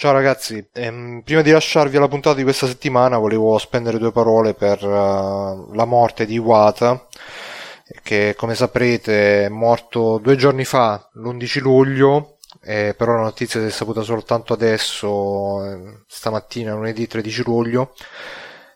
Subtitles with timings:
[0.00, 4.54] Ciao ragazzi, ehm, prima di lasciarvi alla puntata di questa settimana volevo spendere due parole
[4.54, 7.06] per uh, la morte di Iwata,
[8.02, 13.66] che come saprete è morto due giorni fa, l'11 luglio, eh, però la notizia si
[13.66, 17.92] è saputa soltanto adesso, eh, stamattina, lunedì 13 luglio.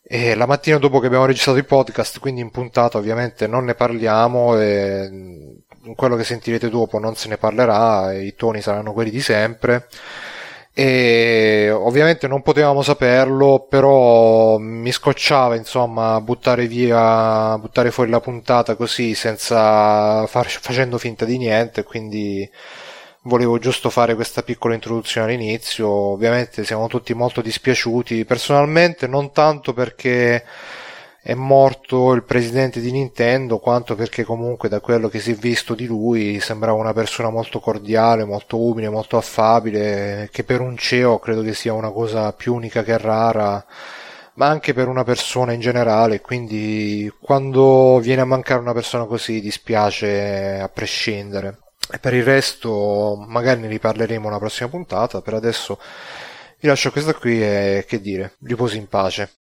[0.03, 3.75] E la mattina dopo che abbiamo registrato il podcast, quindi in puntata ovviamente non ne
[3.75, 5.09] parliamo, e
[5.85, 9.89] in quello che sentirete dopo non se ne parlerà, i toni saranno quelli di sempre
[10.77, 18.75] e ovviamente non potevamo saperlo però mi scocciava insomma buttare via buttare fuori la puntata
[18.75, 22.51] così senza far, facendo finta di niente quindi
[23.25, 25.89] volevo giusto fare questa piccola introduzione all'inizio.
[25.89, 28.25] Ovviamente siamo tutti molto dispiaciuti.
[28.25, 30.45] Personalmente non tanto perché
[31.27, 35.75] è morto il presidente di Nintendo, quanto perché comunque da quello che si è visto
[35.75, 41.19] di lui sembrava una persona molto cordiale, molto umile, molto affabile, che per un CEO
[41.21, 43.65] credo che sia una cosa più unica che rara,
[44.35, 49.41] ma anche per una persona in generale, quindi quando viene a mancare una persona così
[49.41, 51.61] dispiace a prescindere.
[51.91, 55.79] E per il resto magari ne riparleremo una prossima puntata, per adesso
[56.61, 59.44] vi lascio questa qui e che dire, riposi in pace.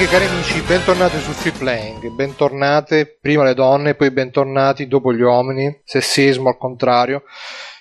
[0.00, 5.12] Amiche e cari amici, bentornati su Free Playing, bentornate, prima le donne, poi bentornati dopo
[5.12, 7.24] gli uomini, sessismo al contrario.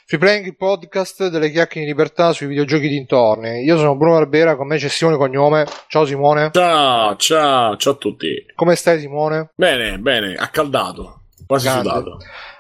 [0.06, 3.62] Free Playing, il podcast delle chiacchiere di libertà sui videogiochi dintorni.
[3.62, 5.66] Io sono Bruno Barbera, con me c'è Simone Cognome.
[5.88, 6.50] Ciao Simone.
[6.52, 8.46] Ciao, ciao, ciao a tutti.
[8.54, 9.52] Come stai Simone?
[9.56, 11.90] Bene, bene, accaldato, quasi Grande.
[11.90, 12.18] sudato.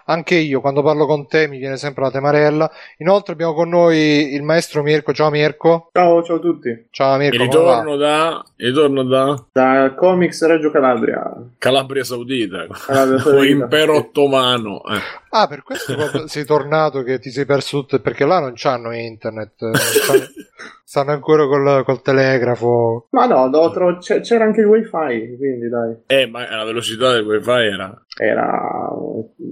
[0.09, 2.71] Anche io, quando parlo con te, mi viene sempre la temarella.
[2.97, 5.13] Inoltre abbiamo con noi il maestro Mirko.
[5.13, 5.91] Ciao Mirko.
[5.93, 6.87] Ciao, ciao a tutti.
[6.89, 7.35] Ciao Mirko.
[7.35, 8.43] E ritorno da...
[8.55, 9.45] ritorno da...
[9.51, 11.31] Da Comics Reggio Calabria.
[11.59, 12.65] Calabria Saudita.
[12.87, 13.37] Calabria Saudita.
[13.37, 14.81] o Impero Ottomano.
[14.85, 14.99] Eh.
[15.29, 19.71] Ah, per questo sei tornato che ti sei perso tutto, perché là non c'hanno internet.
[19.75, 20.25] Stanno,
[20.89, 23.09] stanno ancora col, col, telegrafo.
[23.11, 25.95] Ma no, tro- c'era anche il wifi, quindi dai.
[26.07, 28.05] Eh, ma la velocità del wifi era...
[28.17, 28.89] Era...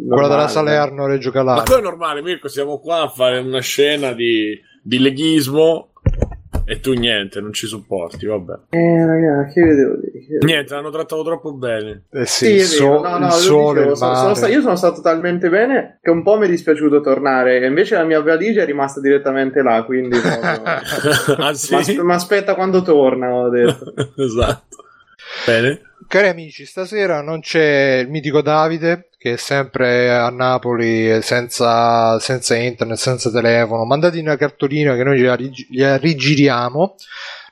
[0.10, 1.62] Quella della Salerno Reggio Calabria.
[1.62, 5.92] Ma quello è normale, Mirko, siamo qua a fare una scena di, di leghismo
[6.70, 8.54] e tu niente, non ci supporti, vabbè.
[8.72, 10.38] Eh, ragazzi, che devo dire?
[10.42, 12.04] Niente, l'hanno trattato troppo bene.
[12.12, 15.00] Eh sì, sì so, no, no, il sole, dicevo, sono, sono stato, io sono stato
[15.00, 17.66] talmente bene che un po' mi è dispiaciuto tornare.
[17.66, 20.18] Invece la mia valigia è rimasta direttamente là, quindi...
[21.38, 22.02] ah, sì?
[22.02, 23.94] Ma aspetta quando torna, ho detto.
[24.22, 24.84] esatto.
[25.46, 25.82] Bene.
[26.08, 32.56] Cari amici, stasera non c'è il mitico Davide, che è sempre a Napoli senza, senza
[32.56, 33.84] internet, senza telefono.
[33.84, 36.96] Mandati una cartolina che noi gliela, rigiriamo.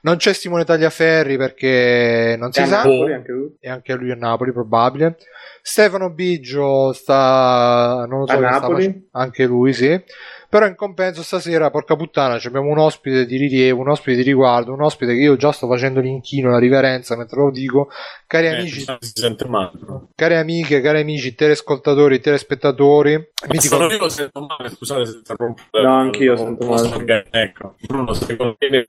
[0.04, 2.84] Non c'è Simone Tagliaferri perché non si è sa.
[2.84, 3.56] Napoli, anche lui.
[3.60, 5.18] E anche lui a Napoli, probabile.
[5.62, 8.06] Stefano Biggio sta.
[8.08, 8.38] Non lo so.
[8.38, 8.84] A Napoli?
[8.84, 10.02] Sta, anche lui, sì.
[10.50, 14.73] Però in compenso stasera, porca puttana, abbiamo un ospite di rilievo, un ospite di riguardo,
[14.73, 17.89] un ospite che io già sto facendo l'inchino, la riverenza mentre lo dico.
[18.28, 19.72] Cari eh, amici, si sente male.
[20.16, 23.13] cari amiche, cari amici, telescoltatori, telespettatori.
[23.50, 23.83] Mi dico...
[23.85, 25.61] Io sento male, scusate se interrompo.
[25.72, 27.27] No, anch'io sento male.
[27.29, 28.83] Ecco, Bruno, secondo me...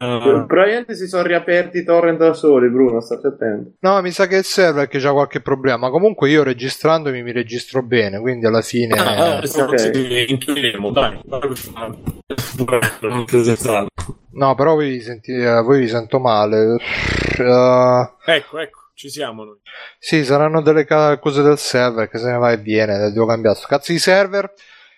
[0.47, 3.73] Probabilmente si sono riaperti i torrent da soli, Bruno, state attento.
[3.81, 5.91] No, mi sa che il server che c'ha qualche problema.
[5.91, 8.99] Comunque io registrandomi mi registro bene, quindi alla fine...
[8.99, 10.31] Ah, eh, okay.
[10.31, 11.21] intuiremo, dai.
[14.33, 16.77] No, però voi vi, sentite, voi vi sento male.
[17.39, 18.31] Uh...
[18.31, 19.59] Ecco, ecco, ci siamo noi.
[19.99, 20.87] Sì, saranno delle
[21.19, 24.53] cose del server che se ne va e viene, devo cambiare sto cazzo di server.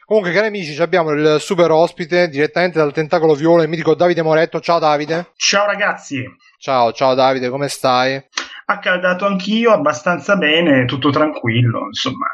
[0.04, 4.58] Comunque, cari amici, abbiamo il super ospite direttamente dal tentacolo viola, il mitico Davide Moretto.
[4.60, 5.32] Ciao Davide.
[5.36, 6.24] Ciao ragazzi.
[6.58, 8.20] Ciao, ciao Davide, come stai?
[8.64, 12.26] Accaldato anch'io, abbastanza bene, tutto tranquillo, insomma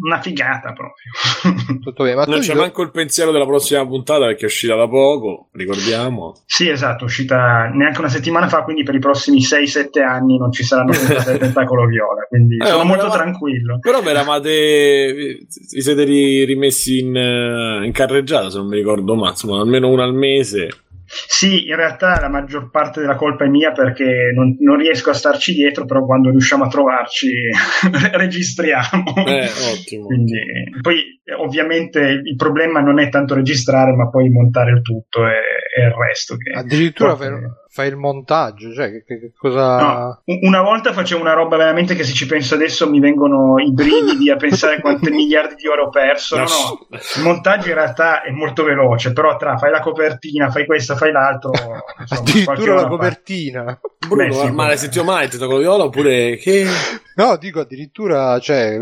[0.00, 1.78] una figata proprio.
[1.80, 4.88] Tutto bene, ma non c'è manco il pensiero della prossima puntata perché è uscita da
[4.88, 6.34] poco, ricordiamo.
[6.46, 10.50] Sì, esatto, è uscita neanche una settimana fa, quindi per i prossimi 6-7 anni non
[10.50, 13.78] ci saranno puntate del tentacolo viola, quindi eh, sono molto tranquillo.
[13.80, 19.30] Però vi eravate vi siete rimessi in, eh, in carreggiata, se non mi ricordo ma
[19.30, 20.68] insomma, almeno una al mese.
[21.12, 25.14] Sì, in realtà la maggior parte della colpa è mia perché non, non riesco a
[25.14, 27.30] starci dietro, però quando riusciamo a trovarci
[28.12, 29.26] registriamo.
[29.26, 30.06] Eh, ottimo.
[30.06, 30.38] Quindi,
[30.80, 35.32] poi ovviamente il problema non è tanto registrare, ma poi montare il tutto e,
[35.76, 36.36] e il resto.
[36.36, 37.28] Che Addirittura fai,
[37.72, 39.78] fai il montaggio, cioè che, che cosa...
[39.78, 43.72] No, una volta facevo una roba veramente che se ci penso adesso mi vengono i
[43.72, 46.36] brividi a pensare quanti miliardi di euro ho perso.
[46.36, 50.66] No, no, il montaggio in realtà è molto veloce, però tra fai la copertina, fai
[50.66, 51.50] questo, fai l'altro...
[51.98, 53.80] Insomma, Addirittura la copertina.
[54.06, 56.66] Bruno, Beh, sì, ma l'hai sentito mai il titolo viola oppure che...
[57.14, 58.78] No, dico addirittura, cioè,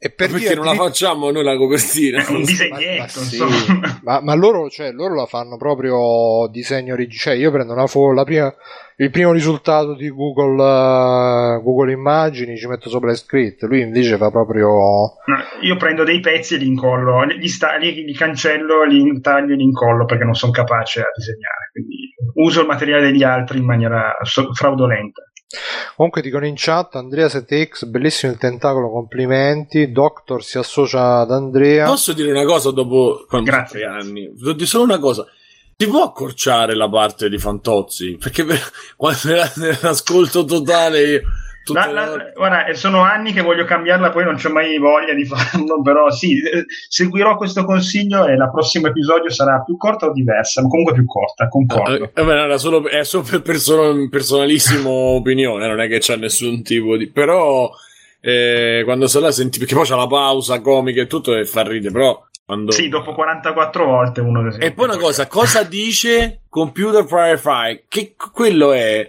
[0.00, 2.24] e per perché non la facciamo noi la copertina?
[2.24, 3.98] È un disegnetto, ma, ma, sì.
[4.02, 7.18] ma, ma, loro, cioè, loro la fanno proprio disegno originale.
[7.18, 8.54] Cioè, io prendo una foto, la prima,
[8.96, 13.66] il primo risultato di Google, uh, Google Immagini, ci metto sopra le scritte.
[13.66, 15.16] Lui invece fa proprio.
[15.62, 19.56] Io prendo dei pezzi e li incollo, li, sta, li, li cancello, li intaglio e
[19.56, 21.70] li incollo perché non sono capace a disegnare.
[21.72, 24.16] Quindi uso il materiale degli altri in maniera
[24.52, 25.22] fraudolenta.
[25.96, 29.90] Comunque dicono in chat Andrea 7X, bellissimo il tentacolo, complimenti.
[29.90, 31.86] Doctor si associa ad Andrea.
[31.86, 33.84] Posso dire una cosa dopo Grazie.
[33.84, 34.30] anni?
[34.34, 35.24] Devo dire solo una cosa.
[35.80, 38.16] Si può accorciare la parte di Fantozzi?
[38.20, 38.58] Perché per,
[38.98, 41.20] quando era nell'ascolto totale io
[41.72, 45.80] la, la, guarda, sono anni che voglio cambiarla, poi non c'ho mai voglia di farlo,
[45.82, 50.62] però sì, eh, seguirò questo consiglio e il prossimo episodio sarà più corta o diversa,
[50.62, 52.10] ma comunque più corta, concordo.
[52.12, 56.62] Eh, eh, era solo, è solo per person- personalissima opinione, non è che c'è nessun
[56.64, 57.08] tipo di...
[57.08, 57.70] però
[58.20, 61.62] eh, quando se la senti, perché poi c'è la pausa comica e tutto e fa
[61.62, 62.26] ridere, però...
[62.48, 62.72] Quando...
[62.72, 64.50] Sì, dopo 44 volte uno...
[64.56, 67.84] E poi una cosa, cosa dice Computer Firefly?
[67.86, 69.06] Che quello è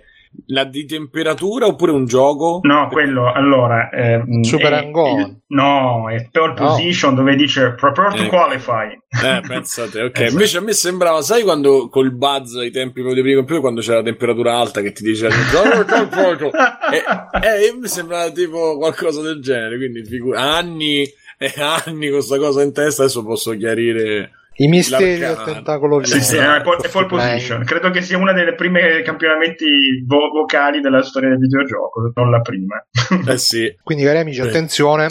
[0.47, 2.59] la di temperatura oppure un gioco?
[2.63, 3.89] No, quello allora.
[3.91, 5.44] Eh, Super Angon.
[5.47, 7.19] No, è pole position no.
[7.21, 8.27] dove dice prepare to eh.
[8.27, 8.88] qualify.
[9.24, 10.19] Eh, pensate, ok.
[10.19, 10.31] esatto.
[10.33, 14.00] Invece a me sembrava, sai quando col buzz ai tempi dei primi computer, quando c'era
[14.00, 15.33] la temperatura alta che ti diceva
[16.92, 19.77] e, e mi sembrava tipo qualcosa del genere.
[19.77, 21.09] Quindi figu- anni
[21.41, 26.21] e anni con questa cosa in testa, adesso posso chiarire i misteri del tentacolo viola.
[26.21, 27.63] Sì, sì, è pole, è pole position.
[27.63, 32.41] Credo che sia una delle prime campionamenti vo- vocali della storia del videogioco, non la
[32.41, 32.86] prima.
[33.25, 33.74] Eh sì.
[33.81, 35.07] Quindi, cari amici, attenzione.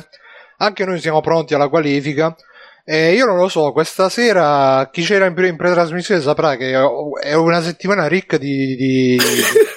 [0.58, 2.36] Anche noi siamo pronti alla qualifica.
[2.84, 6.72] Eh, io non lo so, questa sera chi c'era in, pre- in pretrasmissione saprà che
[6.72, 9.19] è una settimana ricca di, di,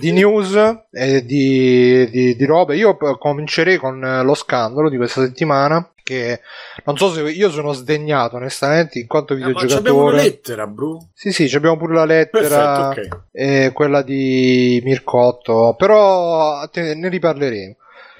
[0.00, 0.56] di news
[0.90, 2.76] e di, di, di robe.
[2.76, 6.40] Io comincerei con lo scandalo di questa settimana che
[6.84, 9.70] non so se io sono sdegnato onestamente in quanto videogiocatore.
[9.70, 10.98] Eh, ma abbiamo una lettera, Bru?
[11.14, 13.66] Sì, sì, abbiamo pure la lettera, Perfetto, okay.
[13.66, 17.76] eh, quella di Mircotto, però ne riparleremo.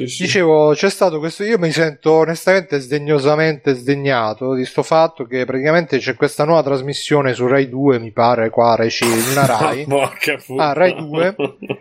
[0.07, 1.45] Sì, Dicevo, c'è stato questo.
[1.45, 7.35] Io mi sento onestamente sdegnosamente sdegnato di sto fatto che praticamente c'è questa nuova trasmissione
[7.35, 8.91] su Rai 2, mi pare, qua Rai
[9.31, 9.87] una Rai.
[10.57, 11.35] ah, Rai 2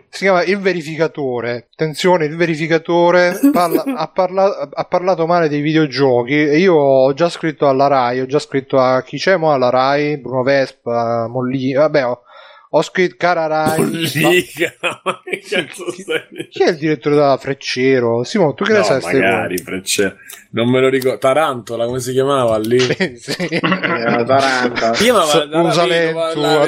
[0.08, 1.68] si chiama Il Verificatore.
[1.72, 6.34] Attenzione, il verificatore parla, ha, parla, ha, parlato male dei videogiochi.
[6.34, 9.70] E io ho già scritto alla Rai, ho già scritto a chi c'è mo alla
[9.70, 11.72] Rai, Bruno Vespa, Mollini.
[11.72, 12.22] Vabbè, ho
[12.72, 13.84] ho scritto cara Rai.
[13.90, 14.72] Liga,
[15.02, 18.22] ma che cazzo chi, stai chi è il direttore della Freccero?
[18.22, 19.00] Simone, tu che no, ne sai?
[19.02, 20.16] Magari Freccero,
[20.50, 21.18] non me lo ricordo.
[21.18, 22.78] Tarantola, come si chiamava lì?
[23.18, 23.48] sì.
[23.50, 24.94] Era Taranta.
[24.94, 25.48] Si chiamava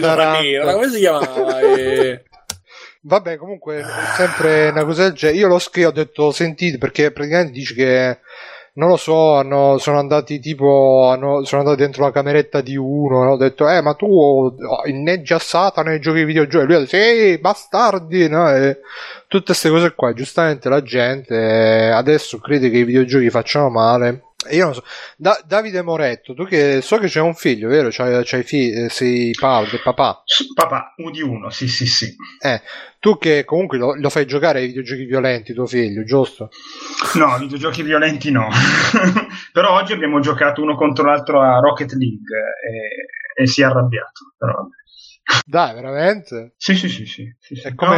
[0.00, 1.60] Taranto, come si chiamava?
[1.76, 2.24] e...
[3.04, 3.84] Vabbè, comunque,
[4.16, 5.38] sempre una cosa del genere.
[5.38, 8.18] Io l'ho scritto, ho detto, sentite, perché praticamente dice che
[8.74, 13.20] non lo so, hanno, sono andati tipo, hanno, sono andati dentro la cameretta di uno,
[13.20, 14.54] hanno detto, eh, ma tu oh,
[14.86, 18.48] inneggi a Satana e giochi videogiochi, lui ha detto, sì, bastardi, no?
[18.50, 18.78] E
[19.32, 24.34] tutte queste cose qua, giustamente la gente eh, adesso crede che i videogiochi facciano male,
[24.50, 24.84] io non so.
[25.16, 27.88] Da- Davide Moretto, tu che so che c'è un figlio, vero?
[27.90, 30.22] C'hai, c'hai figli, eh, sei padre, papà.
[30.54, 32.14] Papà, U di uno, sì, sì, sì.
[32.38, 32.60] Eh,
[33.00, 36.50] tu che comunque lo, lo, fai giocare ai videogiochi violenti, tuo figlio, giusto?
[37.14, 38.48] No, videogiochi violenti no.
[39.50, 42.36] Però oggi abbiamo giocato uno contro l'altro a Rocket League
[42.68, 44.34] e, e si è arrabbiato.
[44.36, 44.81] Però vabbè.
[45.44, 46.54] Dai, veramente?
[46.56, 47.34] Sì, sì, sì, sì.
[47.38, 47.74] sì, sì.
[47.74, 47.96] Come...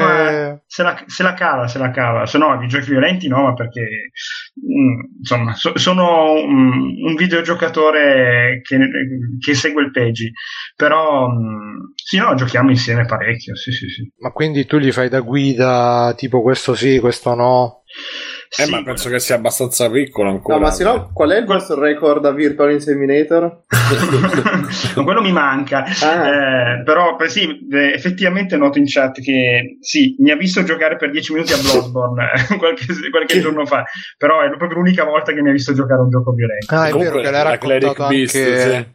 [0.48, 2.26] No, se, la, se, la, cava, se la cava.
[2.26, 4.10] Se no, i giochi violenti no, ma perché
[4.54, 8.78] mh, mm, insomma, so, sono un, un videogiocatore che,
[9.38, 10.32] che, segue il PEGI.
[10.76, 14.10] Però mh, mm, sì, no, giochiamo insieme parecchio, sì, sì, sì.
[14.18, 17.82] Ma quindi tu gli fai da guida, tipo questo sì, questo no?
[18.56, 20.56] Eh, sì, ma penso che sia abbastanza piccolo ancora.
[20.56, 23.64] No, ma se no, qual è il vostro record a Virtual Inseminator?
[25.02, 25.84] quello mi manca.
[26.02, 26.28] Ah.
[26.28, 31.10] Eh, però, beh, sì, effettivamente noto in chat che sì, mi ha visto giocare per
[31.10, 33.84] 10 minuti a Bloodborne eh, qualche, qualche giorno fa.
[34.16, 36.72] Però è proprio l'unica volta che mi ha visto giocare un gioco violento.
[36.72, 38.16] Ah, è Comunque, vero che l'ha raccontato anche...
[38.16, 38.93] Beast, sì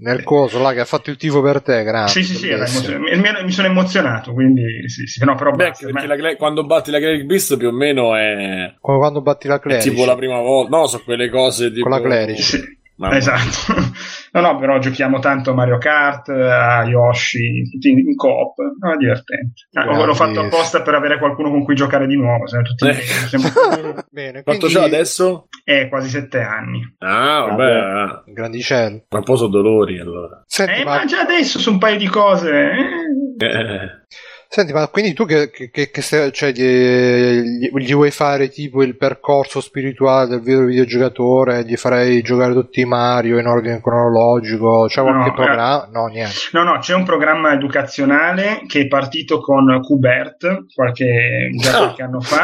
[0.00, 2.22] nel coso là che ha fatto il tifo per te, grazie.
[2.22, 5.88] Sì, sì, sì, emozio- mi, mi, sono emozionato, quindi sì, sì, no, però Beh, basta,
[5.90, 6.06] ma...
[6.06, 8.74] la, quando batti la Cleric Beast più o meno è...
[8.80, 9.82] Come quando batti la Cleric.
[9.82, 11.88] tipo la prima volta, no, so quelle cose tipo...
[11.88, 12.38] Con la Cleric.
[12.38, 12.77] Sì,
[13.12, 13.74] esatto.
[14.30, 18.58] No, no, però giochiamo tanto a Mario Kart, a Yoshi, tutti in, in coop.
[18.78, 19.68] No, è divertente.
[19.72, 22.46] Ah, l'ho fatto apposta per avere qualcuno con cui giocare di nuovo.
[22.46, 22.92] Se tutti eh.
[22.92, 24.04] sempre...
[24.10, 24.82] Bene, Quanto quindi...
[24.82, 25.48] c'ha adesso?
[25.64, 26.80] È quasi sette anni.
[26.98, 27.80] Ah, vabbè.
[27.80, 28.32] vabbè.
[28.32, 29.06] Grandicello.
[29.08, 30.42] Ma un po' sono dolori allora.
[30.46, 30.96] Senti, eh, ma...
[30.96, 32.50] ma già adesso su un paio di cose.
[32.50, 33.46] Eh.
[33.46, 34.02] eh.
[34.50, 38.96] Senti, ma quindi tu che, che, che stai, cioè, gli, gli, vuoi fare tipo il
[38.96, 41.66] percorso spirituale del vero videogiocatore?
[41.66, 44.86] Gli farei giocare tutti i Mario in ordine cronologico?
[44.88, 45.84] C'è qualche no, programma?
[45.84, 46.34] Eh, no, niente.
[46.52, 52.40] No, no, c'è un programma educazionale che è partito con Qbert qualche, qualche anno fa,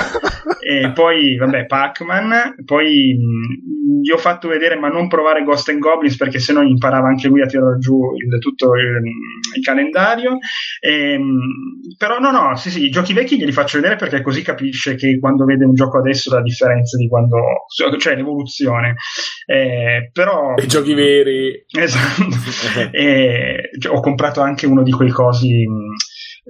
[0.61, 5.79] e poi, vabbè, Pac-Man, poi mh, gli ho fatto vedere, ma non provare Ghost and
[5.79, 9.01] Goblins perché sennò imparava anche lui a tirare giù il, tutto il,
[9.57, 10.37] il calendario.
[10.81, 14.43] E, mh, però no, no, sì, sì, i giochi vecchi glieli faccio vedere perché così
[14.43, 17.67] capisce che quando vede un gioco adesso la differenza di quando,
[17.99, 18.95] cioè l'evoluzione.
[19.47, 20.55] Eh, però...
[20.57, 21.65] I giochi veri.
[21.71, 22.25] Esatto.
[22.93, 25.67] eh, ho comprato anche uno di quei cosi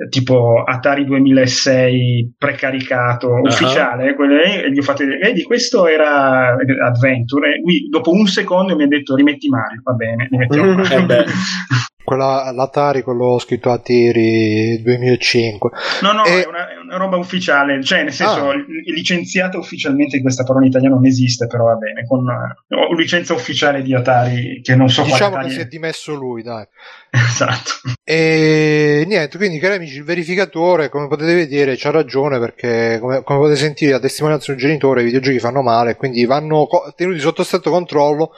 [0.09, 3.47] tipo Atari 2006 precaricato uh-huh.
[3.47, 8.27] ufficiale quelle, e gli ho fatto vedere vedi questo era Adventure e lui dopo un
[8.27, 11.07] secondo mi ha detto rimetti Mario va bene rimettiamo Mario.
[11.23, 15.70] eh quella, l'Atari, quello scritto a tiri 2005.
[16.02, 16.42] No, no, e...
[16.42, 18.54] è, una, è, una, roba ufficiale, cioè nel senso ah.
[18.94, 23.82] licenziata ufficialmente questa parola in italiano non esiste, però va bene, con uh, licenza ufficiale
[23.82, 26.66] di Atari che non so Diciamo che si è dimesso lui, dai.
[27.11, 27.70] esatto.
[28.04, 33.38] E niente, quindi cari amici, il verificatore, come potete vedere, c'ha ragione perché come, come
[33.38, 37.18] potete sentire la testimonianza di un genitore, i videogiochi fanno male, quindi vanno co- tenuti
[37.18, 38.32] sotto stretto controllo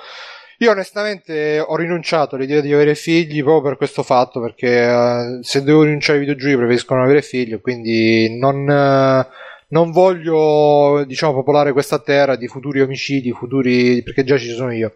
[0.58, 5.62] io onestamente ho rinunciato all'idea di avere figli proprio per questo fatto, perché uh, se
[5.62, 9.32] devo rinunciare ai videogiochi preferisco non avere figli, quindi non, uh,
[9.68, 14.94] non voglio diciamo popolare questa terra di futuri omicidi, futuri perché già ci sono io.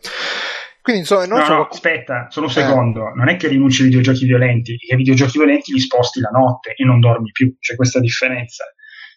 [0.83, 1.52] Quindi insomma, non no, so...
[1.52, 3.12] no, aspetta, solo un secondo, eh.
[3.14, 6.73] non è che rinunci ai videogiochi violenti, che i videogiochi violenti li sposti la notte
[6.75, 8.64] e non dormi più, c'è questa differenza.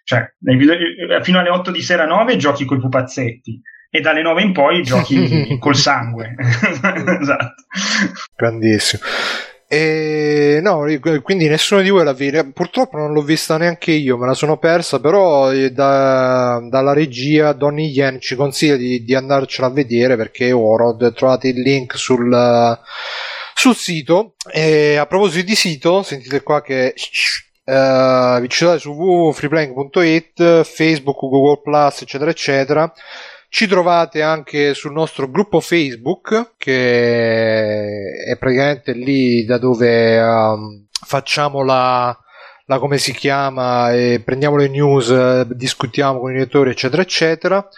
[0.03, 0.75] Cioè, video...
[1.21, 3.61] fino alle 8 di sera 9 giochi con i pupazzetti,
[3.95, 6.33] e dalle 9 in poi giochi col sangue.
[7.21, 7.53] esatto.
[8.35, 9.03] Grandissimo.
[9.67, 10.83] E no,
[11.21, 12.43] quindi nessuno di voi l'ha vista.
[12.43, 14.99] Purtroppo non l'ho vista neanche io, me la sono persa.
[14.99, 20.51] Però eh, da, dalla regia Donny Yen ci consiglia di, di, andarcela a vedere perché
[20.51, 22.79] ora trovate il link sul,
[23.53, 24.33] sul sito.
[24.51, 26.95] E a proposito di sito, sentite qua che.
[27.65, 32.93] Uh, vi citate su www.freeplaying.it, Facebook, Google Plus, eccetera, eccetera
[33.53, 41.61] ci trovate anche sul nostro gruppo Facebook, che è praticamente lì da dove um, facciamo
[41.61, 42.17] la,
[42.65, 43.91] la, come si chiama,
[44.23, 47.69] prendiamo le news, discutiamo con i lettori, eccetera, eccetera.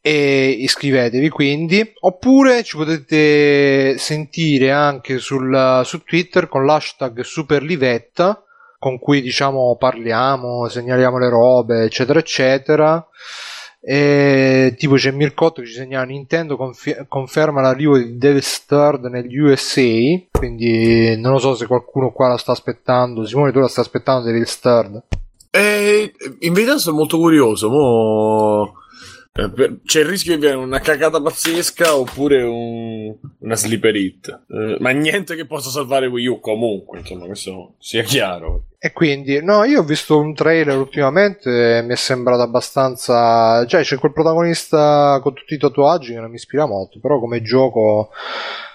[0.00, 8.42] E iscrivetevi quindi, oppure ci potete sentire anche sul, su Twitter con l'hashtag Superlivetta,
[8.78, 13.06] con cui diciamo parliamo, segnaliamo le robe, eccetera, eccetera.
[13.84, 19.36] E, tipo c'è Mircotto che ci segnala Nintendo conf- conferma l'arrivo di Devil's Third negli
[19.38, 19.82] USA
[20.30, 23.26] quindi non lo so se qualcuno qua la sta aspettando.
[23.26, 25.02] Simone tu la stai aspettando Devil's Third
[25.54, 28.72] eh, in verità sono molto curioso mo
[29.32, 34.90] c'è il rischio che viene una cagata pazzesca oppure un, una sleeper hit, eh, ma
[34.90, 38.64] niente che possa salvare Wii U comunque, insomma, questo sia chiaro.
[38.78, 43.64] E quindi, no, io ho visto un trailer ultimamente mi è sembrato abbastanza.
[43.66, 47.40] cioè, c'è quel protagonista con tutti i tatuaggi che non mi ispira molto, però come
[47.40, 48.10] gioco,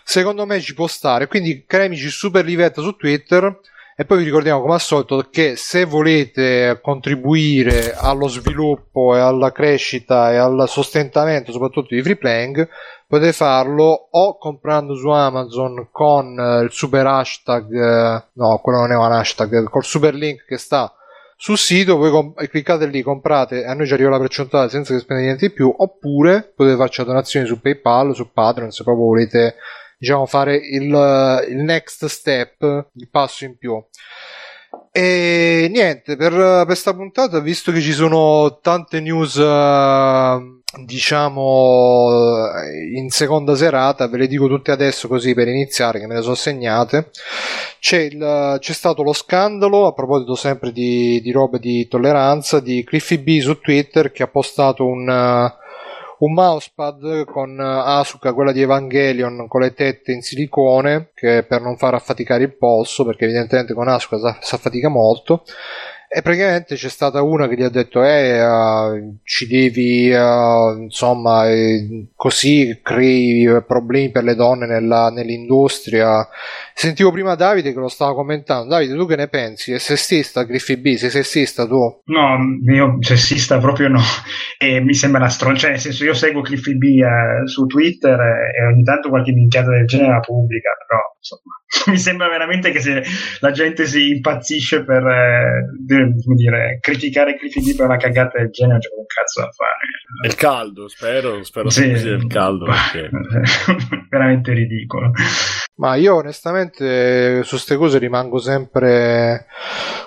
[0.04, 1.28] secondo me ci può stare.
[1.28, 3.60] Quindi, cari amici, super livetta su Twitter
[4.00, 9.52] e poi vi ricordiamo come al solito che se volete contribuire allo sviluppo e alla
[9.52, 12.70] crescita e al sostentamento soprattutto di free playing
[13.08, 18.92] potete farlo o comprando su Amazon con eh, il super hashtag eh, no quello non
[18.92, 20.94] è un hashtag col super link che sta
[21.36, 24.94] sul sito voi com- cliccate lì comprate e a noi ci arriva la percentuale senza
[24.94, 28.84] che spendete niente di più oppure potete farci la donazione su PayPal su Patreon se
[28.84, 29.56] proprio volete
[29.98, 33.84] diciamo, fare il, il next step, il passo in più.
[34.92, 42.50] E niente, per questa puntata, visto che ci sono tante news, uh, diciamo,
[42.96, 46.36] in seconda serata, ve le dico tutte adesso così per iniziare, che me le sono
[46.36, 47.12] segnate.
[47.80, 52.84] C'è, il, c'è stato lo scandalo, a proposito sempre di, di robe di tolleranza, di
[52.84, 55.56] Cliffy B su Twitter che ha postato un...
[56.20, 61.62] Un mousepad con eh, Asuka, quella di Evangelion, con le tette in silicone, che per
[61.62, 65.44] non far affaticare il polso, perché evidentemente con Asuka si affatica molto,
[66.10, 71.50] E praticamente c'è stata una che gli ha detto: Eh, uh, ci devi, uh, insomma,
[71.50, 76.26] eh, così crei problemi per le donne nella, nell'industria.
[76.80, 78.68] Sentivo prima Davide che lo stava commentando.
[78.70, 79.72] Davide, tu che ne pensi?
[79.72, 80.94] È sessista Griffy B?
[80.94, 82.04] Sei sessista tu?
[82.06, 82.38] No,
[82.72, 84.00] io sessista proprio no.
[84.62, 85.62] E mi sembra una stronza.
[85.62, 89.72] Cioè, nel senso, io seguo Cliffy B eh, su Twitter e ogni tanto qualche minchiata
[89.72, 91.58] del genere la pubblica, però insomma
[91.92, 93.04] mi sembra veramente che se
[93.40, 95.66] la gente si impazzisce per eh,
[96.36, 100.24] dire, criticare Cliffy D per una cagata del genere, c'è un cazzo da fare.
[100.24, 102.66] È il caldo, spero, spero sì, sia il caldo.
[102.66, 103.10] Perché...
[104.10, 105.12] veramente ridicolo.
[105.78, 109.46] Ma io onestamente su queste cose rimango sempre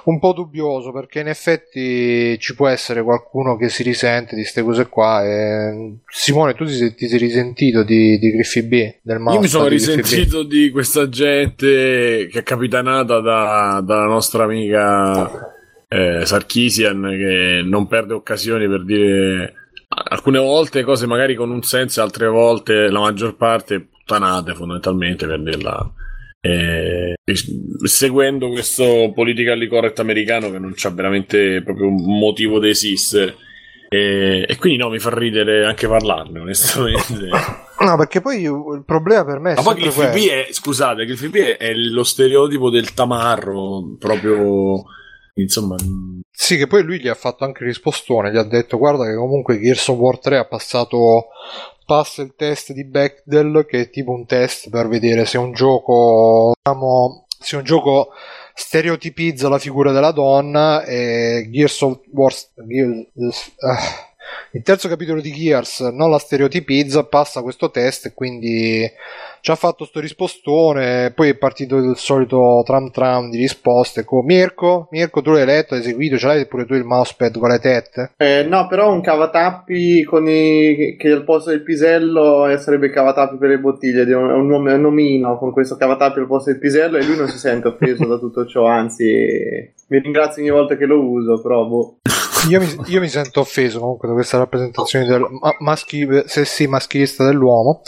[0.05, 4.63] un po' dubbioso perché in effetti ci può essere qualcuno che si risente di queste
[4.63, 5.25] cose qua.
[5.25, 5.99] E...
[6.09, 8.95] Simone, tu ti sei, ti sei risentito di, di Griffy B?
[9.01, 14.43] Del Io mi sono di risentito di questa gente che è capitanata da, dalla nostra
[14.43, 15.55] amica
[15.87, 19.55] eh, Sarkisian che non perde occasioni per dire
[19.87, 25.43] alcune volte cose magari con un senso, altre volte la maggior parte puttanate fondamentalmente per
[25.43, 25.93] dirla.
[26.43, 27.15] Eh,
[27.85, 33.37] seguendo questo politically correct americano che non c'ha veramente proprio un motivo di esistere.
[33.89, 37.29] E, e, quindi no, mi fa ridere anche parlarne, onestamente.
[37.81, 39.57] no, perché poi il problema per me è.
[39.57, 44.85] Ma poi Cliffy B è, scusate, Cliffy B è, è lo stereotipo del tamarro proprio
[45.35, 45.77] insomma
[46.29, 49.61] sì che poi lui gli ha fatto anche rispostone gli ha detto guarda che comunque
[49.61, 51.29] Gears of War 3 ha passato
[51.91, 56.53] passa il test di Bechdel che è tipo un test per vedere se un gioco
[56.57, 58.11] diciamo, se un gioco
[58.55, 63.35] stereotipizza la figura della donna e Gears of War uh,
[64.53, 68.89] il terzo capitolo di Gears non la stereotipizza passa questo test e quindi
[69.41, 74.25] ci ha fatto sto rispostone, poi è partito il solito tram tram di risposte con
[74.25, 77.59] Mirko, Mirko tu l'hai letto, hai seguito, ce l'hai pure tu il mousepad con le
[77.59, 78.13] tette?
[78.17, 80.97] Eh, no, però un cavatappi con i...
[80.99, 84.75] che al posto del pisello eh, sarebbe cavatappi per le bottiglie, è un, un, nome,
[84.75, 88.07] un nomino con questo cavatappi al posto del pisello e lui non si sente offeso
[88.07, 89.05] da tutto ciò, anzi
[89.89, 91.99] mi ringrazio ogni volta che lo uso, però boh.
[92.49, 95.27] Io mi, io mi, sento offeso comunque da questa rappresentazione del
[95.59, 97.83] maschi, sessi maschilista dell'uomo.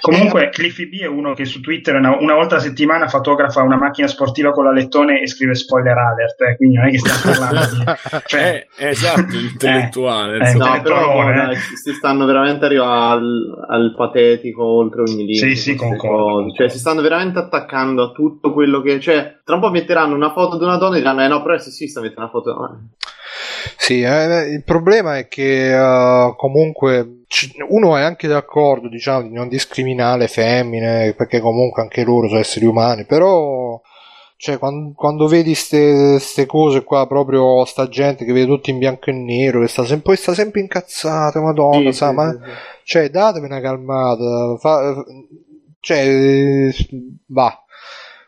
[0.00, 0.50] Comunque.
[0.50, 4.06] Cliffy B è uno che su Twitter una, una, volta a settimana fotografa una macchina
[4.06, 6.40] sportiva con la lettone e scrive spoiler alert.
[6.42, 7.84] Eh, quindi non è che stiamo parlando di.
[8.26, 10.50] Cioè, eh, esatto, intellettuale.
[10.50, 15.38] Eh, no, però dai, si stanno veramente arrivando al, al, patetico oltre ogni limite.
[15.38, 16.52] Sì, sì, concordo.
[16.52, 19.00] Cioè, si stanno veramente attaccando a tutto quello che.
[19.00, 21.54] Cioè, tra un po' metteranno una foto di una donna e diranno: Eh no, però
[21.54, 22.54] è sessista mettere una foto.
[23.76, 27.24] Sì, eh, il problema è che uh, comunque
[27.68, 32.40] uno è anche d'accordo, diciamo, di non discriminare le femmine, perché comunque anche loro sono
[32.40, 33.80] esseri umani, però
[34.38, 39.08] cioè quando, quando vedi queste cose qua proprio sta gente che vede tutto in bianco
[39.08, 42.38] e nero che sta sempre, sta sempre incazzata madonna sì, sa, sì, ma sì,
[42.84, 45.02] cioè datevi una calmata fa,
[45.80, 46.70] cioè
[47.26, 47.60] va.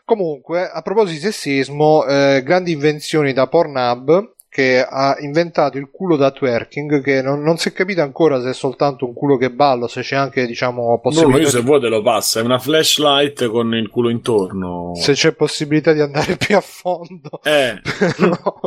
[0.03, 6.15] Comunque a proposito di sessismo eh, grandi invenzioni da Pornhub che ha inventato il culo
[6.15, 9.51] da twerking che non, non, si è capito ancora se è soltanto un culo che
[9.51, 12.57] balla se c'è anche diciamo possibilità no, io se vuoi te lo passa è una
[12.57, 17.79] flashlight con il culo intorno se c'è possibilità di andare più a fondo eh.
[18.17, 18.59] no.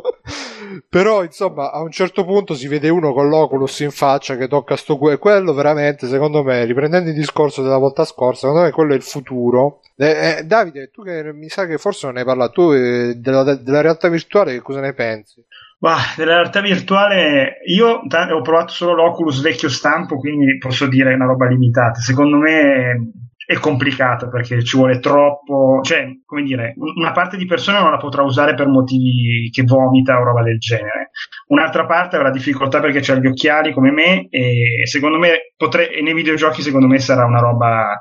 [0.88, 4.77] però insomma a un certo punto si vede uno con l'Oculus in faccia che tocca
[4.77, 8.71] sto culo e quello veramente secondo me riprendendo il discorso della volta scorsa secondo me
[8.71, 12.25] quello è il futuro eh, eh, Davide tu che mi sa che forse non hai
[12.25, 15.45] parlato tu eh, della, della realtà virtuale che cosa ne pensi?
[15.79, 21.12] Bah, della realtà virtuale, io t- ho provato solo l'Oculus vecchio stampo, quindi posso dire
[21.12, 21.99] una roba limitata.
[21.99, 23.11] Secondo me
[23.45, 27.97] è complicato perché ci vuole troppo, cioè, come dire, una parte di persone non la
[27.97, 31.11] potrà usare per motivi che vomita o roba del genere.
[31.49, 36.15] Un'altra parte avrà difficoltà perché ha gli occhiali come me e secondo me potrei, nei
[36.15, 37.99] videogiochi secondo me sarà una roba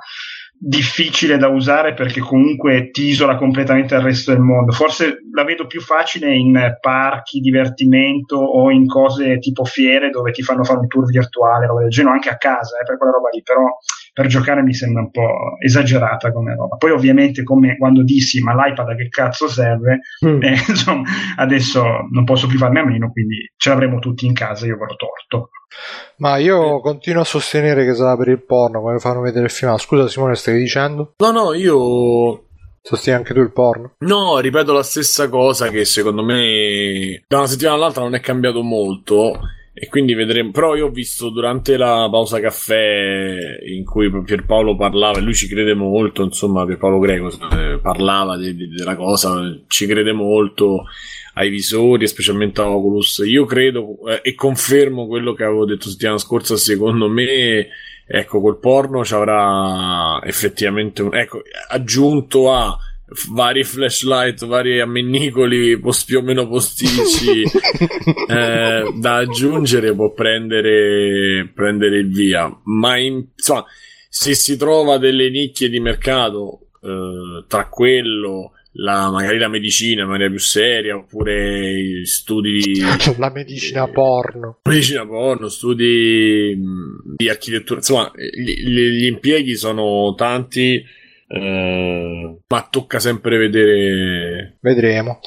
[0.63, 4.71] difficile da usare perché comunque ti isola completamente dal resto del mondo.
[4.71, 10.43] Forse la vedo più facile in parchi, divertimento o in cose tipo fiere dove ti
[10.43, 13.29] fanno fare un tour virtuale, roba del genere, anche a casa, eh, per quella roba
[13.33, 13.65] lì, però
[14.13, 16.75] per giocare mi sembra un po' esagerata come roba.
[16.75, 20.43] Poi ovviamente come quando dissi ma l'iPad a che cazzo serve, mm.
[20.43, 21.03] eh, insomma
[21.37, 24.95] adesso non posso più farne a meno, quindi ce l'avremo tutti in casa, io avrò
[24.95, 25.49] torto.
[26.17, 26.81] Ma io eh.
[26.81, 29.75] continuo a sostenere che sarà per il porno, come fanno vedere il film.
[29.77, 31.13] Scusa Simone, stavi dicendo?
[31.17, 32.45] No, no, io
[32.83, 33.93] Sostieni anche tu il porno?
[33.99, 38.63] No, ripeto la stessa cosa che secondo me da una settimana all'altra non è cambiato
[38.63, 39.39] molto
[39.73, 40.51] e quindi vedremo.
[40.51, 45.47] Però io ho visto durante la pausa caffè in cui Pierpaolo parlava, e lui ci
[45.47, 47.31] crede molto, insomma, Pierpaolo Greco
[47.81, 50.83] parlava de- de- della cosa, ci crede molto
[51.35, 53.23] ai visori, specialmente a Oculus.
[53.25, 57.67] Io credo eh, e confermo quello che avevo detto settimana scorsa, secondo me.
[58.13, 62.77] Ecco, col porno ci avrà effettivamente un, ecco, aggiunto a
[63.29, 67.43] vari flashlight, vari ammennicoli post, più o meno postici
[68.27, 72.49] eh, da aggiungere può prendere, prendere il via.
[72.63, 73.65] Ma in, insomma,
[74.09, 80.09] se si trova delle nicchie di mercato eh, tra quello la, magari la medicina in
[80.09, 82.79] maniera più seria oppure studi
[83.17, 86.57] la medicina porno medicina porno studi
[87.17, 90.81] di architettura insomma gli, gli impieghi sono tanti
[91.33, 94.57] Uh, ma tocca sempre vedere.
[94.59, 95.19] Vedremo.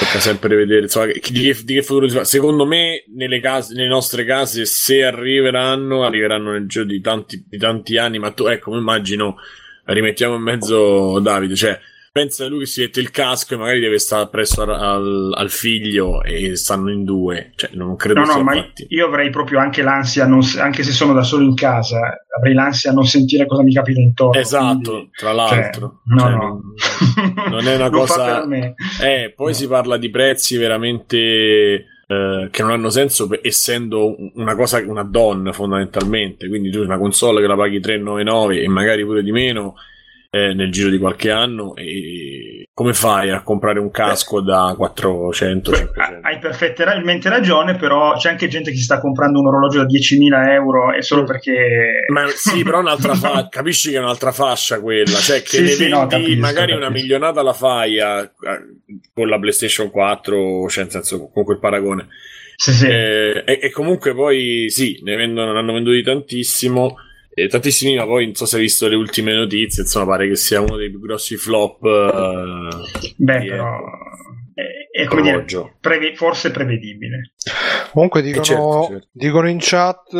[0.00, 2.24] Tocca sempre vedere insomma, di, che, di che futuro si fa.
[2.24, 7.58] Secondo me, nelle, case, nelle nostre case, se arriveranno, arriveranno nel giro di tanti, di
[7.58, 8.18] tanti anni.
[8.18, 9.36] Ma tu, ecco, mi immagino,
[9.84, 11.78] rimettiamo in mezzo Davide, cioè
[12.12, 16.22] pensa lui che si mette il casco e magari deve stare presso al, al, figlio
[16.22, 17.52] e stanno in due.
[17.56, 18.84] Cioè, non credo no, no, ma fatti.
[18.90, 22.90] io avrei proprio anche l'ansia, non, anche se sono da solo in casa, avrei l'ansia
[22.90, 24.38] a non sentire cosa mi capita intorno.
[24.38, 26.02] Esatto, quindi, tra l'altro.
[26.06, 26.60] Cioè, no, cioè, no.
[27.16, 28.46] Non, non è una cosa...
[29.00, 29.52] Eh, poi no.
[29.54, 31.86] si parla di prezzi veramente...
[32.06, 37.40] Eh, che non hanno senso essendo una cosa una donna fondamentalmente quindi tu una console
[37.40, 39.76] che la paghi 399 e magari pure di meno
[40.34, 45.72] eh, nel giro di qualche anno e come fai a comprare un casco da 400
[45.72, 46.26] 500?
[46.26, 50.48] hai perfettamente ragione però c'è anche gente che si sta comprando un orologio da 10.000
[50.52, 55.18] euro e solo perché ma sì però un'altra fa- capisci che è un'altra fascia quella
[55.18, 56.78] cioè che sì, ne sì, vendi no, capisco, magari capisco.
[56.78, 58.32] una milionata la fai a,
[59.12, 62.08] con la PlayStation 4 cioè nel senso con quel paragone
[62.56, 62.86] sì, sì.
[62.86, 66.96] Eh, e, e comunque poi sì ne vendono, ne hanno venduti tantissimo
[67.34, 70.36] e tantissimi, ma poi non so se hai visto le ultime notizie, insomma pare che
[70.36, 71.82] sia uno dei più grossi flop.
[71.82, 72.68] Uh,
[73.16, 73.80] Beh, però
[74.54, 75.44] è, è come dire,
[75.80, 77.32] preve- forse prevedibile.
[77.92, 79.08] Comunque dicono, certo, certo.
[79.12, 80.18] dicono in chat, uh,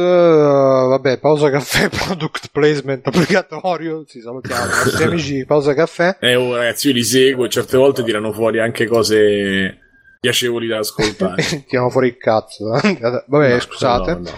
[0.89, 6.17] vabbè, pausa caffè, product placement obbligatorio, ci salutiamo, nostri amici, pausa caffè.
[6.21, 9.79] Eh, oh, ragazzi, io li seguo certe volte tirano fuori anche cose
[10.21, 11.43] piacevoli da ascoltare.
[11.69, 12.71] tirano fuori il cazzo.
[12.71, 14.13] vabbè, No, scusate.
[14.13, 14.31] no, no.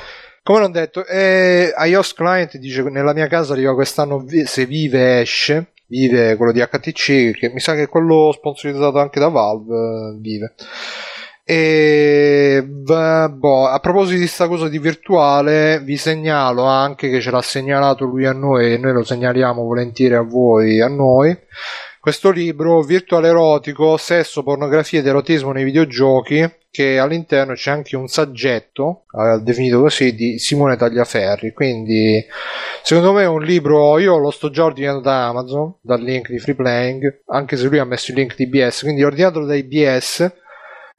[0.44, 5.72] Come non detto, eh, iOS Client dice nella mia casa arriva quest'anno se vive esce,
[5.86, 10.18] vive quello di HTC, che mi sa che è quello sponsorizzato anche da Valve, eh,
[10.20, 10.52] vive.
[11.44, 17.40] E boh, a proposito di sta cosa di virtuale, vi segnalo anche che ce l'ha
[17.40, 21.34] segnalato lui a noi e noi lo segnaliamo volentieri a voi, a noi.
[22.04, 28.08] Questo libro, Virtuale erotico, sesso, pornografia ed erotismo nei videogiochi, che all'interno c'è anche un
[28.08, 31.54] saggetto, eh, definito così, di Simone Tagliaferri.
[31.54, 32.22] Quindi,
[32.82, 36.38] secondo me è un libro, io lo sto già ordinando da Amazon, dal link di
[36.38, 40.30] Free Playing, anche se lui ha messo il link di IBS, quindi ordinatelo da IBS.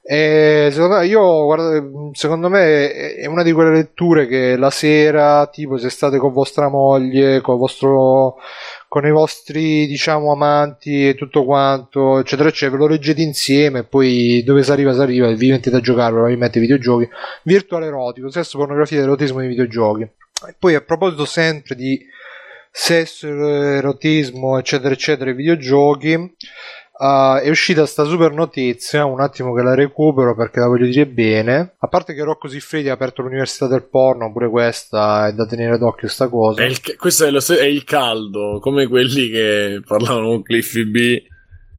[0.08, 5.46] E secondo me, io, guarda, secondo me è una di quelle letture che la sera,
[5.48, 8.38] tipo se state con vostra moglie, con vostro
[8.88, 13.84] con i vostri diciamo amanti e tutto quanto eccetera eccetera ve lo leggete insieme e
[13.84, 17.10] poi dove si arriva si arriva e vi mettete a giocare probabilmente videogiochi
[17.44, 20.04] virtuale erotico sesso pornografia ed erotismo nei videogiochi.
[20.04, 22.00] E poi a proposito sempre di
[22.72, 26.36] sesso erotismo eccetera eccetera ai videogiochi
[26.98, 31.06] Uh, è uscita sta super notizia, un attimo che la recupero perché la voglio dire
[31.06, 31.76] bene.
[31.80, 35.78] A parte che Rocco Siffredi ha aperto l'università del porno, pure questa è da tenere
[35.78, 36.64] d'occhio sta cosa.
[36.64, 41.24] È il, questo è, lo, è, il caldo, come quelli che parlavano con Cliffy B.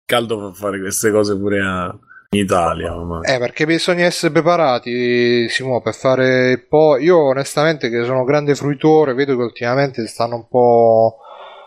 [0.04, 1.98] Caldo fa fare queste cose pure a,
[2.30, 2.94] in Italia.
[2.94, 3.22] Ormai.
[3.24, 6.98] Eh, perché bisogna essere preparati, Simo, per fare il po'.
[6.98, 11.20] Io onestamente che sono grande fruitore, vedo che ultimamente stanno un po'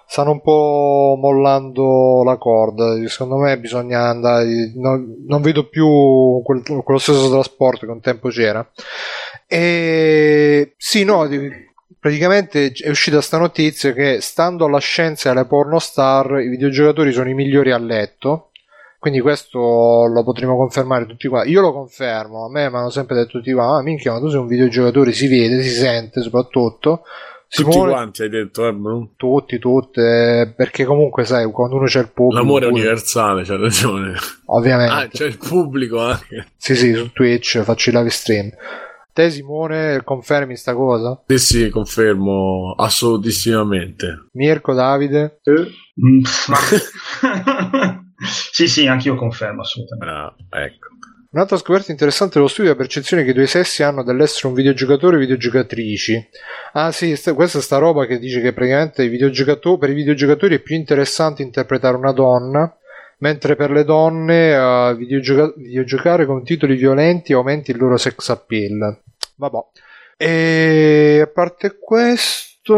[0.10, 2.96] stanno un po' mollando la corda.
[3.08, 4.72] Secondo me bisogna andare.
[4.76, 8.68] Non, non vedo più quel, quello stesso trasporto che un tempo c'era.
[9.46, 11.28] E sì, no.
[12.00, 17.30] Praticamente è uscita sta notizia che stando alla scienza e alle pornostar i videogiocatori sono
[17.30, 18.50] i migliori a letto.
[18.98, 21.46] Quindi questo lo potremo confermare tutti qua.
[21.46, 24.28] Io lo confermo, a me mi hanno sempre detto tutti qua, ah minchia, ma tu
[24.30, 27.04] sei un videogiocatore, si vede, si sente soprattutto.
[27.52, 29.14] Tutti Simone- quanti hai detto, eh, Bruno?
[29.18, 33.58] tutti, tutte, perché comunque sai, quando uno c'è il pubblico, L'amore è pure- universale, c'ha
[33.58, 34.14] ragione.
[34.46, 36.48] ovviamente, Ah, c'è il pubblico anche.
[36.58, 38.50] sì, sì, su Twitch faccio i live stream.
[39.12, 41.20] Te, Simone, confermi sta cosa?
[41.26, 44.28] Sì, sì, confermo assolutissimamente.
[44.34, 45.42] Mirko, Davide?
[46.00, 46.58] Mm, ma-
[48.52, 50.06] sì, sì, anch'io confermo assolutamente.
[50.06, 50.88] Bravo, ecco.
[51.32, 54.56] Un'altra scoperta interessante dello studio è la percezione che i due sessi hanno dell'essere un
[54.56, 56.28] videogiocatore e videogiocatrici.
[56.74, 59.08] Ah sì, st- questa è sta roba che dice che praticamente
[59.78, 62.76] per i videogiocatori è più interessante interpretare una donna,
[63.20, 69.00] mentre per le donne uh, videogioca- videogiocare con titoli violenti aumenti il loro sex appeal.
[69.36, 69.58] Vabbè.
[70.18, 72.74] E a parte questo...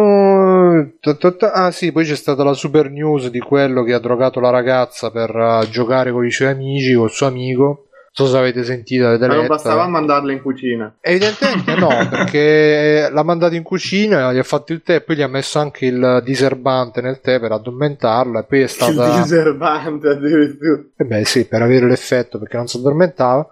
[1.54, 5.10] Ah sì, poi c'è stata la super news di quello che ha drogato la ragazza
[5.10, 9.26] per uh, giocare con i suoi amici, col suo amico so se avete sentito, avete
[9.26, 9.54] Ma non letto.
[9.54, 10.93] bastava mandarla in cucina.
[11.00, 15.28] Evidentemente no, perché l'ha mandato in cucina, gli ha fatto il tè, poi gli ha
[15.28, 19.15] messo anche il diserbante nel tè per addormentarla e poi è stata...
[19.15, 20.82] Il diserbante addirittura.
[20.97, 23.47] Eh beh sì, per avere l'effetto perché non si addormentava.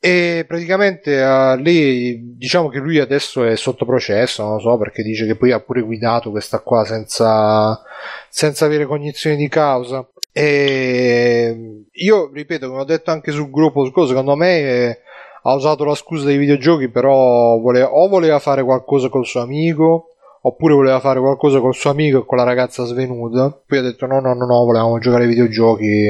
[0.00, 5.02] E praticamente uh, lì diciamo che lui adesso è sotto processo, non lo so, perché
[5.02, 7.80] dice che poi ha pure guidato questa qua senza,
[8.28, 10.08] senza avere cognizione di causa.
[10.32, 14.98] E io ripeto, come ho detto anche sul gruppo secondo me eh,
[15.42, 20.10] ha usato la scusa dei videogiochi, però voleva, o voleva fare qualcosa col suo amico,
[20.42, 23.50] oppure voleva fare qualcosa col suo amico e con la ragazza svenuta.
[23.66, 26.08] Poi ha detto no, no, no, no, volevamo giocare ai videogiochi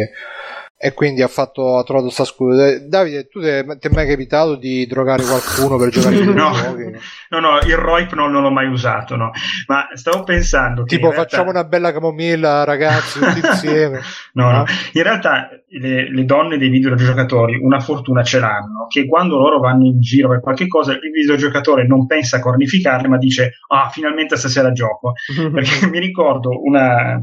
[0.80, 2.78] e quindi ha fatto ha trovato sta scusa.
[2.78, 6.96] Davide tu ti è mai capitato di drogare qualcuno per giocare ai videogiochi?
[7.30, 7.40] no.
[7.40, 9.32] No il ROIP non, non l'ho mai usato no.
[9.66, 11.22] Ma stavo pensando tipo realtà...
[11.22, 14.00] facciamo una bella camomilla ragazzi tutti insieme.
[14.34, 14.56] No, no.
[14.58, 14.64] No?
[14.92, 19.84] In realtà le, le, donne dei videogiocatori una fortuna ce l'hanno che quando loro vanno
[19.84, 24.36] in giro per qualche cosa il videogiocatore non pensa a cornificarle ma dice ah finalmente
[24.36, 25.14] stasera gioco.
[25.52, 27.20] Perché mi ricordo una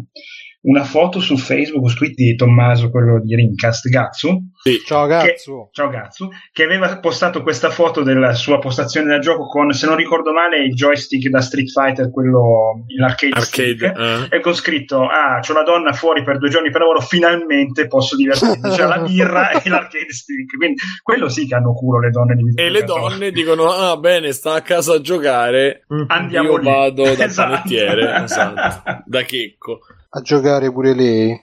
[0.66, 4.52] una foto su Facebook, su tweet di Tommaso, quello di Rincast, Gazzu.
[4.64, 4.82] Sì.
[4.86, 5.66] Ciao Gazzu.
[5.66, 9.86] Che, ciao Gazzu, che aveva postato questa foto della sua postazione da gioco con, se
[9.86, 14.36] non ricordo male, il joystick da Street Fighter, quello, l'arcade Arcade, stick, uh.
[14.36, 18.16] e con scritto, ah, c'ho la donna fuori per due giorni per lavoro, finalmente posso
[18.16, 20.58] divertirmi, c'è la birra e l'arcade stick.
[20.58, 24.32] Quindi quello sì che hanno culo le donne di E le donne dicono, ah bene,
[24.32, 26.64] sta a casa a giocare, andiamo io lì.
[26.66, 27.50] vado da Esatto.
[27.52, 29.80] panettiere, esatto, da checco.
[30.16, 31.40] A giocare pure lei.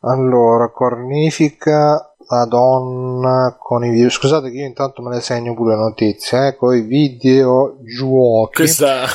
[0.00, 4.10] Allora, cornifica la donna con i video.
[4.10, 8.54] Scusate che io intanto me ne segno pure le notizie, eh, con i videogiochi.
[8.54, 9.06] Questa...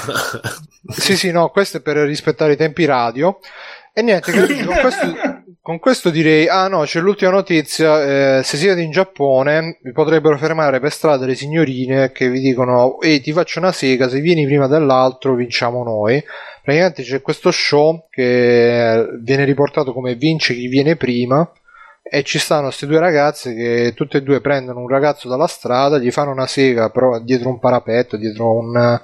[0.88, 3.38] Sì, sì, no, questo è per rispettare i tempi radio.
[3.94, 4.48] E niente, con
[4.82, 5.14] questo,
[5.64, 10.36] con questo direi, ah no, c'è l'ultima notizia, eh, se siete in Giappone vi potrebbero
[10.38, 14.46] fermare per strada le signorine che vi dicono, ehi ti faccio una sega, se vieni
[14.46, 16.24] prima dell'altro vinciamo noi.
[16.64, 21.48] Praticamente c'è questo show che viene riportato come vince chi viene prima
[22.04, 26.00] e ci stanno queste due ragazze che tutte e due prendono un ragazzo dalla strada,
[26.00, 29.00] gli fanno una sega però dietro un parapetto, dietro, un,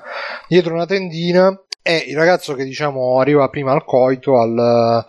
[0.48, 5.06] dietro una tendina e il ragazzo che diciamo arriva prima al coito, al,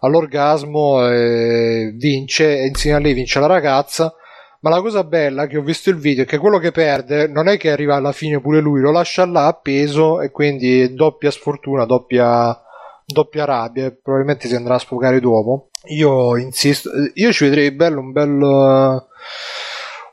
[0.00, 4.12] all'orgasmo, eh, vince e insieme a lei vince la ragazza.
[4.60, 7.46] Ma la cosa bella che ho visto il video è che quello che perde non
[7.46, 11.84] è che arriva alla fine pure lui, lo lascia là appeso e quindi doppia sfortuna,
[11.84, 12.60] doppia,
[13.06, 13.86] doppia rabbia.
[13.86, 15.68] e Probabilmente si andrà a sfogare dopo.
[15.90, 19.06] Io insisto, io ci vedrei bello un bel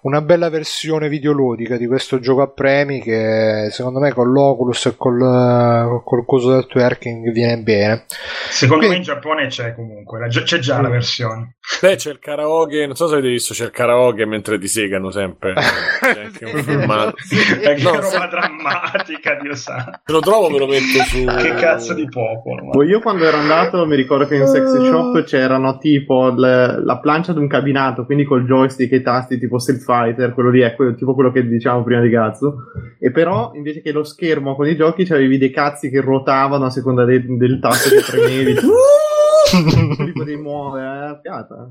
[0.05, 4.95] una bella versione videoludica di questo gioco a premi che secondo me con l'Oculus e
[4.95, 8.05] col, col coso del twerking viene bene.
[8.49, 11.55] Secondo Quindi- me in Giappone c'è comunque, la- c'è già la versione.
[11.81, 15.09] Beh, c'è il karaoke, non so se avete visto, c'è il karaoke mentre ti segano
[15.09, 15.53] sempre.
[16.05, 17.15] C'è anche un filmato.
[17.61, 20.01] È che No, roba se- drammatica, Dio sa.
[20.05, 21.23] Se lo trovo ve lo metto su...
[21.25, 22.65] Che cazzo di popolo.
[22.65, 26.83] ma- Boh, io quando ero andato mi ricordo che in sexy shop c'erano tipo le-
[26.83, 30.49] la plancia di un cabinato, quindi col joystick e i tasti tipo Street Fighter, quello
[30.49, 32.55] lì è quello- tipo quello che diciamo prima di cazzo.
[32.99, 36.69] E però invece che lo schermo con i giochi c'avevi dei cazzi che ruotavano a
[36.69, 38.53] seconda de- del tasto che premevi.
[38.53, 41.69] Li potevi muovere, eh, fiata.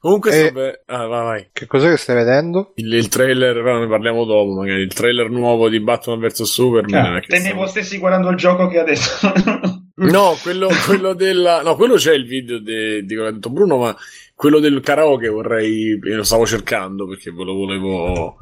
[0.00, 1.48] Comunque, Eh, sto be- ah, vai, vai.
[1.52, 2.72] Che cos'è che stai vedendo?
[2.76, 4.82] Il, il trailer, però ne parliamo dopo, magari.
[4.82, 7.16] Il trailer nuovo di Batman vs Superman.
[7.16, 9.32] Ah, che Tenevo stiamo- stessi guardando il gioco che adesso.
[9.98, 11.60] No, quello, quello della...
[11.62, 13.96] No, quello c'è il video de- di quello che ha detto Bruno, ma
[14.38, 15.98] quello del karaoke vorrei...
[16.00, 18.36] Lo stavo cercando perché ve lo volevo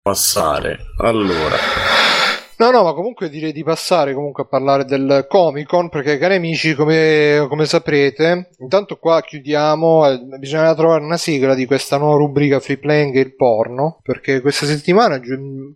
[0.00, 0.78] passare.
[0.96, 2.03] Allora...
[2.56, 6.36] No, no, ma comunque direi di passare comunque a parlare del Comic Con perché cari
[6.36, 12.16] amici, come, come saprete, intanto qua chiudiamo, eh, bisogna trovare una sigla di questa nuova
[12.16, 15.20] rubrica Free Playing e il porno, perché questa settimana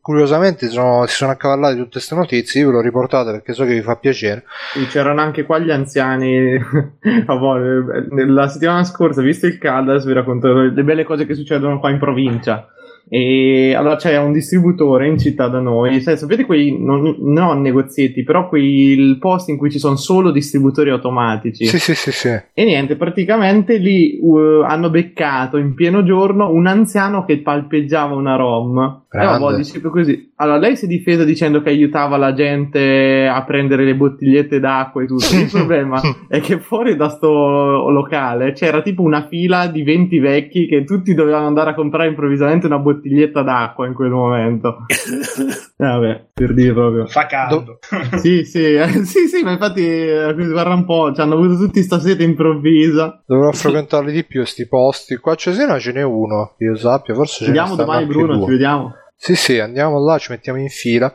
[0.01, 3.75] curiosamente sono- si sono accavallate tutte queste notizie, io ve l'ho riportate perché so che
[3.75, 4.45] vi fa piacere.
[4.89, 6.57] C'erano anche qua gli anziani.
[7.27, 8.07] a volte.
[8.27, 11.99] La settimana scorsa, visto il Caldas, vi racconto le belle cose che succedono qua in
[11.99, 12.69] provincia.
[13.09, 18.23] E allora c'è un distributore in città da noi, sai, sapete quei, non, non negozietti,
[18.23, 21.67] però quei posti in cui ci sono solo distributori automatici.
[21.67, 22.29] Sì, sì, sì, sì.
[22.29, 28.37] E niente, praticamente lì uh, hanno beccato in pieno giorno un anziano che palpeggiava una
[28.37, 29.07] ROM.
[29.11, 30.33] E vabbè, dice così.
[30.37, 35.03] Allora, lei si è difesa dicendo che aiutava la gente a prendere le bottigliette d'acqua
[35.03, 35.35] e tutto.
[35.35, 40.67] Il problema è che fuori da sto locale c'era tipo una fila di 20 vecchi
[40.67, 44.85] che tutti dovevano andare a comprare improvvisamente una bottiglietta d'acqua in quel momento.
[45.79, 47.07] Vabbè, per dire proprio.
[47.07, 47.79] Fa caldo.
[48.21, 51.83] sì, sì, eh, sì, sì, ma infatti eh, guarda un po', ci hanno avuto tutti
[51.83, 53.23] sta sete improvvisa.
[53.25, 55.17] Dovrò frequentarli di più sti posti.
[55.17, 58.51] Qua a Cesena ce n'è uno, io sappia, forse ce ne Andiamo domani Bruno, ci
[58.51, 58.93] vediamo.
[59.21, 61.15] Sì, sì, andiamo là, ci mettiamo in fila.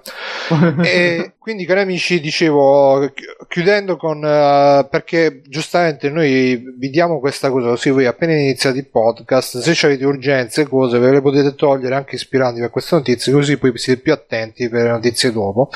[0.84, 3.12] e quindi, cari amici, dicevo,
[3.50, 4.20] chiudendo con...
[4.20, 9.86] Uh, perché giustamente noi vi diamo questa cosa, così voi appena iniziate il podcast, se
[9.86, 14.00] avete urgenze, cose, ve le potete togliere anche ispirandovi a queste notizie, così poi siete
[14.02, 15.70] più attenti per le notizie dopo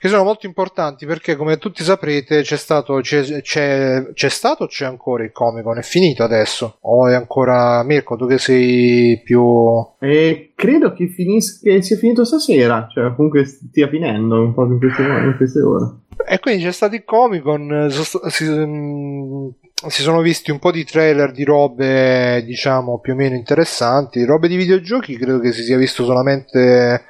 [0.00, 4.66] che sono molto importanti perché come tutti saprete c'è stato c'è, c'è, c'è stato o
[4.66, 6.78] c'è ancora il Comic Con è finito adesso?
[6.80, 9.44] O è ancora Mirko tu che sei più
[9.98, 14.78] eh, credo che, finis- che sia finito stasera cioè comunque stia finendo un po' in
[15.06, 15.90] queste, in queste ore.
[16.26, 19.48] E quindi c'è stato il Comic Con si, mm,
[19.88, 24.24] si sono visti un po' di trailer di robe diciamo più o meno interessanti.
[24.24, 27.04] Robe di videogiochi credo che si sia visto solamente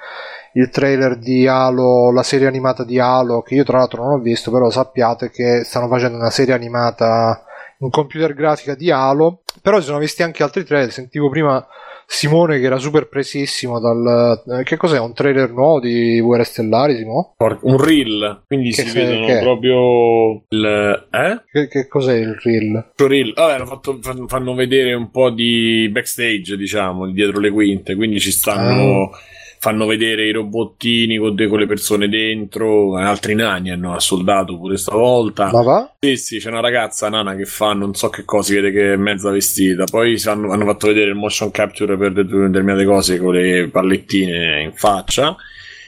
[0.55, 4.19] il trailer di Halo, la serie animata di Halo, che io tra l'altro non ho
[4.19, 7.45] visto, però sappiate che stanno facendo una serie animata
[7.79, 11.65] in computer grafica di Halo, però si sono visti anche altri trailer, sentivo prima
[12.13, 14.43] Simone che era super presissimo dal...
[14.59, 14.99] Eh, che cos'è?
[14.99, 17.35] Un trailer nuovo di Guerre Stellari, Simone?
[17.39, 19.39] Un reel, quindi che si se, vedono che...
[19.39, 21.09] proprio il...
[21.09, 21.43] Eh?
[21.53, 22.91] Che, che cos'è il reel?
[22.97, 28.19] Il reel, vabbè, fatto, fanno vedere un po' di backstage, diciamo, dietro le quinte, quindi
[28.19, 29.05] ci stanno...
[29.05, 29.19] Ah
[29.63, 34.79] fanno vedere i robottini con, de- con le persone dentro, altri nani hanno assoldato pure
[34.79, 35.51] stavolta.
[35.53, 35.95] Ma va?
[36.01, 38.97] Sì, sì, c'è una ragazza nana che fa non so che cosa, vede che è
[38.97, 39.85] mezza vestita.
[39.85, 44.73] Poi hanno, hanno fatto vedere il motion capture per determinate cose con le pallettine in
[44.73, 45.37] faccia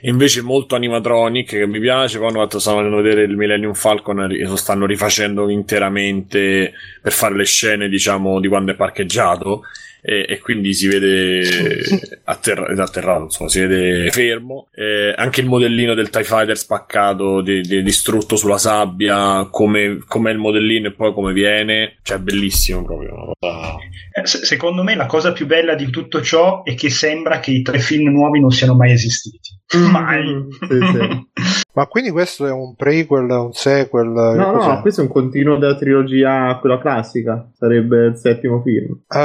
[0.02, 4.42] invece molto animatronic che mi piace poi hanno fatto stanno vedere il Millennium Falcon e
[4.42, 9.62] lo stanno rifacendo interamente per fare le scene diciamo di quando è parcheggiato
[10.04, 11.80] e, e quindi si vede
[12.24, 14.68] atterra- atterrato, insomma, si vede fermo.
[14.74, 20.28] Eh, anche il modellino del TIE Fighter spaccato, di, di, distrutto sulla sabbia, come, è
[20.28, 23.32] il modellino e poi come viene, cioè bellissimo proprio.
[23.40, 27.62] Eh, secondo me la cosa più bella di tutto ciò è che sembra che i
[27.62, 29.60] tre film nuovi non siano mai esistiti.
[29.76, 29.90] Mm.
[29.90, 30.46] Mai.
[30.68, 31.62] sì, sì.
[31.74, 34.08] Ma quindi questo è un prequel, un sequel?
[34.08, 37.48] No, no, questo è un continuo della trilogia, quella classica.
[37.56, 38.90] Sarebbe il settimo film.
[38.90, 39.16] Uh,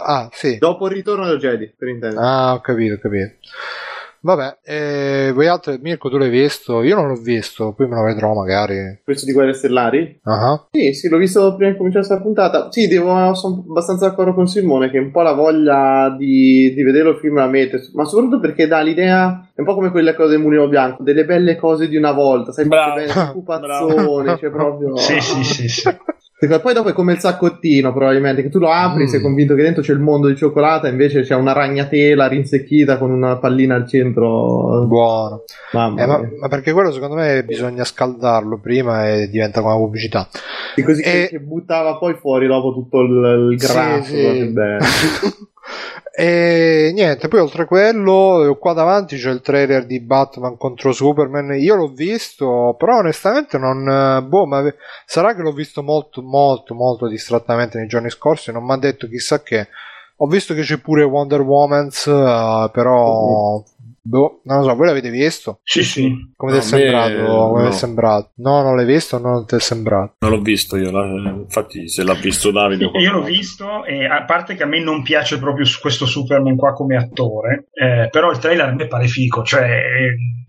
[0.00, 0.56] ah, sì.
[0.56, 2.24] Dopo il ritorno del Jedi, per intendere.
[2.24, 3.34] Ah, ho capito, ho capito.
[4.24, 6.82] Vabbè, eh, voi altri, Mirko, tu l'hai visto?
[6.82, 9.00] Io non l'ho visto, poi me lo vedrò magari.
[9.04, 10.18] Questo di Guerre Stellari?
[10.24, 10.68] Uh-huh.
[10.70, 12.72] Sì, sì, l'ho visto prima di cominciare questa puntata.
[12.72, 17.10] Sì, devo, sono abbastanza d'accordo con Simone che un po' la voglia di, di vedere
[17.10, 20.30] il film la mette, ma soprattutto perché dà l'idea, è un po' come quelle cose
[20.30, 24.96] del Mulino Bianco, delle belle cose di una volta, sai, bravo, belle occupazioni, cioè proprio...
[24.96, 25.96] sì, sì, sì, sì.
[26.46, 29.06] Poi dopo è come il saccottino, probabilmente, che tu lo apri, mm.
[29.06, 33.10] sei convinto che dentro c'è il mondo di cioccolata, invece c'è una ragnatela rinsecchita con
[33.10, 34.84] una pallina al centro.
[34.86, 35.44] Buono.
[35.72, 40.28] Eh, ma, ma, perché quello secondo me bisogna scaldarlo prima e diventa come pubblicità.
[40.74, 41.28] E così e...
[41.30, 44.04] che, buttava poi fuori dopo tutto il, il grasso.
[44.04, 45.42] Sì, sì.
[46.16, 51.56] E niente, poi oltre a quello, qua davanti c'è il trailer di Batman contro Superman.
[51.58, 54.24] Io l'ho visto, però onestamente non.
[54.28, 54.62] Boh, ma
[55.06, 58.52] sarà che l'ho visto molto, molto, molto distrattamente nei giorni scorsi.
[58.52, 59.66] Non mi ha detto chissà che.
[60.18, 63.56] Ho visto che c'è pure Wonder Woman, uh, però.
[63.56, 63.64] Uh-huh.
[64.06, 65.60] Boh, non lo so, voi l'avete visto?
[65.62, 66.32] Sì, sì.
[66.36, 67.24] Come no, ti è sembrato?
[67.24, 67.68] Come no.
[67.68, 68.30] è sembrato?
[68.36, 70.16] No, non l'hai visto o non ti è sembrato?
[70.18, 72.90] Non l'ho visto io, infatti se l'ha visto Davide...
[72.92, 76.74] Io l'ho visto e a parte che a me non piace proprio questo Superman qua
[76.74, 79.82] come attore, eh, però il trailer a me pare fico, cioè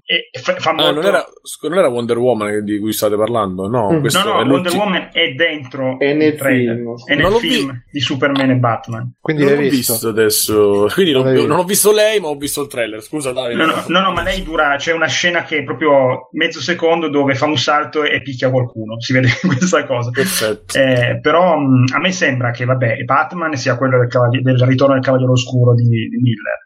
[0.08, 0.88] e fa, fa molto...
[0.88, 1.26] ah, non, era,
[1.62, 3.68] non, era, Wonder Woman di cui state parlando?
[3.68, 4.06] No, mm.
[4.06, 7.82] no, no Wonder Woman è dentro è nel film, è nel film vi...
[7.92, 9.16] di Superman e Batman.
[9.20, 9.94] Quindi non l'ho visto?
[9.94, 10.88] visto adesso.
[10.94, 13.02] Quindi non, non, non, ho visto lei, ma ho visto il trailer.
[13.02, 13.56] Scusa, Davide.
[13.56, 14.76] No, no, no, no, ma lei dura.
[14.78, 19.02] C'è una scena che è proprio mezzo secondo dove fa un salto e picchia qualcuno.
[19.02, 20.12] Si vede questa cosa.
[20.12, 20.78] Perfetto.
[20.78, 24.94] Eh, però mh, a me sembra che, vabbè, Batman sia quello del, cavall- del ritorno
[24.94, 26.64] del Cavaliere Oscuro di, di Miller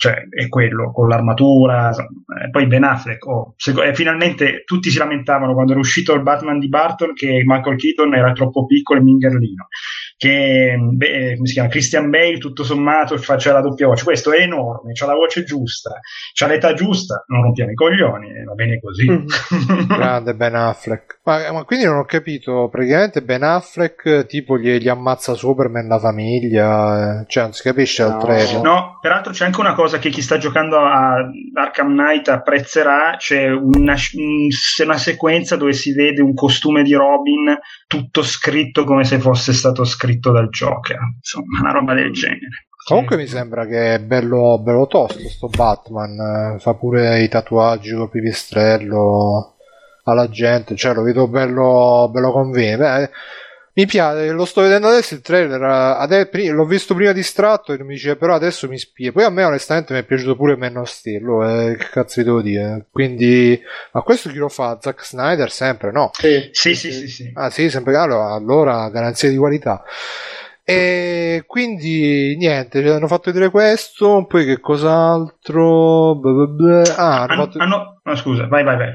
[0.00, 1.90] cioè è quello con l'armatura.
[1.90, 6.22] Eh, poi Ben Affleck, oh, se, eh, finalmente tutti si lamentavano quando era uscito il
[6.22, 9.68] Batman di Barton che Michael Keaton era troppo piccolo e mingerlino.
[10.20, 11.70] Che beh, come si chiama?
[11.70, 14.04] Christian Bale tutto sommato faccia la doppia voce.
[14.04, 15.98] Questo è enorme, ha la voce giusta
[16.34, 19.06] c'ha l'età giusta, non rompiamo i coglioni va bene così.
[19.88, 21.20] Grande Ben Affleck.
[21.24, 25.98] Ma, ma, quindi non ho capito praticamente Ben Affleck tipo gli, gli ammazza Superman la
[25.98, 28.12] famiglia eh, cioè non si capisce no.
[28.12, 31.14] al trailer no, peraltro c'è anche una cosa che chi sta giocando a
[31.54, 33.94] Arkham Knight apprezzerà c'è una,
[34.84, 37.56] una sequenza dove si vede un costume di Robin
[37.86, 42.66] tutto scritto come se fosse stato scritto dal Joker, insomma, una roba del genere.
[42.84, 48.10] Comunque mi sembra che è bello, bello tosto sto Batman, fa pure i tatuaggi col
[48.10, 49.56] pipistrello
[50.04, 53.10] alla gente, cioè lo vedo bello, bello conviene.
[53.72, 57.94] Mi piace, lo sto vedendo adesso il trailer, ade- l'ho visto prima distratto e mi
[57.94, 59.12] dice però adesso mi spia.
[59.12, 62.26] Poi a me onestamente mi è piaciuto pure Man of Steel, eh, che cazzo vi
[62.26, 62.86] devo dire.
[62.90, 63.60] Quindi,
[63.92, 64.76] ma questo chi lo fa?
[64.80, 66.10] Zack Snyder sempre, no?
[66.14, 66.92] Sì, sì, sì.
[66.92, 67.30] sì, sì.
[67.34, 69.84] Ah sì, sempre, allora, allora garanzia di qualità.
[70.64, 76.10] E quindi niente, hanno fatto vedere questo, poi che cos'altro?
[76.96, 77.58] Ah, hanno, hanno fatto...
[77.58, 78.00] hanno...
[78.02, 78.92] No, scusa, vai, vai, vai.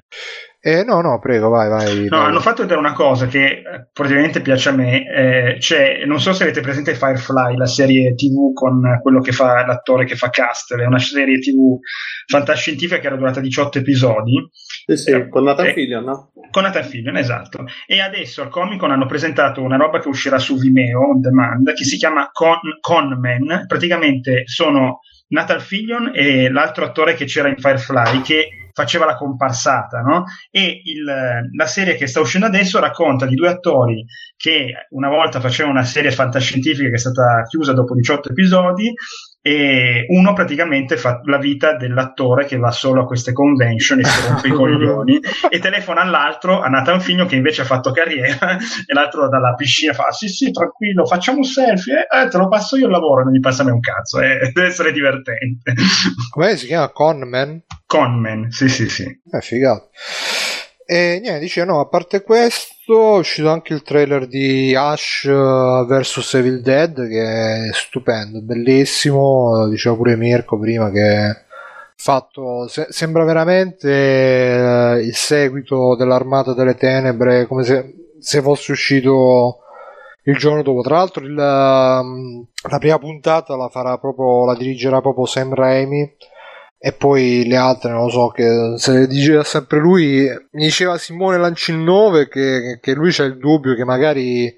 [0.67, 2.07] Eh, no, no, prego, vai, vai.
[2.09, 2.25] No, vai.
[2.25, 3.61] hanno fatto vedere una cosa che
[3.93, 5.05] praticamente piace a me.
[5.07, 9.63] Eh, cioè, non so se avete presente Firefly, la serie TV con quello che fa
[9.63, 11.77] l'attore che fa Castle, è una serie TV
[12.25, 14.49] fantascientifica che era durata 18 episodi.
[14.87, 16.31] Sì, sì, eh, con Nathan eh, Fillion, no?
[16.49, 17.65] Con Nathan Fillion, esatto.
[17.85, 21.73] E adesso al Comic Con hanno presentato una roba che uscirà su Vimeo on demand
[21.73, 23.65] che si chiama Con, Conman.
[23.67, 30.01] Praticamente sono Nathan Fillion e l'altro attore che c'era in Firefly che faceva la comparsata,
[30.01, 30.25] no?
[30.51, 34.05] E il, la serie che sta uscendo adesso racconta di due attori
[34.35, 38.93] che una volta facevano una serie fantascientifica che è stata chiusa dopo 18 episodi
[39.47, 44.27] e uno praticamente fa la vita dell'attore che va solo a queste convention e si
[44.27, 48.93] rompe i coglioni e telefona all'altro, a Nathan Figno che invece ha fatto carriera e
[48.93, 52.87] l'altro dalla piscina fa sì sì tranquillo facciamo un selfie eh, te lo passo io
[52.87, 55.75] il lavoro non mi passa mai un cazzo eh, deve essere divertente.
[56.31, 56.89] Come si chiama?
[56.89, 57.65] Conman?
[57.85, 59.03] Conman sì sì sì.
[59.29, 59.91] È figato
[60.87, 65.83] e niente, dice no, a parte questo è uscito anche il trailer di Ash uh,
[65.85, 71.43] vs Evil Dead che è stupendo, bellissimo, diceva pure Mirko prima che
[71.97, 79.61] fatto se- sembra veramente uh, il seguito dell'Armata delle Tenebre come se, se fosse uscito
[80.25, 80.81] il giorno dopo.
[80.81, 86.15] Tra l'altro il, uh, la prima puntata la farà proprio la dirigerà proprio Sam Raimi
[86.85, 90.99] e poi le altre non lo so che se le diceva sempre lui mi diceva
[90.99, 94.55] Simone Lancin 9 che, che lui c'ha il dubbio che magari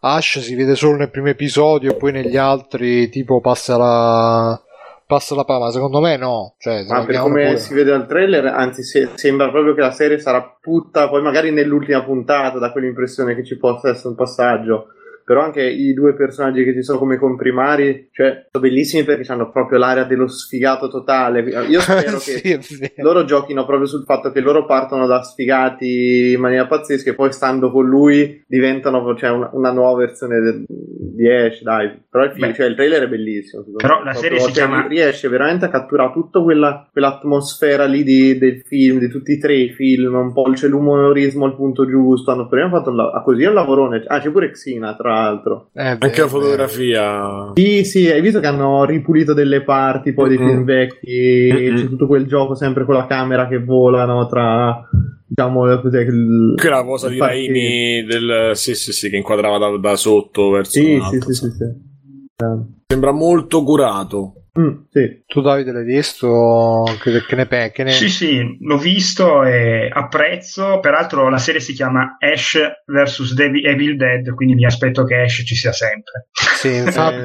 [0.00, 4.62] Ash si vede solo nel primo episodio e poi negli altri tipo passa la
[5.06, 6.56] passa la palla secondo me no.
[6.58, 7.56] Cioè, ma per come pure...
[7.56, 11.52] si vede dal trailer anzi se, sembra proprio che la serie sarà putta poi magari
[11.52, 14.88] nell'ultima puntata da quell'impressione che ci possa essere un passaggio
[15.24, 19.50] però anche i due personaggi che ci sono come comprimari, cioè, sono bellissimi perché hanno
[19.50, 21.40] proprio l'area dello sfigato totale.
[21.68, 26.40] Io spero sì, che loro giochino proprio sul fatto che loro partono da sfigati in
[26.40, 31.28] maniera pazzesca e poi stando con lui diventano cioè, una, una nuova versione de, di
[31.28, 32.00] Ash, dai.
[32.08, 33.64] Però il, film, cioè, il trailer è bellissimo.
[33.76, 34.04] Però me.
[34.04, 34.86] la serie proprio, si cioè, chiama...
[34.86, 39.54] riesce veramente a catturare tutta quella, quell'atmosfera lì di, del film, di tutti e tre
[39.54, 42.30] i film, un po' c'è l'umorismo al punto giusto.
[42.30, 44.02] Hanno prima fatto un, ah, così un lavorone.
[44.06, 45.70] Ah, c'è pure Xina, tra l'altro.
[45.74, 47.52] Eh, Anche la fotografia.
[47.54, 50.48] Sì, sì, hai visto che hanno ripulito delle parti poi dei mm-hmm.
[50.48, 51.50] film vecchi.
[51.52, 51.76] Mm-hmm.
[51.76, 54.88] C'è tutto quel gioco sempre con la camera che volano tra
[55.26, 59.78] diciamo cos'è il, che la cosa di Raimi del sì sì sì che inquadrava da,
[59.78, 62.44] da sotto verso sì, sì, sì, sì, sì.
[62.86, 65.22] sembra molto curato Mm, sì.
[65.26, 66.84] Tu Davide l'hai visto?
[67.00, 67.82] Che, che ne pensi?
[67.82, 67.90] Ne...
[67.90, 70.78] Sì, sì, l'ho visto e apprezzo.
[70.80, 73.34] Peraltro la serie si chiama Ash vs.
[73.38, 76.28] Evil Dead, quindi mi aspetto che Ash ci sia sempre.
[76.32, 77.24] Sì, infatti,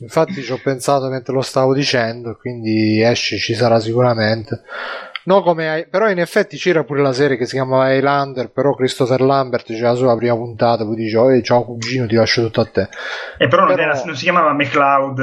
[0.00, 4.62] infatti ci ho pensato mentre lo stavo dicendo, quindi Ash ci sarà sicuramente.
[5.24, 9.20] No, come, però in effetti c'era pure la serie che si chiamava Highlander, però Christopher
[9.20, 12.66] Lambert c'era solo la prima puntata, poi dice, oh, ciao cugino, ti lascio tutto a
[12.66, 12.88] te.
[13.36, 13.76] E però, però...
[13.76, 15.18] Non, era, non, si chiamava McCloud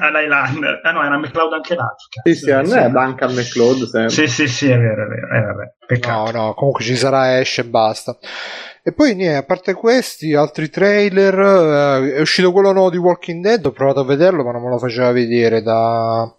[0.00, 2.06] all'Highlander, ah no, era McCloud anche l'altro.
[2.24, 4.10] Sì, sì, a me è Duncan McCloud sempre.
[4.10, 6.32] Sì, sì, sì, è vero, è vero, eh, vabbè, peccato.
[6.32, 8.16] No, no, comunque ci sarà Ash e basta.
[8.82, 13.42] E poi niente, a parte questi, altri trailer, eh, è uscito quello nuovo di Walking
[13.42, 16.32] Dead, ho provato a vederlo ma non me lo faceva vedere da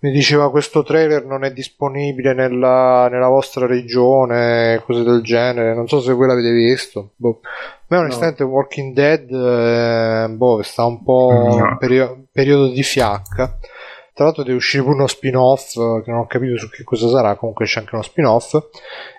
[0.00, 5.74] mi diceva questo trailer non è disponibile nella, nella vostra regione, cose del genere.
[5.74, 7.10] Non so se voi l'avete visto.
[7.16, 7.40] Boh.
[7.42, 8.50] A me onestamente no.
[8.50, 11.76] Walking Dead eh, boh, sta un po' no.
[11.78, 13.58] perio- periodo di fiacca.
[14.14, 15.72] Tra l'altro deve uscire pure uno spin-off
[16.04, 18.58] che non ho capito su che cosa sarà, comunque c'è anche uno spin-off.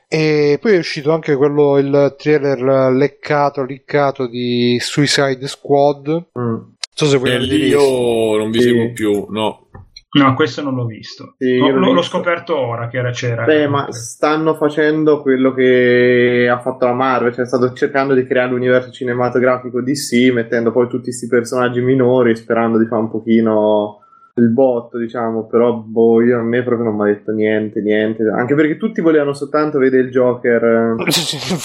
[0.08, 6.08] E poi è uscito anche quello, il trailer leccato, liccato di Suicide Squad.
[6.38, 6.44] Mm.
[6.44, 8.68] Non so se voi eh, lì io non vi sì.
[8.68, 9.70] seguo più, no.
[10.14, 11.34] No, questo non l'ho visto.
[11.39, 13.45] Sì, no, l'ho, l'ho, scoperto ora che era c'era.
[13.45, 18.51] Beh, ma stanno facendo quello che ha fatto la Marvel, cioè stanno cercando di creare
[18.51, 24.01] l'universo cinematografico DC, mettendo poi tutti questi personaggi minori, sperando di fare un pochino
[24.36, 28.24] il botto, diciamo, però boh, io, a me proprio non mi ha detto niente, niente,
[28.24, 30.95] anche perché tutti volevano soltanto vedere il Joker.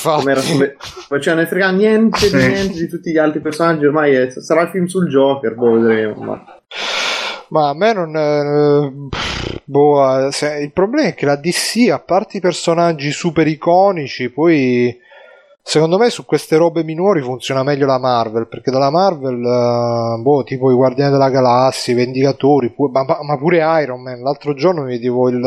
[0.03, 0.77] Come come...
[1.11, 4.31] Ma cioè, ne frega niente di niente di tutti gli altri personaggi, ormai è...
[4.31, 6.23] sarà il film sul Joker, boh, vedremo.
[6.23, 6.45] Ma...
[7.51, 8.17] Ma a me non.
[8.17, 14.31] Eh, boh, se, il problema è che la DC, a parte i personaggi super iconici,
[14.31, 15.07] poi.
[15.63, 20.43] Secondo me su queste robe minori funziona meglio la Marvel, perché dalla Marvel, uh, boh,
[20.43, 24.23] tipo i Guardiani della Galassia, i Vendicatori, pu- ma, ma, pure Iron Man.
[24.23, 25.43] L'altro giorno vedevo il,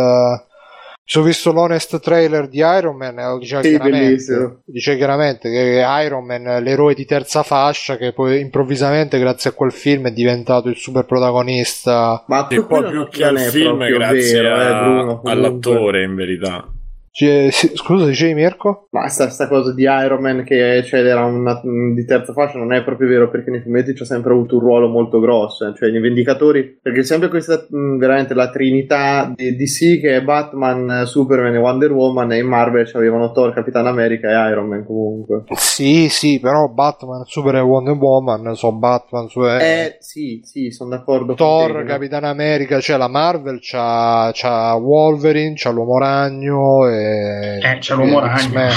[1.11, 5.49] ci ho visto l'honest trailer di Iron Man e lo diceva, sì, chiaramente, dice chiaramente
[5.49, 10.13] che Iron Man, l'eroe di terza fascia, che poi improvvisamente grazie a quel film è
[10.13, 12.23] diventato il super protagonista.
[12.27, 12.65] Ma più
[13.09, 14.61] che al film, grazie vero, a...
[14.61, 16.65] eh, Bruno, all'attore in verità.
[17.13, 18.87] Scusa, dicevi Mirko?
[18.91, 22.71] Ma sta, sta, cosa di Iron Man che cioè, era una, di terza fascia non
[22.71, 25.75] è proprio vero perché nei fumetti c'ha sempre avuto un ruolo molto grosso, eh.
[25.75, 31.53] cioè nei Vendicatori, perché sempre questa veramente la trinità di DC che è Batman, Superman
[31.53, 35.43] e Wonder Woman e in Marvel avevano Thor, Capitan America e Iron Man comunque.
[35.55, 39.43] Sì, sì, però Batman, Superman e Wonder Woman, so Batman, su...
[39.43, 41.33] Eh, sì, sì, sono d'accordo.
[41.33, 47.95] Thor, Capitan America, cioè la Marvel c'ha, c'ha Wolverine, c'ha l'Uomo Ragno e eh, c'è
[47.95, 48.69] l'uomo ragno.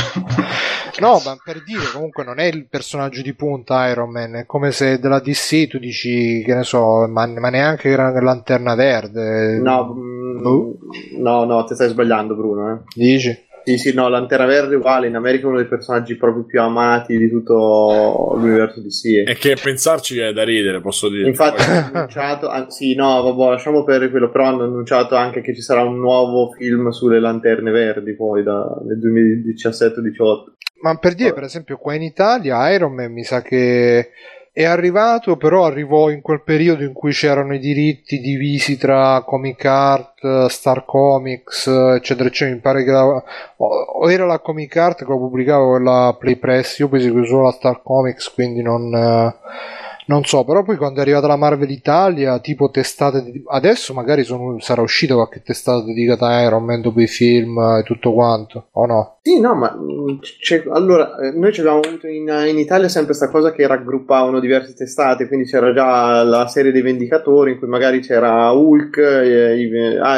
[1.00, 4.72] no, ma per dire, comunque non è il personaggio di punta Iron Man, è come
[4.72, 9.58] se della DC tu dici, che ne so, ma, ma neanche Lanterna Verde.
[9.62, 10.78] No, uh?
[11.18, 12.72] no, no, ti stai sbagliando Bruno.
[12.72, 12.78] Eh.
[12.94, 13.43] Dici?
[13.64, 17.16] Sì, sì, no, Lanterna Verde uguale, in America è uno dei personaggi proprio più amati
[17.16, 19.22] di tutto l'universo di sì.
[19.22, 21.26] E che pensarci è da ridere, posso dire.
[21.26, 25.62] Infatti hanno annunciato, sì, no, vabbè, lasciamo perdere quello, però hanno annunciato anche che ci
[25.62, 30.52] sarà un nuovo film sulle Lanterne Verdi poi da, nel 2017-18.
[30.82, 34.10] Ma per dire, per esempio, qua in Italia Iron Man mi sa che
[34.56, 39.64] è arrivato, però arrivò in quel periodo in cui c'erano i diritti divisi tra Comic
[39.64, 42.54] Art, Star Comics, eccetera, eccetera.
[42.54, 43.24] Mi pare che la,
[43.56, 47.42] o era la Comic Art che lo pubblicava la Play Press, io penso che solo
[47.42, 48.92] la Star Comics, quindi non
[50.06, 54.60] non so, però poi quando è arrivata la Marvel Italia, tipo testate, adesso magari sono...
[54.60, 58.86] sarà uscita qualche testata dedicata a Iron Man dopo i film e tutto quanto, o
[58.86, 59.18] no?
[59.22, 60.18] Sì, no, ma mm,
[60.72, 64.74] allora, eh, noi ci abbiamo avuto in, in Italia sempre questa cosa che raggruppavano diverse
[64.74, 69.56] testate, quindi c'era già la serie dei Vendicatori in cui magari c'era Hulk, e,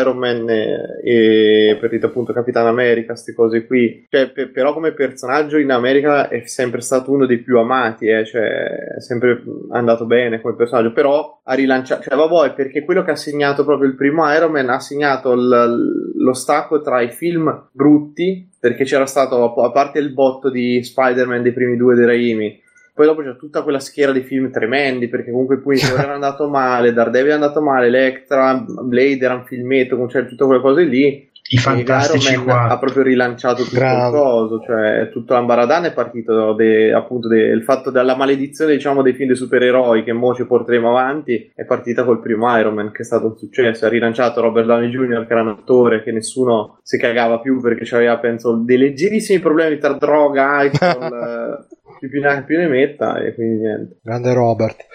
[0.00, 4.06] Iron Man e, e per dire appunto Capitan America, queste cose qui.
[4.10, 8.24] Cioè, per, però come personaggio in America è sempre stato uno dei più amati, eh,
[8.26, 9.40] cioè sempre
[9.78, 13.88] andato bene come personaggio, però ha rilanciato, cioè vabbè, perché quello che ha segnato proprio
[13.88, 19.06] il primo Iron Man ha segnato l, lo stacco tra i film brutti, perché c'era
[19.06, 22.64] stato, a parte il botto di Spider-Man dei primi due dei Raimi,
[22.96, 26.94] poi dopo c'è tutta quella schiera di film tremendi, perché comunque Punisher era andato male,
[26.94, 31.58] Daredevil è andato male, Electra, Blade era un filmetto, cioè tutte quelle cose lì, i
[31.58, 32.68] fantastici qua.
[32.68, 34.16] ha proprio rilanciato tutto Bravo.
[34.16, 39.12] il coso, cioè tutto l'ambaradan è partito de, appunto del fatto della maledizione diciamo dei
[39.12, 43.02] film dei supereroi che mo ci porteremo avanti, è partita col primo Iron Man che
[43.02, 45.26] è stato un successo, ha rilanciato Robert Downey Jr.
[45.26, 49.78] che era un attore che nessuno si cagava più perché aveva penso dei leggerissimi problemi
[49.78, 51.66] tra droga, alcol,
[52.00, 53.98] più, più, più ne metta e quindi niente.
[54.02, 54.86] Grande Robert.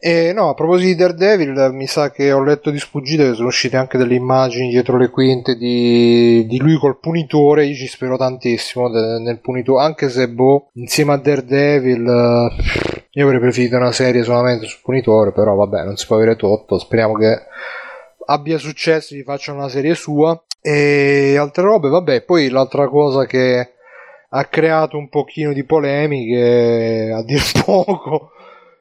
[0.00, 3.48] E no, a proposito di Daredevil, mi sa che ho letto di sfuggita che sono
[3.48, 7.66] uscite anche delle immagini dietro le quinte di, di lui col punitore.
[7.66, 12.04] Io ci spero tantissimo de, nel punitore, anche se boh, insieme a Daredevil,
[13.10, 16.78] io avrei preferito una serie solamente sul punitore, però vabbè, non si può avere tutto.
[16.78, 17.36] Speriamo che
[18.26, 20.40] abbia successo, gli facciano una serie sua.
[20.60, 23.72] E altre robe, vabbè, poi l'altra cosa che
[24.30, 28.32] ha creato un pochino di polemiche, a dir poco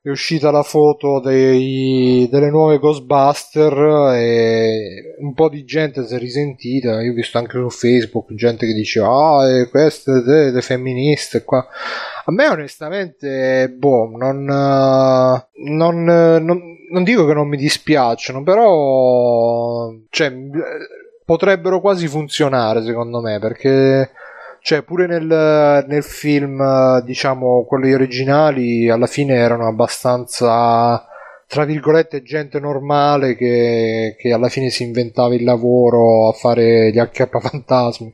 [0.07, 6.17] è uscita la foto dei, delle nuove Ghostbuster e un po' di gente si è
[6.17, 7.01] risentita.
[7.01, 11.43] Io ho visto anche su Facebook gente che diceva: Ah, e queste le, le femministe
[11.43, 11.65] qua.
[12.25, 20.33] A me, onestamente, boh, non, non, non, non dico che non mi dispiacciono, però cioè,
[21.25, 24.09] potrebbero quasi funzionare secondo me perché
[24.67, 31.07] cioè, pure nel, nel film, diciamo, quelli originali, alla fine erano abbastanza
[31.47, 36.99] tra virgolette gente normale che, che, alla fine si inventava il lavoro a fare gli
[36.99, 38.13] acchiappafantasmi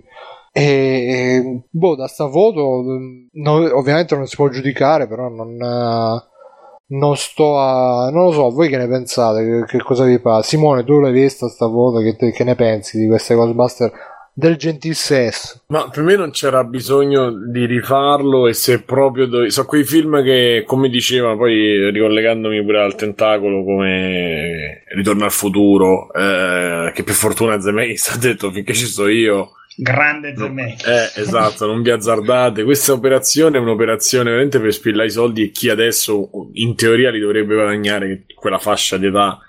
[0.52, 2.84] E boh, da sta foto,
[3.32, 8.12] no, ovviamente non si può giudicare, però non, non sto a.
[8.12, 9.44] non lo so, voi che ne pensate?
[9.44, 10.44] Che, che cosa vi pare?
[10.44, 11.98] Simone, tu l'hai vista sta foto?
[11.98, 13.92] Che, te, che ne pensi di queste Ghostbuster?
[14.34, 15.62] Del gentil sesso.
[15.68, 19.50] Ma per me non c'era bisogno di rifarlo e se proprio do...
[19.50, 26.12] so quei film che come diceva poi ricollegandomi pure al tentacolo come Ritorno al futuro
[26.14, 30.86] eh, che per fortuna Zemeckis ha detto finché ci sto io grande Zemeckis.
[30.86, 32.64] eh esatto non vi azzardate.
[32.64, 37.20] Questa operazione è un'operazione veramente per spillare i soldi e chi adesso in teoria li
[37.20, 39.40] dovrebbe guadagnare quella fascia di età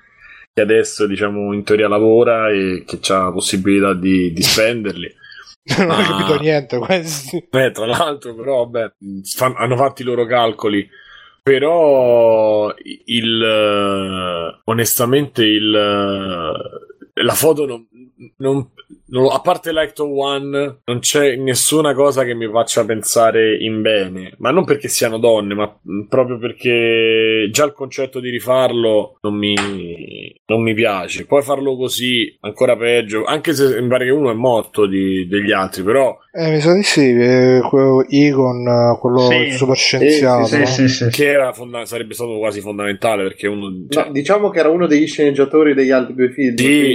[0.54, 5.12] che adesso diciamo in teoria lavora e che ha la possibilità di, di spenderli.
[5.78, 7.48] non ho capito niente questi.
[7.50, 8.92] Eh, tra l'altro, però, vabbè,
[9.24, 10.88] fan, hanno fatto i loro calcoli.
[11.42, 12.72] Però
[13.04, 15.76] il onestamente il
[17.22, 17.86] la foto non,
[18.38, 18.68] non,
[19.06, 24.34] non, a parte l'Ecto One, non c'è nessuna cosa che mi faccia pensare in bene.
[24.38, 29.54] Ma non perché siano donne, ma proprio perché già il concetto di rifarlo non mi,
[30.46, 31.26] non mi piace.
[31.26, 33.24] Poi farlo così, ancora peggio.
[33.24, 36.18] Anche se mi pare che uno è morto di, degli altri, però.
[36.32, 39.52] Eh, mi sa di sì, eh, quello Egon, quello sì.
[39.52, 40.46] super scienziato.
[40.46, 43.86] Sì, sì, sì, che era fonda- sarebbe stato quasi fondamentale perché uno.
[43.88, 44.06] Cioè...
[44.06, 46.54] No, diciamo che era uno degli sceneggiatori degli altri due film.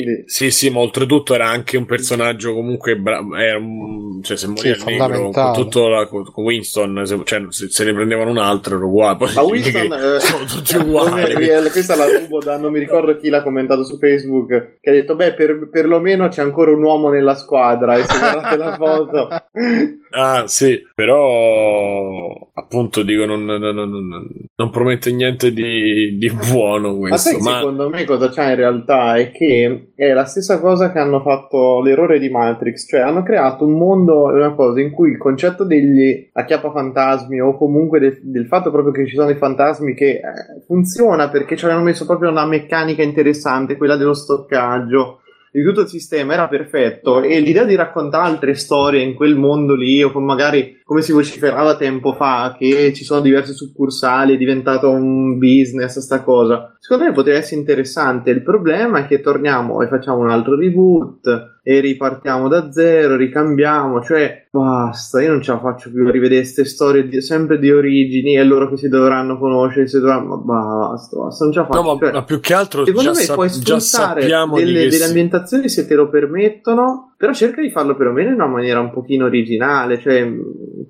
[0.10, 0.24] Sì, quindi...
[0.26, 4.76] sì, sì, ma oltretutto era anche un personaggio comunque bra- era un, cioè se moriva
[4.76, 8.76] sì, negro con tutto la, con Winston se, cioè, se, se, ne prendevano un altro
[8.76, 11.70] era uguale poi ma Winston eh, sono tutti uguali.
[11.72, 15.16] questa la rubo da non mi ricordo chi l'ha commentato su Facebook che ha detto
[15.16, 19.28] beh per, perlomeno c'è ancora un uomo nella squadra e se guardate la foto.
[20.12, 27.30] Ah sì però appunto dico non, non, non, non promette niente di, di buono questo
[27.30, 30.94] ma, sai, ma secondo me cosa c'è in realtà è che è la stessa cosa
[30.94, 35.12] che hanno fatto l'errore di Matrix, cioè hanno creato un mondo, una cosa in cui
[35.12, 39.94] il concetto degli acchiappafantasmi o comunque del, del fatto proprio che ci sono i fantasmi
[39.94, 40.22] che eh,
[40.66, 45.20] funziona perché ci hanno messo proprio una meccanica interessante, quella dello stoccaggio
[45.52, 49.76] di tutto il sistema era perfetto e l'idea di raccontare altre storie in quel mondo
[49.76, 54.90] lì o magari come si vociferava tempo fa che ci sono diverse succursali è diventato
[54.90, 56.76] un business sta cosa.
[56.80, 58.32] Secondo me potrebbe essere interessante.
[58.32, 64.02] Il problema è che torniamo e facciamo un altro reboot e ripartiamo da zero, ricambiamo,
[64.02, 67.72] cioè basta, io non ce la faccio più a rivedere queste storie di, sempre di
[67.72, 71.82] origini e loro che si dovranno conoscere, si dovranno, basta, basta, non ce la faccio.
[71.84, 75.70] No, ma, cioè, ma più che altro secondo me sa- puoi sfruttare delle, delle ambientazioni
[75.70, 80.00] se te lo permettono però cerca di farlo perlomeno in una maniera un pochino originale,
[80.00, 80.26] cioè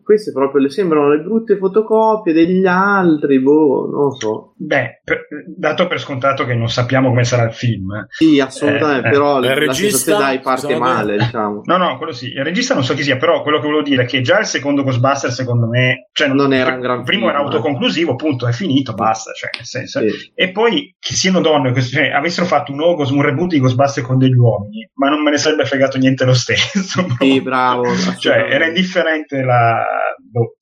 [0.03, 4.53] queste proprio le sembrano le brutte fotocopie degli altri, boh, non lo so.
[4.55, 8.05] Beh, per, dato per scontato che non sappiamo come sarà il film.
[8.09, 9.47] Sì, assolutamente, eh, però eh.
[9.47, 11.61] la regista dai parte male, diciamo.
[11.63, 12.27] No, no, quello sì.
[12.27, 14.45] Il regista non so chi sia, però quello che volevo dire è che già il
[14.45, 18.45] secondo Ghostbuster secondo me, cioè non era un gran Il primo film, era autoconclusivo, punto,
[18.45, 19.99] è finito, basta, cioè nel senso.
[20.07, 20.31] Sì.
[20.35, 24.19] E poi che siano donne, cioè, avessero fatto un nuovo un reboot di Ghostbuster con
[24.19, 27.07] degli uomini, ma non me ne sarebbe fregato niente lo stesso.
[27.17, 27.83] Sì, bravo.
[28.17, 29.83] cioè, era indifferente la...
[30.17, 30.57] Boh.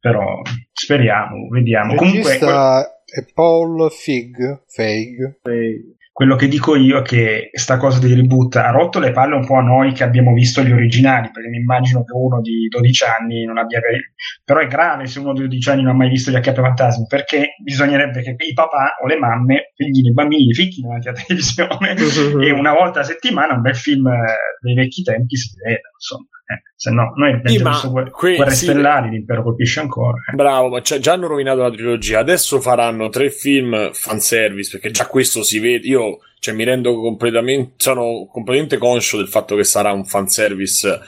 [0.00, 0.40] Però
[0.72, 1.92] speriamo, vediamo.
[1.92, 5.40] Il Comunque, è Paul Fig, Feig.
[5.42, 5.96] Feig.
[6.18, 9.46] Quello che dico io è che sta cosa di reboot ha rotto le palle un
[9.46, 13.04] po' a noi che abbiamo visto gli originali, perché mi immagino che uno di 12
[13.04, 13.80] anni non abbia...
[14.44, 17.06] Però è grave se uno di 12 anni non ha mai visto gli acchiappi fantasmi,
[17.06, 21.94] perché bisognerebbe che i papà o le mamme, figli, bambini, li ficchino davanti alla televisione
[22.44, 26.26] e una volta a settimana un bel film eh, dei vecchi tempi si veda, insomma.
[26.50, 30.16] Eh, se no, noi abbiamo sì, visto que- Guerre sì, Stellari, l'impero colpisce ancora.
[30.30, 30.34] Eh.
[30.34, 32.20] Bravo, ma già hanno rovinato la trilogia.
[32.20, 35.86] Adesso faranno tre film fanservice, perché già questo si vede.
[35.86, 41.00] Io cioè, mi rendo completamente, sono completamente conscio del fatto che sarà un fanservice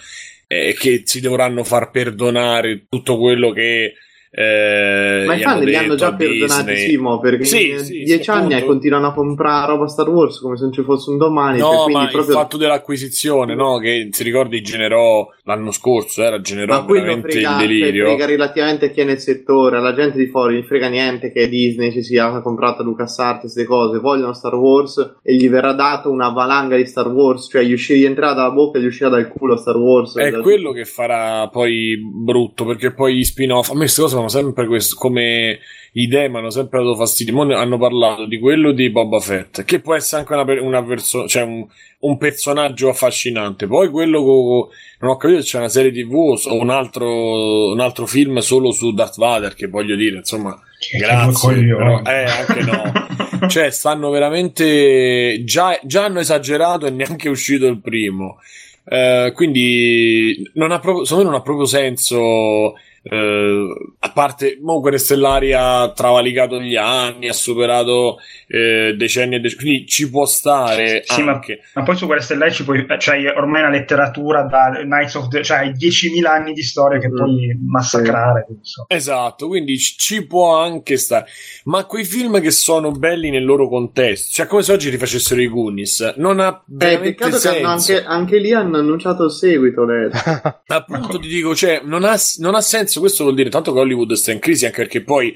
[0.47, 3.95] e eh, che si dovranno far perdonare tutto quello che
[4.33, 8.31] eh, ma i fan li hanno già perdonati Simo perché sì, in sì, dieci sì,
[8.31, 11.71] anni continuano a comprare roba Star Wars come se non ci fosse un domani no
[11.71, 12.23] cioè, ma proprio...
[12.23, 13.79] il fatto dell'acquisizione no?
[13.79, 18.07] che si ricordi generò l'anno scorso era generò veramente frega, il delirio.
[18.07, 21.49] frega relativamente a chi è nel settore alla gente di fuori non frega niente che
[21.49, 26.29] Disney ci sia comprata LucasArts queste cose vogliono Star Wars e gli verrà dato una
[26.29, 29.29] valanga di Star Wars cioè gli, uscì, gli entrerà dalla bocca e gli uscirà dal
[29.29, 30.17] culo Star Wars.
[30.17, 34.29] È quello che farà poi brutto perché poi gli spin-off a me queste cose sono
[34.29, 35.61] sempre questo, come
[35.93, 37.35] idee, mi hanno sempre dato fastidio.
[37.35, 41.27] Mo hanno parlato di quello di Boba Fett, che può essere anche una, una persona,
[41.27, 41.67] cioè un,
[42.01, 43.67] un, personaggio affascinante.
[43.67, 44.69] Poi quello con,
[45.01, 48.73] non ho capito se c'è una serie TV o un altro, un altro film solo
[48.73, 51.65] su Darth Vader, che voglio dire, insomma, che grazie.
[51.65, 53.49] Però, eh, anche no.
[53.49, 58.39] cioè, stanno veramente, già, già hanno esagerato e neanche è uscito il primo.
[58.85, 64.99] Eh, quindi non ha proprio, secondo me non ha proprio senso eh, a parte Guerre
[64.99, 71.03] Stellari ha travalicato gli anni, ha superato eh, decenni e decenni, quindi ci può stare
[71.05, 71.61] sì, anche.
[71.75, 75.29] Ma, ma, poi su Guerre Stellari ci puoi, c'hai ormai una letteratura da Knights of
[75.29, 77.17] the, cioè 10.000 anni di storia che mm.
[77.17, 78.47] puoi massacrare.
[78.61, 78.83] Sì.
[78.89, 81.27] Esatto, quindi ci può anche stare.
[81.65, 85.49] Ma quei film che sono belli nel loro contesto, cioè come se oggi rifacessero i
[85.49, 87.53] Goonies, non ha eh, peccato senso.
[87.53, 89.87] che anche, anche, lì hanno annunciato il seguito.
[90.67, 93.79] Appunto ti dico, cioè non ha, non ha senso senso questo vuol dire tanto che
[93.79, 95.35] Hollywood sta in crisi, anche perché poi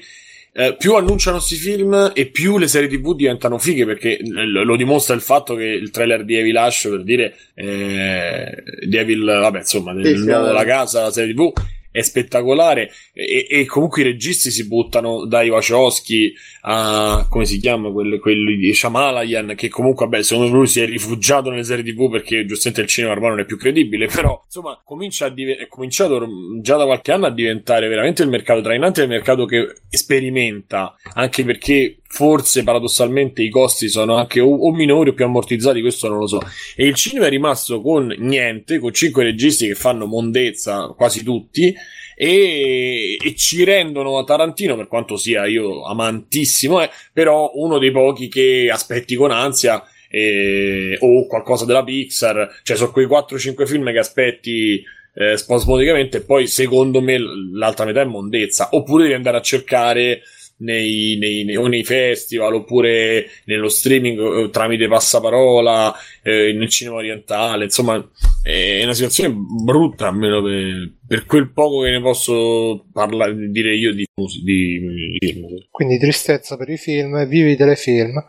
[0.57, 4.75] eh, più annunciano questi film e più le serie tv diventano fighe perché eh, lo
[4.77, 9.59] dimostra il fatto che il trailer di Evil Ash per dire eh, di Evil vabbè
[9.59, 11.51] insomma del sì, nuovo sì, La Casa la serie tv
[11.95, 16.33] è spettacolare e, e, comunque i registi si buttano dai Wachowski
[16.63, 20.85] a come si chiama quello, quello di Shamalayan che comunque vabbè secondo lui si è
[20.85, 24.81] rifugiato nelle serie tv perché giustamente il cinema ormai non è più credibile però insomma
[24.83, 26.27] comincia a div- è cominciato
[26.59, 31.45] già da qualche anno a diventare veramente il mercato trainante il mercato che sperimenta anche
[31.45, 36.19] perché forse paradossalmente i costi sono anche o, o, minori o più ammortizzati, questo non
[36.19, 36.39] lo so.
[36.73, 41.75] E il cinema è rimasto con niente, con cinque registi che fanno mondezza quasi tutti.
[42.17, 48.29] E, e ci rendono Tarantino, per quanto sia io amantissimo, eh, però uno dei pochi
[48.29, 53.99] che aspetti con ansia eh, o qualcosa della Pixar, cioè sono quei 4-5 film che
[53.99, 54.81] aspetti
[55.13, 57.17] eh, spasmodicamente poi secondo me
[57.51, 60.21] l'altra metà è mondezza, oppure devi andare a cercare
[60.57, 65.93] nei, nei, nei, o nei festival oppure nello streaming eh, tramite passaparola
[66.23, 67.65] eh, nel cinema orientale.
[67.65, 67.95] Insomma
[68.43, 73.93] è una situazione brutta almeno per, per quel poco che ne posso parlare dire io
[73.93, 74.05] di,
[74.43, 75.45] di, di film.
[75.71, 78.23] Quindi tristezza per i film vivi i telefilm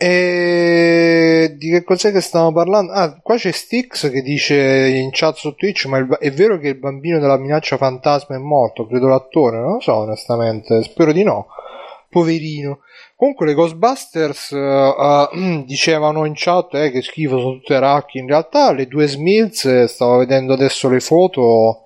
[0.00, 2.92] e di che cos'è che stiamo parlando?
[2.92, 6.78] Ah, qua c'è Stix che dice in chat su Twitch: Ma è vero che il
[6.78, 8.86] bambino della minaccia fantasma è morto?
[8.86, 11.48] Credo l'attore, non lo so onestamente, spero di no.
[12.08, 12.78] Poverino.
[13.16, 18.18] Comunque le Ghostbusters uh, dicevano in chat eh, che schifo sono tutte racchi.
[18.18, 21.82] In realtà le due Smills, stavo vedendo adesso le foto,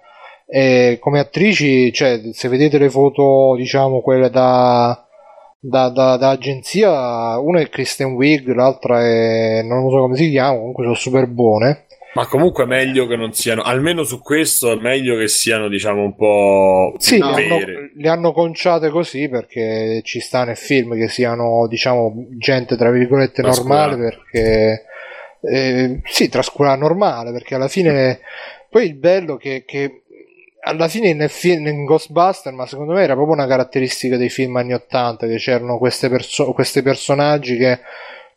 [0.47, 5.07] e come attrici, cioè se vedete le foto, diciamo quelle da
[5.65, 10.57] da, da, da, agenzia una è Kristen Wiig l'altra è non so come si chiama
[10.57, 11.87] comunque sono super buone.
[12.15, 16.03] Ma comunque è meglio che non siano almeno su questo è meglio che siano diciamo
[16.03, 17.59] un po' sì le hanno,
[17.95, 23.41] le hanno, conciate così perché ci sta nel film che siano diciamo gente tra virgolette
[23.41, 24.85] normale perché
[25.41, 28.21] eh, sì trascurare normale perché alla fine
[28.69, 30.02] poi il bello che, che
[30.65, 34.57] alla fine nel film in Ghostbuster, ma secondo me era proprio una caratteristica dei film
[34.57, 37.81] anni 80 che c'erano queste perso- questi personaggi che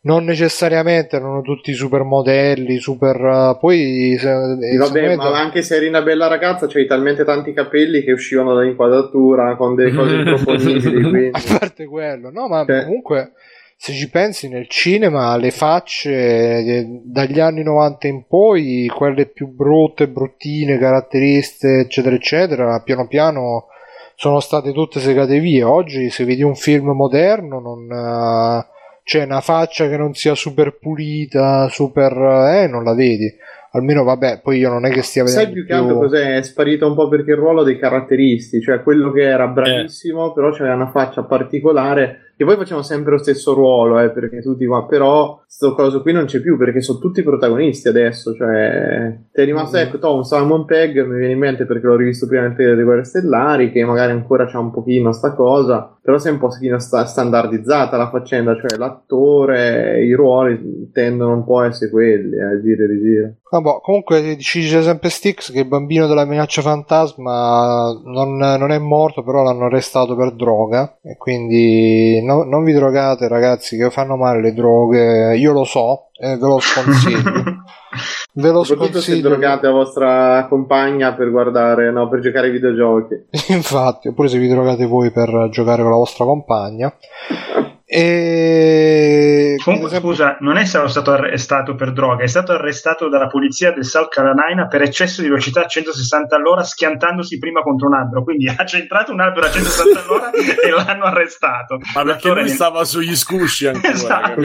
[0.02, 5.76] non necessariamente erano tutti super modelli, super uh, poi se, sì, vabbè, ma anche se
[5.76, 11.02] eri una bella ragazza c'hai talmente tanti capelli che uscivano dall'inquadratura con delle cose improponibili,
[11.02, 11.30] quindi...
[11.32, 12.84] a parte quello, no, ma cioè...
[12.84, 13.32] comunque
[13.78, 19.48] se ci pensi nel cinema le facce eh, dagli anni 90 in poi quelle più
[19.48, 23.66] brutte bruttine caratteristiche eccetera eccetera piano piano
[24.14, 28.64] sono state tutte segate via oggi se vedi un film moderno non uh,
[29.04, 32.12] c'è una faccia che non sia super pulita super
[32.54, 33.30] eh non la vedi
[33.72, 35.44] almeno vabbè, poi io non è che stia vedendo.
[35.44, 36.36] Sai più che altro cos'è?
[36.36, 40.32] È sparito un po' perché il ruolo dei caratteristi, cioè quello che era bravissimo, eh.
[40.34, 44.66] però c'aveva una faccia particolare che poi facciamo sempre lo stesso ruolo, eh, perché tutti
[44.66, 49.40] qua, però sto coso qui non c'è più perché sono tutti protagonisti adesso, cioè ti
[49.40, 49.86] è rimasto, mm-hmm.
[49.86, 52.82] ecco, Tom Simon Pegg, mi viene in mente perché l'ho rivisto prima nel trailer di
[52.82, 56.50] Guerre Stellari, che magari ancora c'ha un pochino sta cosa, però si è un po'
[56.50, 62.52] sta- standardizzata la faccenda, cioè l'attore, i ruoli tendono un po' a essere quelli, a
[62.52, 63.32] eh, giro e rigiro.
[63.50, 68.78] Ah, boh, comunque dice sempre Stix che il bambino della minaccia fantasma non, non, è
[68.78, 70.98] morto, però l'hanno arrestato per droga.
[71.02, 75.36] E quindi no, non vi drogate, ragazzi, che fanno male le droghe.
[75.36, 77.22] Io lo so e ve lo sconsiglio.
[78.34, 79.16] ve lo Soprattutto sconsiglio.
[79.16, 83.14] se drogate la vostra compagna per guardare, no, per giocare ai videogiochi.
[83.54, 86.92] Infatti, oppure se vi drogate voi per giocare con la vostra compagna.
[87.88, 89.54] E...
[89.62, 90.10] Comunque, esempio...
[90.10, 94.66] scusa, non è stato arrestato per droga, è stato arrestato dalla polizia del South Carolina
[94.66, 98.24] per eccesso di velocità a 160 all'ora, schiantandosi prima contro un albero.
[98.24, 101.78] Quindi ha centrato un albero a 160 all'ora e l'hanno arrestato.
[101.94, 103.92] Ma perché lui stava sugli scusci ancora.
[103.92, 104.42] Esatto.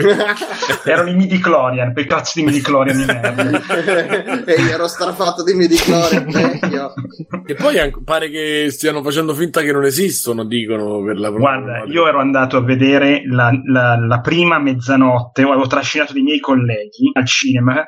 [0.84, 4.44] Erano i midi clorian quei cazzo di midi clorian di merda.
[4.44, 6.94] e io ero strafatto di midi clorian vecchio.
[7.44, 12.06] E poi pare che stiano facendo finta che non esistono, dicono per la Guarda, io
[12.06, 17.26] ero andato a vedere la, la, la prima mezzanotte avevo trascinato dei miei colleghi al
[17.26, 17.84] cinema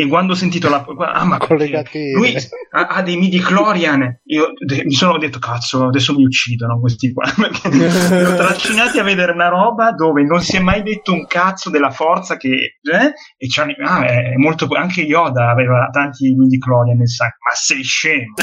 [0.00, 0.84] e quando ho sentito la...
[1.12, 6.14] Ah, ma lui ha, ha, dei midi Clorian, io de, mi sono detto, cazzo, adesso
[6.14, 10.56] mi uccidono questi qua, perché li ho trascinati a vedere una roba dove non si
[10.56, 12.78] è mai detto un cazzo della forza che...
[12.80, 13.12] Eh?
[13.36, 13.48] E
[13.84, 14.66] ah, è molto...
[14.70, 18.34] Anche Yoda aveva tanti midi Clorian nel sacco, ma sei scemo,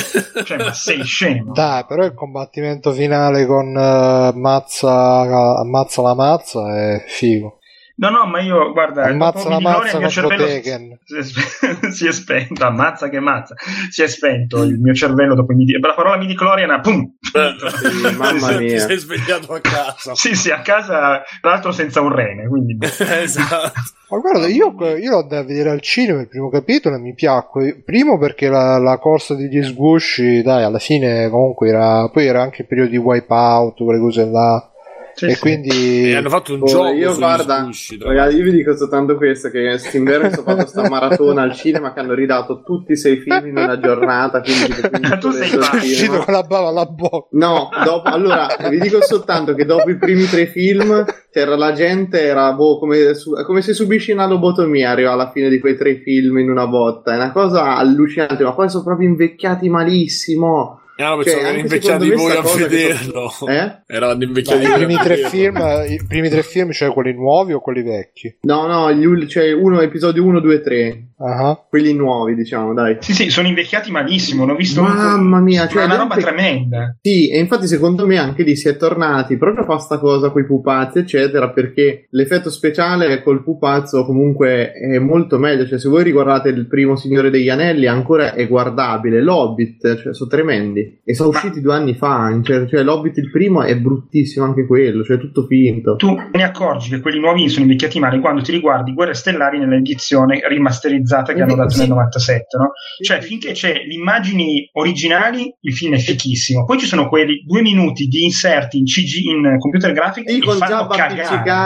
[0.43, 1.53] cioè, ma sei scemo.
[1.53, 5.21] Dai, però il combattimento finale con uh, Mazza,
[5.59, 7.56] ammazza la mazza è figo.
[7.99, 10.61] No, no, ma io, guarda, ammazza la mazza il mio cervello si,
[11.89, 13.55] si, è spento, ammazza che mazza,
[13.89, 17.15] si è spento il mio cervello dopo midi, la parola midi cloriana, pum!
[17.19, 18.73] Sì, mamma mia.
[18.73, 20.13] Ti sei svegliato a casa.
[20.13, 22.77] sì, sì, a casa, tra l'altro senza un rene, quindi...
[22.85, 23.73] esatto.
[24.09, 27.81] Ma guarda, io, io l'ho da vedere al cinema il primo capitolo e mi piacque.
[27.83, 32.07] Primo perché la, la corsa degli sgusci, dai, alla fine comunque era.
[32.09, 34.71] Poi era anche il periodo di wipeout, quelle cose là.
[35.17, 35.39] Sì, e sì.
[35.39, 39.15] quindi e hanno fatto un oh, gioco io guarda squishy, ragazzi, io vi dico soltanto
[39.15, 43.17] questo che Steamberg ho fatto sta maratona al cinema che hanno ridato tutti i sei
[43.17, 47.29] film in una giornata quindi, quindi tu sei uscito con la bava alla bocca.
[47.31, 52.21] No dopo, allora vi dico soltanto che dopo i primi tre film c'era la gente
[52.21, 53.13] era boh, come,
[53.43, 57.13] come se subisci una lobotomia arriva alla fine di quei tre film in una botta.
[57.13, 62.09] È una cosa allucinante ma poi sono proprio invecchiati malissimo Ah, no, cioè, erano invecchiati
[62.11, 63.29] voi a vederlo.
[63.29, 63.51] Sono...
[63.51, 63.81] Eh?
[63.85, 64.73] Erano invecchiati voi.
[64.73, 65.55] I primi, tre film,
[65.87, 68.37] I primi tre film, cioè quelli nuovi o quelli vecchi?
[68.41, 71.01] No, no, gli, cioè uno, episodio 1, 2, 3.
[71.17, 71.57] Uh-huh.
[71.69, 72.97] Quelli nuovi, diciamo, dai.
[72.99, 74.45] Sì, sì, sono invecchiati malissimo.
[74.45, 74.83] L'ho visto.
[74.83, 76.21] Mamma mia, cioè, è una roba pe...
[76.21, 76.95] tremenda.
[77.01, 80.29] Sì, e infatti, secondo me, anche lì si è tornati proprio a fare sta cosa
[80.29, 85.65] con i pupazzi, eccetera, perché l'effetto speciale col pupazzo comunque è molto meglio.
[85.65, 89.21] Cioè, se voi riguardate il primo Signore degli Anelli, ancora è guardabile.
[89.21, 90.86] L'Hobbit, cioè, sono tremendi.
[91.03, 91.37] E sono Ma...
[91.37, 92.39] usciti due anni fa.
[92.41, 95.95] Cioè, cioè, l'Hobbit il primo è bruttissimo anche quello, cioè, tutto finto.
[95.95, 100.41] Tu ne accorgi che quelli nuovi sono invecchiati male quando ti riguardi Guerre Stellari nell'edizione
[100.47, 101.79] rimasterizzata che hanno dato sì.
[101.79, 102.71] nel 97, no?
[103.03, 106.65] Cioè, finché c'è le immagini originali, il film è fichissimo.
[106.65, 110.41] Poi ci sono quelli due minuti di inserti in CG, in computer graphic, sì, e
[110.41, 111.65] fanno cagare.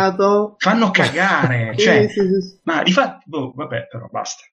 [0.57, 2.22] Fanno cagare, cioè, sì,
[2.63, 4.43] ma di fatto, boh, vabbè, però basta.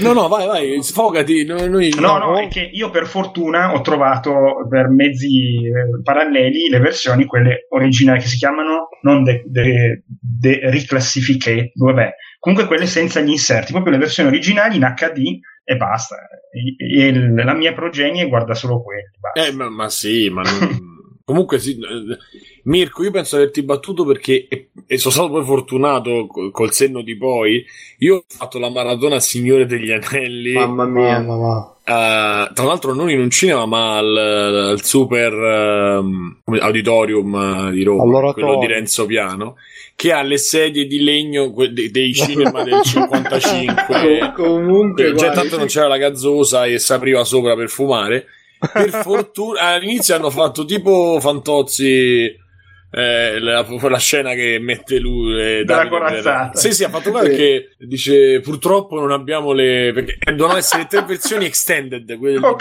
[0.00, 1.44] No, no, vai, vai, sfogati.
[1.44, 6.78] Noi, no, no, è che io per fortuna ho trovato per mezzi eh, paralleli le
[6.78, 13.20] versioni, quelle originali che si chiamano non de, de, de reclassificate, vabbè, comunque quelle senza
[13.20, 16.16] gli inserti, proprio le versioni originali in HD e basta.
[16.50, 19.10] E, e la mia progenie guarda solo quelli.
[19.34, 20.92] Eh, ma, ma sì, ma non...
[21.26, 22.18] Comunque sì, eh,
[22.64, 24.46] Mirko, io penso di averti battuto perché,
[24.86, 27.64] e sono stato poi fortunato col senno di poi,
[28.00, 30.52] io ho fatto la maratona Signore degli Anelli.
[30.52, 31.20] Mamma mia.
[31.20, 31.72] Mamma.
[31.86, 38.32] Uh, tra l'altro non in un cinema ma al, al super uh, auditorium di Roma,
[38.32, 39.56] quello di Renzo Piano
[39.94, 45.66] che ha le sedie di legno dei, dei cinema del 55 comunque cioè, tanto non
[45.66, 48.28] c'era la gazzosa e si apriva sopra per fumare
[48.72, 52.42] per fortuna all'inizio hanno fatto tipo Fantozzi
[52.96, 57.26] eh, la, la, scena che mette lui eh, della corazzata sì sì ha fatto quello
[57.26, 62.56] perché dice purtroppo non abbiamo le perché devono essere tre versioni extended quelle oh,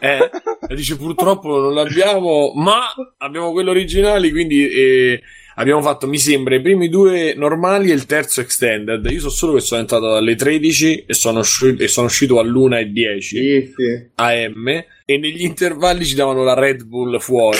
[0.00, 0.30] eh,
[0.74, 2.86] dice purtroppo non l'abbiamo ma
[3.18, 5.20] abbiamo quelle originali quindi eh,
[5.56, 9.04] abbiamo fatto, mi sembra, i primi due normali e il terzo extended.
[9.06, 12.78] Io so solo che sono entrato alle 13 e sono, uscito, e sono uscito all'1
[12.78, 14.10] e 10 sì, sì.
[14.14, 17.58] AM e negli intervalli ci davano la Red Bull fuori.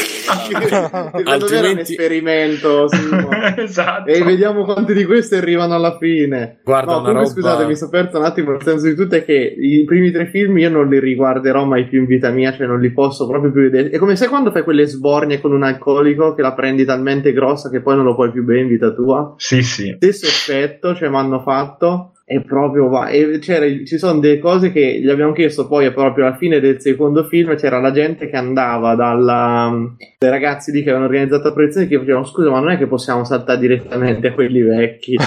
[1.24, 2.86] Altrimenti era un esperimento.
[3.56, 4.10] esatto.
[4.10, 6.60] E vediamo quanti di questi arrivano alla fine.
[6.64, 7.28] Guarda, no, comunque, roba...
[7.28, 8.52] scusate, mi sono perso un attimo.
[8.52, 11.86] Il senso di tutto è che i primi tre film io non li riguarderò mai
[11.86, 13.90] più in vita mia, cioè non li posso proprio più vedere.
[13.90, 17.68] È come se quando fai quelle sbornie con un alcolico che la prendi talmente grossa
[17.68, 19.34] che poi non lo puoi più bere in vita tua.
[19.36, 19.92] Sì, sì.
[19.96, 23.08] Stesso effetto, cioè mi hanno fatto e proprio va.
[23.08, 27.24] E ci sono delle cose che gli abbiamo chiesto poi proprio alla fine del secondo
[27.24, 27.54] film.
[27.54, 29.70] C'era la gente che andava dalla,
[30.18, 32.86] dai ragazzi lì che avevano organizzato la proiezione che facevano scusa, ma non è che
[32.86, 35.16] possiamo saltare direttamente a quelli vecchi.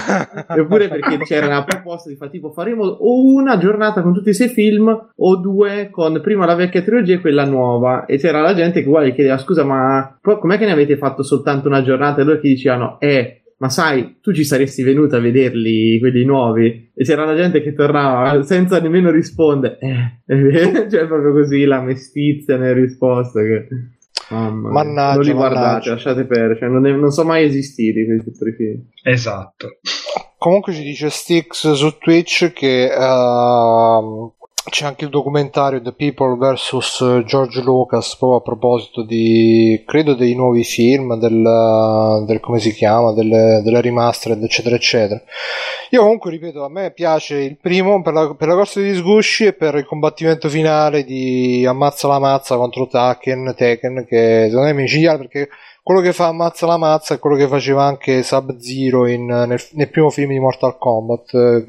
[0.48, 4.34] Eppure perché c'era una proposta di fare tipo faremo o una giornata con tutti i
[4.34, 8.06] sei film o due con prima la vecchia trilogia e quella nuova.
[8.06, 11.68] E c'era la gente che uguale chiedeva scusa, ma com'è che ne avete fatto soltanto
[11.68, 12.20] una giornata?
[12.20, 16.92] E loro che dicevano, eh ma sai, tu ci saresti venuto a vederli, quelli nuovi,
[16.94, 19.78] e c'era la gente che tornava senza nemmeno rispondere.
[20.26, 23.42] Eh, cioè, proprio così la mestizia nelle risposte.
[23.42, 23.68] Che...
[24.30, 25.90] Mamma mannaggia, non li guardate, mannaggia.
[25.92, 28.82] lasciate perdere, cioè, non, è, non, sono mai esistiti questi tre film.
[29.02, 29.78] Esatto.
[30.36, 34.34] Comunque ci dice Stix su Twitch che uh,
[34.68, 40.34] c'è anche il documentario The People vs George Lucas proprio a proposito di credo dei
[40.34, 45.20] nuovi film del, del come si chiama delle, delle remastered eccetera eccetera.
[45.90, 49.46] Io comunque ripeto a me piace il primo per la, per la corsa di sgusci
[49.46, 54.70] e per il combattimento finale di ammazza la mazza contro Taken Tekken che secondo me
[54.70, 55.48] è micidiale perché
[55.82, 59.88] quello che fa ammazza la mazza è quello che faceva anche Sub Zero nel, nel
[59.90, 61.64] primo film di Mortal Kombat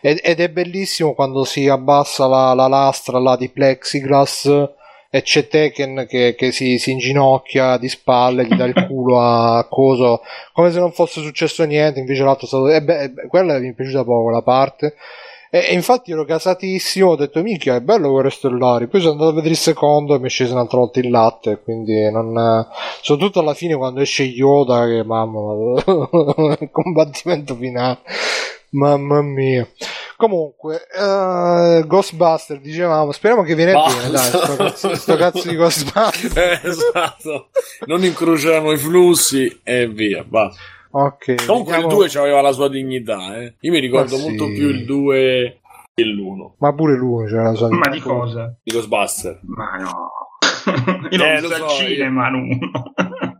[0.00, 4.68] ed, ed, è bellissimo quando si abbassa la, la lastra là di plexiglass
[5.12, 9.66] e c'è Tekken che, che si, si, inginocchia di spalle, gli dà il culo a
[9.68, 10.22] Coso,
[10.52, 12.68] come se non fosse successo niente, invece l'altro è stato...
[12.68, 14.94] Eh beh, quella mi è piaciuta poco la parte.
[15.50, 19.30] E, e, infatti ero casatissimo, ho detto minchia è bello Guerre Stellari, poi sono andato
[19.30, 22.68] a vedere il secondo e mi è sceso un'altra volta il latte, quindi non...
[23.02, 25.76] soprattutto alla fine quando esce Yoda che mamma,
[26.60, 27.98] il combattimento finale
[28.70, 29.66] Mamma mia.
[30.16, 33.96] Comunque, uh, Ghostbuster, dicevamo, speriamo che viene Basta.
[33.96, 36.58] bene, dai, sto cazzo, sto cazzo di Ghostbuster.
[36.62, 37.48] Eh, esatto.
[37.86, 40.60] Non incrociamo i flussi e via, basta.
[40.90, 41.46] Ok.
[41.46, 42.02] Comunque vediamo...
[42.02, 43.54] il 2 aveva la sua dignità, eh.
[43.60, 44.52] Io mi ricordo Ma molto sì.
[44.52, 45.60] più il 2
[45.94, 46.52] che l'1.
[46.58, 47.88] Ma pure l'1 c'era la sua dignità.
[47.88, 48.58] Ma di cosa?
[48.62, 49.40] Di Ghostbuster.
[49.42, 50.10] Ma no.
[51.10, 52.58] Io eh, l'ho visto al cinema, l'1.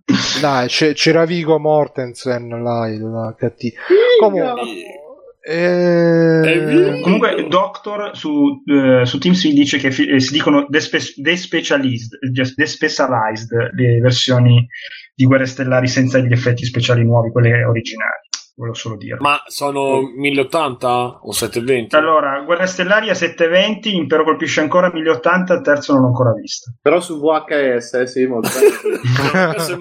[0.41, 3.77] Dai, c'era Vigo Mortensen là, il cattivo.
[4.19, 4.99] Comunque
[5.43, 7.01] eh...
[7.03, 12.19] Comunque, Doctor su, uh, su TeamSpeak dice che fi- eh, si dicono despe- despecialized,
[12.55, 14.67] despecialized le versioni
[15.15, 18.29] di Guerre Stellari senza gli effetti speciali nuovi, quelle originali.
[18.61, 19.17] Volevo solo dire.
[19.21, 21.97] Ma sono 1080 o 720?
[21.97, 26.75] Allora, Guerre Stellari a 720, Impero colpisce ancora 1080, il terzo non l'ho ancora visto.
[26.83, 28.51] Però su VHS, eh, sì, molto.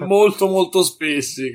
[0.06, 1.52] molto molto spessi.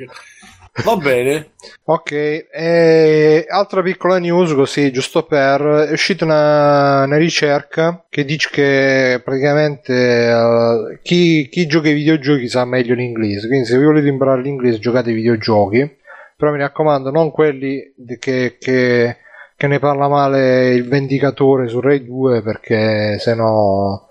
[0.83, 1.51] Va bene.
[1.85, 5.61] ok, e altra piccola news così, giusto per...
[5.61, 9.93] È uscita una, una ricerca che dice che praticamente
[10.33, 14.79] uh, chi, chi, gioca ai videogiochi sa meglio l'inglese, quindi se vi volete imparare l'inglese
[14.79, 15.97] giocate ai videogiochi,
[16.35, 19.17] però mi raccomando non quelli che, che,
[19.55, 24.09] che ne parla male il vendicatore su Rai 2 perché se no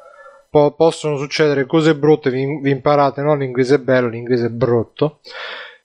[0.49, 5.19] po- possono succedere cose brutte, vi, vi imparate non l'inglese bello, l'inglese brutto.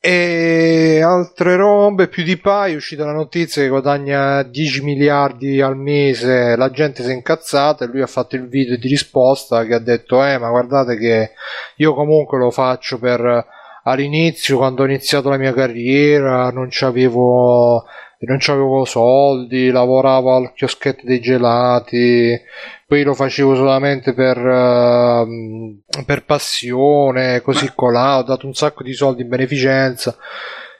[0.01, 6.71] E altre robe, PewDiePie è uscita la notizia che guadagna 10 miliardi al mese, la
[6.71, 10.23] gente si è incazzata e lui ha fatto il video di risposta che ha detto
[10.23, 11.31] eh ma guardate che
[11.75, 13.45] io comunque lo faccio per
[13.83, 17.85] all'inizio quando ho iniziato la mia carriera non c'avevo
[18.27, 22.39] non avevo soldi, lavoravo al chioschetto dei gelati,
[22.85, 28.93] poi lo facevo solamente per, uh, per passione, così colà, ho dato un sacco di
[28.93, 30.17] soldi in beneficenza.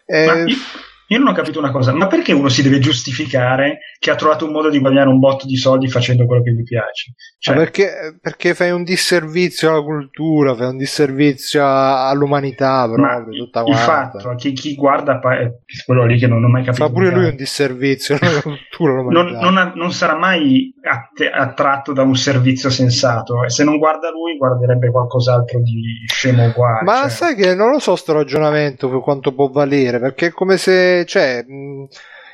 [0.06, 0.46] E...
[1.12, 4.46] Io non ho capito una cosa, ma perché uno si deve giustificare che ha trovato
[4.46, 7.14] un modo di guadagnare un botto di soldi facendo quello che gli piace?
[7.40, 7.56] Cioè...
[7.56, 14.36] Perché, perché, fai un disservizio alla cultura, fai un disservizio all'umanità proprio, tutta il fatto
[14.36, 15.52] che chi guarda è
[15.84, 16.86] quello lì che non ho mai capito.
[16.86, 19.40] Fa pure lui un disservizio alla cultura, all'umanità.
[19.40, 20.72] Non, non, non sarà mai
[21.34, 26.84] attratto da un servizio sensato e se non guarda lui guarderebbe qualcos'altro di scemo uguale.
[26.84, 27.10] Ma cioè.
[27.10, 30.99] sai che non lo so sto ragionamento per quanto può valere, perché è come se
[31.06, 31.88] cioè, mh,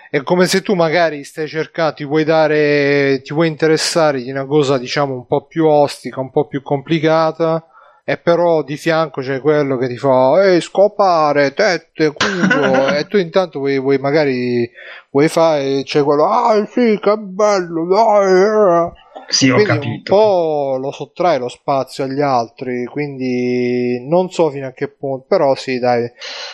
[0.10, 4.46] è come se tu magari stai cercando, ti vuoi dare, ti vuoi interessare di una
[4.46, 7.66] cosa diciamo un po' più ostica, un po' più complicata
[8.08, 13.18] e però di fianco c'è quello che ti fa ehi scopare tette culo e tu
[13.18, 14.70] intanto vuoi, vuoi magari
[15.10, 19.88] vuoi fare c'è quello ah sì che bello dai sì, ho capito.
[19.88, 25.26] un po' lo sottrae lo spazio agli altri, quindi non so fino a che punto,
[25.28, 26.10] però sì, dai.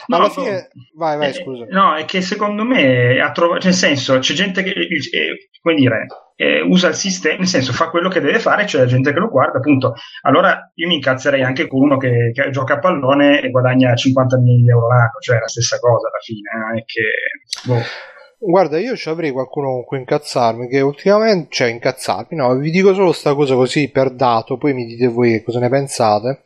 [0.08, 1.66] No, Alla fine, no, vai, vai, eh, scusa.
[1.70, 6.06] No, è che secondo me ha trovato, nel senso, c'è gente che, eh, come dire,
[6.36, 9.20] eh, usa il sistema, nel senso, fa quello che deve fare, c'è la gente che
[9.20, 9.94] lo guarda, appunto.
[10.22, 14.38] Allora io mi incazzerei anche con uno che, che gioca a pallone e guadagna 50
[14.38, 17.02] milioni di euro l'anno, cioè è la stessa cosa alla fine, non è che...
[17.66, 18.10] Boh.
[18.44, 22.92] Guarda, io ci avrei qualcuno con cui incazzarmi, che ultimamente, cioè incazzarmi, no, vi dico
[22.96, 26.42] solo sta cosa così per dato, poi mi dite voi cosa ne pensate.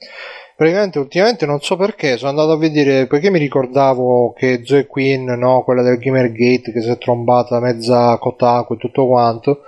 [0.57, 5.23] Praticamente ultimamente non so perché, sono andato a vedere, perché mi ricordavo che Zoe Queen,
[5.23, 9.61] no, quella del Gamergate che si è trombata mezza Kotaku e tutto quanto,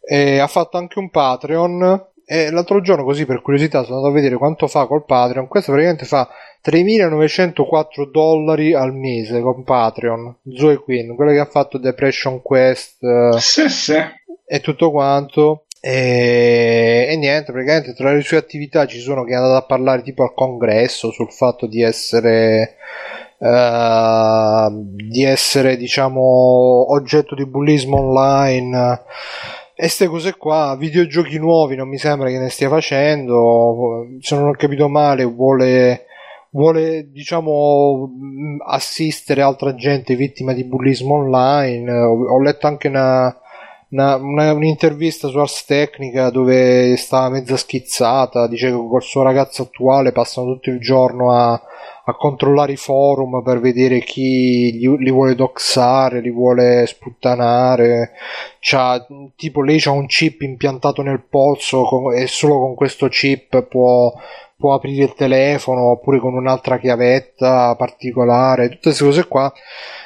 [0.00, 4.16] e ha fatto anche un Patreon e l'altro giorno così per curiosità sono andato a
[4.16, 6.26] vedere quanto fa col Patreon, questo praticamente fa
[6.64, 13.38] 3.904 dollari al mese con Patreon, Zoe Queen, quella che ha fatto Depression Quest eh,
[13.38, 13.96] sì, sì.
[14.46, 15.66] e tutto quanto.
[15.80, 20.00] E, e, niente, praticamente tra le sue attività ci sono che è andato a parlare
[20.00, 22.76] tipo al congresso sul fatto di essere
[23.36, 29.02] uh, di essere diciamo oggetto di bullismo online
[29.76, 34.48] E queste cose qua, videogiochi nuovi non mi sembra che ne stia facendo, se non
[34.48, 36.06] ho capito male vuole,
[36.54, 38.10] vuole diciamo
[38.64, 43.36] assistere altra gente vittima di bullismo online, ho, letto anche una,
[43.88, 49.62] una, una, un'intervista su Ars Technica dove sta mezza schizzata, dice che col suo ragazzo
[49.62, 51.60] attuale passano tutto il giorno a
[52.06, 58.12] a controllare i forum per vedere chi li, li vuole doxare, li vuole sputtanare.
[58.60, 63.62] C'ha, tipo lei ha un chip impiantato nel polso con, e solo con questo chip
[63.62, 64.12] può,
[64.56, 69.52] può aprire il telefono oppure con un'altra chiavetta particolare, tutte queste cose qua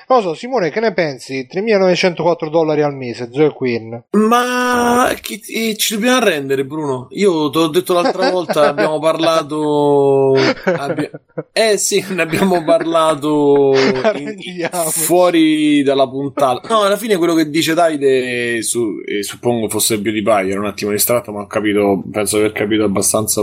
[0.09, 1.47] non lo so, Simone, che ne pensi?
[1.53, 4.05] 3.904 dollari al mese, Zoe Queen.
[4.13, 7.09] Ma chi, eh, ci dobbiamo arrendere, Bruno.
[7.11, 10.33] Io te l'ho detto l'altra volta, abbiamo parlato.
[10.65, 11.11] Abbi...
[11.53, 13.75] Eh sì, ne abbiamo parlato
[14.15, 16.67] in, fuori dalla puntata.
[16.69, 20.91] No, alla fine quello che dice Davide, su, eh, suppongo fosse PewDiePie, era un attimo
[20.91, 23.43] distratto, ma ho capito, penso di aver capito abbastanza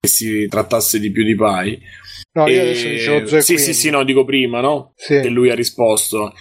[0.00, 1.78] che si trattasse di PewDiePie.
[2.32, 4.92] No, io adesso dicevo Zoe Sì, sì, sì, no, dico prima, no?
[4.94, 5.20] Sì.
[5.20, 6.32] Che lui ha risposto.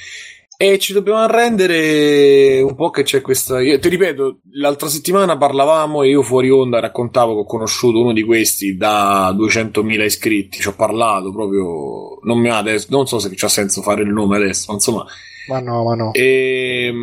[0.59, 3.61] E ci dobbiamo arrendere un po' che c'è questa.
[3.61, 8.13] Io ti ripeto, l'altra settimana parlavamo e io fuori onda raccontavo che ho conosciuto uno
[8.13, 10.59] di questi da 200.000 iscritti.
[10.59, 12.19] Ci ho parlato proprio.
[12.23, 15.05] Non, mi ha adesso, non so se c'ha senso fare il nome adesso, ma insomma.
[15.47, 16.13] Ma no, ma no.
[16.13, 16.93] E,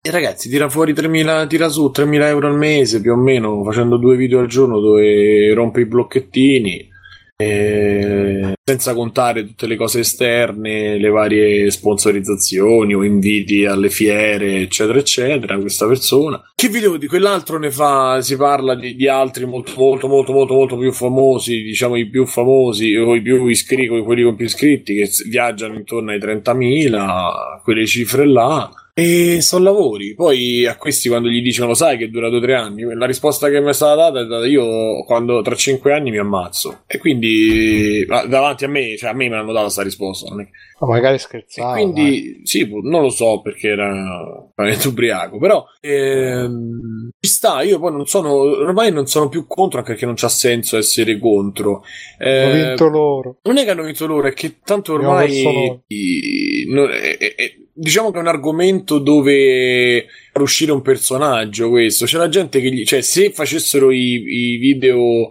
[0.00, 3.98] e ragazzi, tira fuori 3.000, tira su 3.000 euro al mese più o meno, facendo
[3.98, 6.96] due video al giorno dove rompe i blocchettini
[7.40, 14.98] eh, senza contare tutte le cose esterne, le varie sponsorizzazioni o inviti alle fiere, eccetera,
[14.98, 15.58] eccetera.
[15.58, 18.20] Questa persona che video di quell'altro ne fa?
[18.20, 22.26] Si parla di, di, altri molto, molto, molto, molto, molto più famosi, diciamo i più
[22.26, 27.86] famosi o i più iscritti, quelli con più iscritti che viaggiano intorno ai 30.000, quelle
[27.86, 28.68] cifre là.
[28.98, 30.14] E sono lavori.
[30.16, 33.48] Poi a questi quando gli dicono sai che dura due o tre anni, la risposta
[33.48, 36.80] che mi è stata data è io quando tra cinque anni mi ammazzo.
[36.84, 40.26] E quindi davanti a me, cioè a me mi hanno dato questa risposta.
[40.26, 40.48] È...
[40.80, 41.74] Ma magari scherzavo.
[41.74, 47.92] quindi sì, non lo so perché era veramente ubriaco, però ehm, ci sta, io poi
[47.92, 51.84] non sono, ormai non sono più contro anche perché non c'ha senso essere contro.
[52.18, 53.38] Eh, hanno vinto loro.
[53.44, 55.84] Non è che hanno vinto loro, è che tanto ormai...
[55.86, 62.04] I, è, è, è, diciamo che è un argomento dove far uscire un personaggio questo.
[62.04, 65.30] C'è la gente che gli, cioè, se facessero i, i video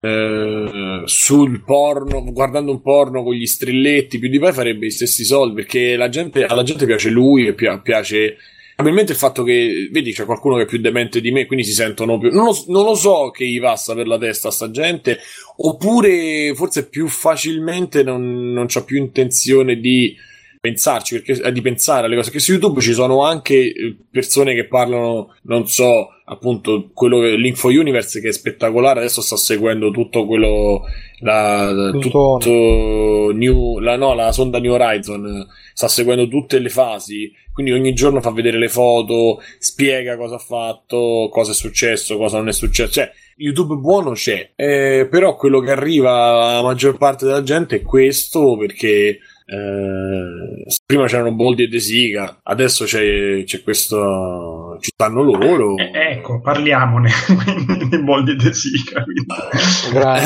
[0.00, 5.24] eh, sul porno, guardando un porno con gli strilletti, più di poi farebbe gli stessi
[5.24, 8.36] soldi perché la gente, alla gente piace lui e piace.
[8.74, 11.72] Probabilmente il fatto che, vedi, c'è qualcuno che è più demente di me, quindi si
[11.72, 12.32] sentono più.
[12.32, 15.20] Non lo, non lo so che gli passa per la testa a sta gente,
[15.58, 20.16] oppure forse più facilmente non, non c'ha più intenzione di
[20.64, 24.54] pensarci, perché, eh, di pensare alle cose, che su YouTube ci sono anche eh, persone
[24.54, 29.90] che parlano, non so, appunto, quello che, l'Info Universe che è spettacolare, adesso sta seguendo
[29.90, 30.84] tutto quello,
[31.18, 37.72] la, tutto new, la, no, la sonda New Horizon, sta seguendo tutte le fasi, quindi
[37.72, 42.48] ogni giorno fa vedere le foto, spiega cosa ha fatto, cosa è successo, cosa non
[42.48, 47.42] è successo, cioè, YouTube buono c'è, eh, però quello che arriva alla maggior parte della
[47.42, 54.78] gente è questo perché eh, prima c'erano Boldi e De Siga, adesso c'è, c'è questo.
[54.80, 55.76] ci stanno loro.
[55.76, 57.10] Eh, ecco, parliamone
[57.90, 59.04] di Boldi e De Siga.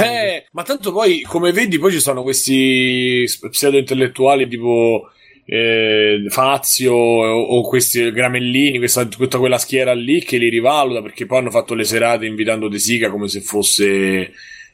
[0.04, 5.10] eh, ma tanto poi, come vedi, poi ci sono questi pseudo intellettuali tipo.
[5.50, 11.24] Eh, Fazio o, o, questi Gramellini, questa, tutta quella schiera lì che li rivaluta perché
[11.24, 14.30] poi hanno fatto le serate invitando De Sica come se fosse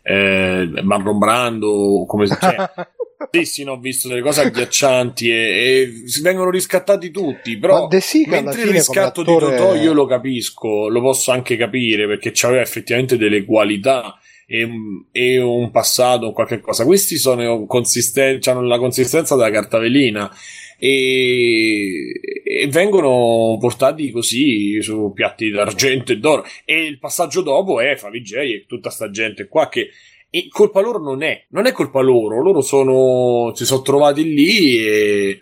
[0.07, 2.57] eh, Marlon Brando, come se, cioè,
[3.31, 7.59] Sì, sì, no, ho visto delle cose agghiaccianti e, e vengono riscattati tutti.
[7.59, 7.89] Però
[8.27, 13.17] mentre il riscatto di Totò io lo capisco, lo posso anche capire perché aveva effettivamente
[13.17, 14.69] delle qualità e,
[15.11, 16.85] e, un passato, qualche cosa.
[16.85, 20.31] Questi sono consistenti, hanno la consistenza della carta velina.
[20.77, 22.13] E,
[22.45, 26.45] e, vengono portati così su piatti d'argento e d'oro.
[26.65, 29.91] E il passaggio dopo è Favij e tutta sta gente qua che
[30.37, 34.85] e colpa loro non è, non è colpa loro, loro sono, si sono trovati lì
[34.85, 35.39] e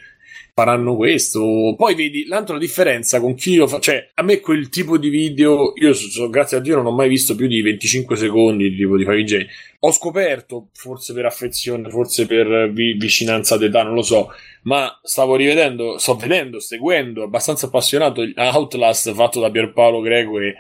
[0.53, 1.75] faranno questo.
[1.79, 5.73] Poi vedi l'altra differenza con chi lo fa, cioè a me quel tipo di video,
[5.77, 8.99] io so, grazie a Dio non ho mai visto più di 25 secondi di tipo
[8.99, 9.47] di Favij.
[9.79, 14.29] Ho scoperto, forse per affezione, forse per vi- vicinanza d'età, non lo so,
[14.65, 20.55] ma stavo rivedendo, sto vedendo, seguendo, abbastanza appassionato Outlast fatto da Pierpaolo Greco e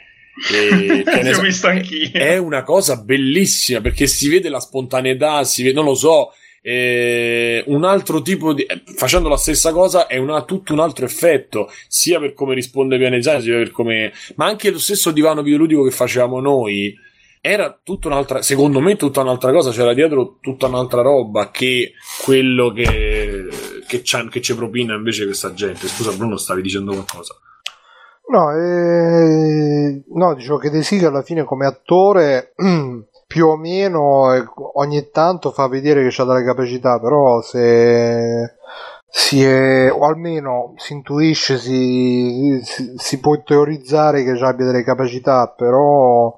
[0.50, 1.04] e,
[1.34, 2.10] so, visto anch'io.
[2.12, 6.32] È una cosa bellissima perché si vede la spontaneità, si vede, non lo so,
[6.64, 11.04] eh, un altro tipo di eh, facendo la stessa cosa è una, tutto un altro
[11.04, 15.82] effetto sia per come risponde Pianezzani sia per come ma anche lo stesso divano videoludico
[15.82, 16.96] che facevamo noi
[17.40, 22.70] era tutta un'altra secondo me tutta un'altra cosa c'era dietro tutta un'altra roba che quello
[22.70, 23.48] che
[23.88, 27.36] che, che ci propina invece questa gente scusa Bruno stavi dicendo qualcosa
[28.32, 32.54] No, eh, no, dicevo che De Sica alla fine come attore
[33.26, 34.42] più o meno eh,
[34.76, 38.54] ogni tanto fa vedere che ha delle capacità, però se
[39.06, 45.52] si è, o almeno si intuisce, si, si, si può teorizzare che abbia delle capacità,
[45.54, 46.34] però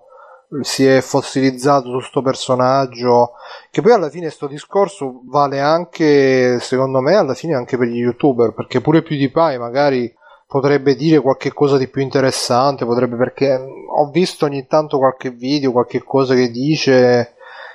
[0.63, 3.35] si è fossilizzato su questo personaggio
[3.71, 7.99] che poi alla fine sto discorso vale anche secondo me alla fine anche per gli
[7.99, 10.15] youtuber perché pure PewDiePie magari
[10.55, 15.73] potrebbe dire qualche cosa di più interessante, potrebbe perché ho visto ogni tanto qualche video,
[15.73, 17.35] qualche cosa che dice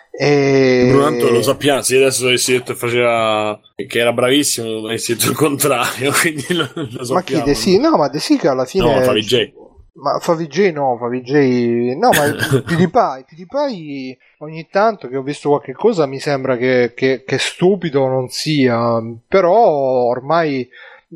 [0.10, 0.88] e...
[0.90, 5.36] Bruno lo sappiamo, se adesso avessi detto che faceva che era bravissimo, avessi detto il
[5.36, 7.14] contrario, quindi lo, lo sappiamo.
[7.16, 9.52] Ma chi De sì, no, ma De Sica alla fine No, fa VJ.
[9.96, 12.32] Ma fa VJ no, fa VJ no, ma
[12.64, 18.08] PewDiePie, PewDiePie ogni tanto che ho visto qualche cosa mi sembra che, che, che stupido
[18.08, 19.68] non sia, però
[20.06, 20.66] ormai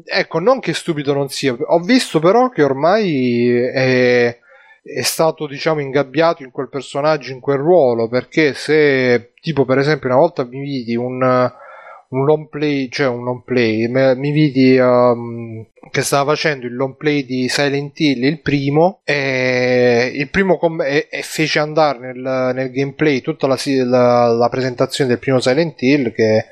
[0.05, 4.39] Ecco, non che stupido non sia, ho visto però che ormai è,
[4.81, 10.09] è stato, diciamo, ingabbiato in quel personaggio, in quel ruolo, perché se, tipo, per esempio,
[10.09, 15.63] una volta mi vidi un, un long play, cioè un long play, mi vidi um,
[15.91, 20.81] che stava facendo il long play di Silent Hill, il primo, e, il primo com-
[20.81, 25.79] e, e fece andare nel, nel, gameplay tutta la, la, la presentazione del primo Silent
[25.81, 26.45] Hill che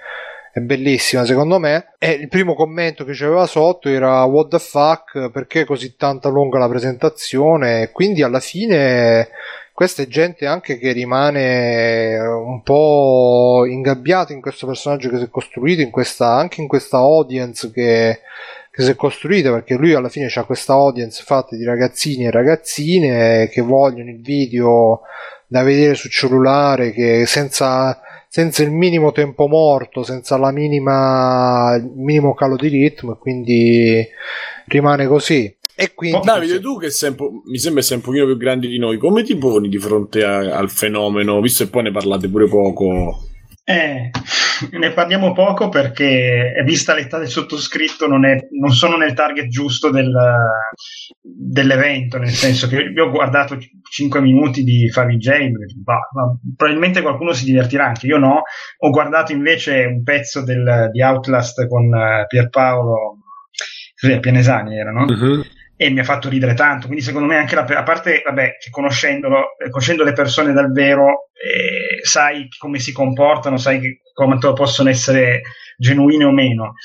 [0.53, 1.93] è bellissima secondo me.
[1.97, 5.29] E il primo commento che c'aveva sotto era what the fuck?
[5.31, 7.91] Perché così tanta lunga la presentazione?
[7.91, 9.29] Quindi alla fine
[9.73, 15.29] questa è gente anche che rimane un po' ingabbiata in questo personaggio che si è
[15.29, 18.19] costruito in questa, anche in questa audience che,
[18.69, 22.31] che si è costruita perché lui alla fine ha questa audience fatta di ragazzini e
[22.31, 25.01] ragazzine che vogliono il video
[25.47, 27.99] da vedere sul cellulare che senza
[28.33, 34.07] senza il minimo tempo morto, senza la minima, il minimo calo di ritmo, quindi
[34.67, 35.53] rimane così.
[35.75, 38.77] E quindi, oh, Davide, tu che sei mi sembra sei un pochino più grande di
[38.77, 42.47] noi, come ti poni di fronte a, al fenomeno, visto che poi ne parlate pure
[42.47, 43.30] poco?
[43.63, 44.09] Eh,
[44.71, 49.89] ne parliamo poco perché, vista l'età del sottoscritto, non, è, non sono nel target giusto
[49.89, 50.11] del,
[51.21, 53.57] dell'evento, nel senso che io ho guardato
[53.89, 55.51] 5 minuti di Favi J,
[56.55, 58.41] probabilmente qualcuno si divertirà, anche io no.
[58.79, 63.17] Ho guardato invece un pezzo del, di Outlast con uh, Pierpaolo,
[64.19, 65.05] Pianesani era, no?
[65.05, 65.43] Uh-huh
[65.81, 66.85] e mi ha fatto ridere tanto.
[66.85, 70.71] Quindi, secondo me, anche la, a parte, vabbè, che conoscendolo, eh, conoscendo le persone dal
[70.71, 75.41] vero, eh, sai come si comportano, sai che, come possono essere
[75.81, 76.75] genuine o meno.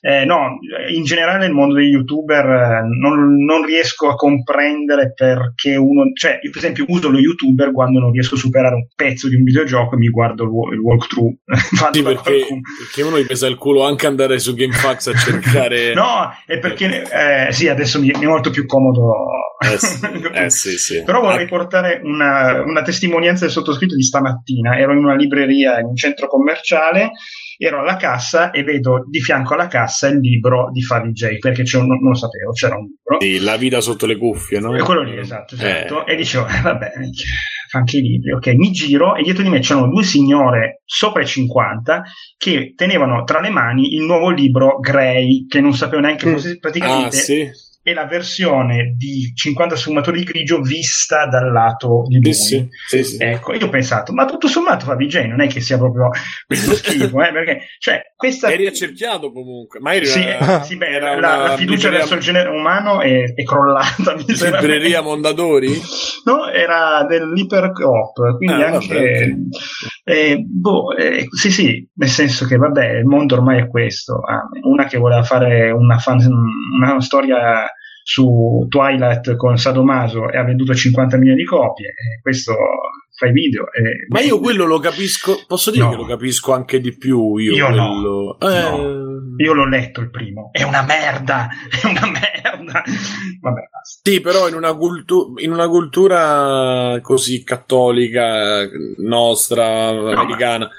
[0.00, 0.58] Eh, no,
[0.88, 6.38] in generale il mondo degli youtuber eh, non, non, riesco a comprendere perché uno, cioè
[6.42, 9.42] io per esempio uso lo youtuber quando non riesco a superare un pezzo di un
[9.42, 11.36] videogioco e mi guardo il, il walkthrough.
[11.92, 12.46] sì, perché,
[12.78, 15.92] perché, uno gli pesa il culo anche andare su GameFAQs a cercare...
[15.94, 19.12] no, è perché eh, sì, adesso mi, mi, è molto più comodo.
[19.58, 20.00] Eh sì,
[20.32, 21.02] eh sì, sì.
[21.02, 21.48] Però vorrei ah.
[21.48, 24.78] portare una, una testimonianza del sottoscritto di stamattina.
[24.78, 26.85] Ero in una libreria in un centro commerciale
[27.58, 31.64] ero alla cassa e vedo di fianco alla cassa il libro di Favi J, perché
[31.72, 33.20] non, non, lo sapevo, c'era un libro.
[33.20, 34.74] Sì, la vita sotto le cuffie, no?
[34.74, 36.06] E quello lì, esatto, esatto.
[36.06, 36.12] Eh.
[36.12, 36.92] E dicevo, eh, vabbè,
[37.68, 41.22] fa anche i libri, ok, mi giro e dietro di me c'erano due signore sopra
[41.22, 42.02] i 50
[42.36, 46.36] che tenevano tra le mani il nuovo libro Grey, che non sapevo neanche mm.
[46.60, 47.16] praticamente...
[47.16, 52.34] Ah, sì è la versione di 50 sfumatori di grigio vista dal lato di lui.
[52.34, 55.60] Sì, sì, sì, ecco, io ho pensato, ma tutto sommato Fabi J non è che
[55.60, 56.10] sia proprio
[56.48, 58.50] questo schifo, eh, perché cioè, questa...
[58.50, 60.64] Eri accerchiato comunque, ma eri sì, una...
[60.64, 61.98] sì, beh, la, la, fiducia libreria...
[61.98, 64.16] verso il genere umano è, è crollata.
[64.16, 65.70] Libreria Mondadori?
[66.24, 69.36] No, era dell'Ipercoop, quindi ah, anche...
[70.02, 74.16] Eh, boh, eh, sì, sì, nel senso che vabbè, il mondo ormai è questo.
[74.16, 76.18] Ah, una che voleva fare una, fan,
[76.80, 77.68] una storia
[78.08, 81.88] su Twilight con Sadomaso e ha venduto 50 milioni di copie.
[81.88, 82.54] E questo
[83.16, 83.64] fai video.
[83.72, 84.06] E...
[84.10, 85.90] Ma io quello lo capisco, posso dire no.
[85.90, 87.36] che lo capisco anche di più.
[87.38, 88.36] Io, io quello...
[88.38, 88.48] no.
[88.48, 88.60] Eh...
[88.60, 89.14] no.
[89.38, 92.82] Io l'ho letto il primo, è una merda, è una merda.
[93.40, 94.00] Vabbè, basta.
[94.02, 98.66] Sì, però in una, cultu- in una cultura così cattolica
[98.98, 100.66] nostra, americana.
[100.66, 100.70] Ma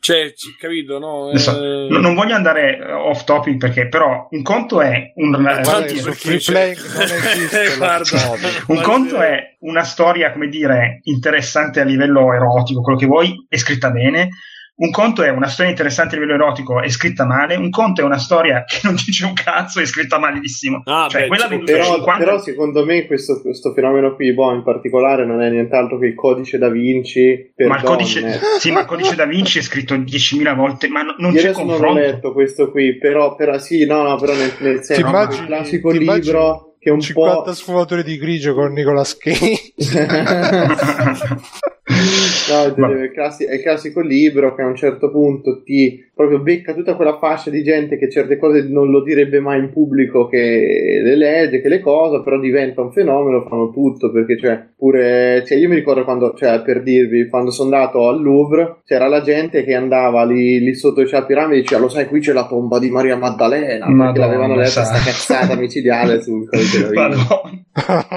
[0.00, 1.30] cioè, capito, no?
[1.30, 1.88] Eh...
[1.90, 5.34] Non voglio andare off topic perché, però, un conto è un,
[8.68, 13.56] un conto è una storia, come dire, interessante a livello erotico, quello che vuoi, è
[13.56, 14.28] scritta bene.
[14.78, 18.04] Un conto è una storia interessante a livello erotico e scritta male, un conto è
[18.04, 20.82] una storia che non dice un cazzo e scritta malissimo.
[20.84, 24.34] Ah, cioè, beh, quella cioè, venduta Però, 50 però secondo me questo, questo fenomeno qui,
[24.34, 28.38] boh, in particolare non è nient'altro che il codice da Vinci per ma il, codice,
[28.58, 31.46] sì, ma il codice da Vinci è scritto 10.000 volte, ma no- non Io c'è
[31.46, 32.00] adesso non l'ho confronto.
[32.00, 35.46] letto questo qui, però, però sì, no, no, però nel, nel senso, Ti immagini- il
[35.46, 37.52] classico immagini libro che un 50 po'...
[37.52, 39.72] sfumature di grigio con Nicolas Cage.
[42.48, 46.04] No, Ma- è il, classi- è il classico libro che a un certo punto ti
[46.16, 49.70] proprio becca tutta quella fascia di gente che certe cose non lo direbbe mai in
[49.70, 54.64] pubblico, che le legge, che le cose, però diventa un fenomeno, fanno tutto, perché cioè,
[54.74, 59.08] pure, cioè, io mi ricordo quando, cioè, per dirvi, quando sono andato al Louvre, c'era
[59.08, 62.20] la gente che andava lì, lì sotto c'è la piramide e diceva, lo sai, qui
[62.20, 66.48] c'è la tomba di Maria Maddalena, perché Madonna, l'avevano letta sta cazzata micidiale sul.
[66.94, 67.54] Madonna.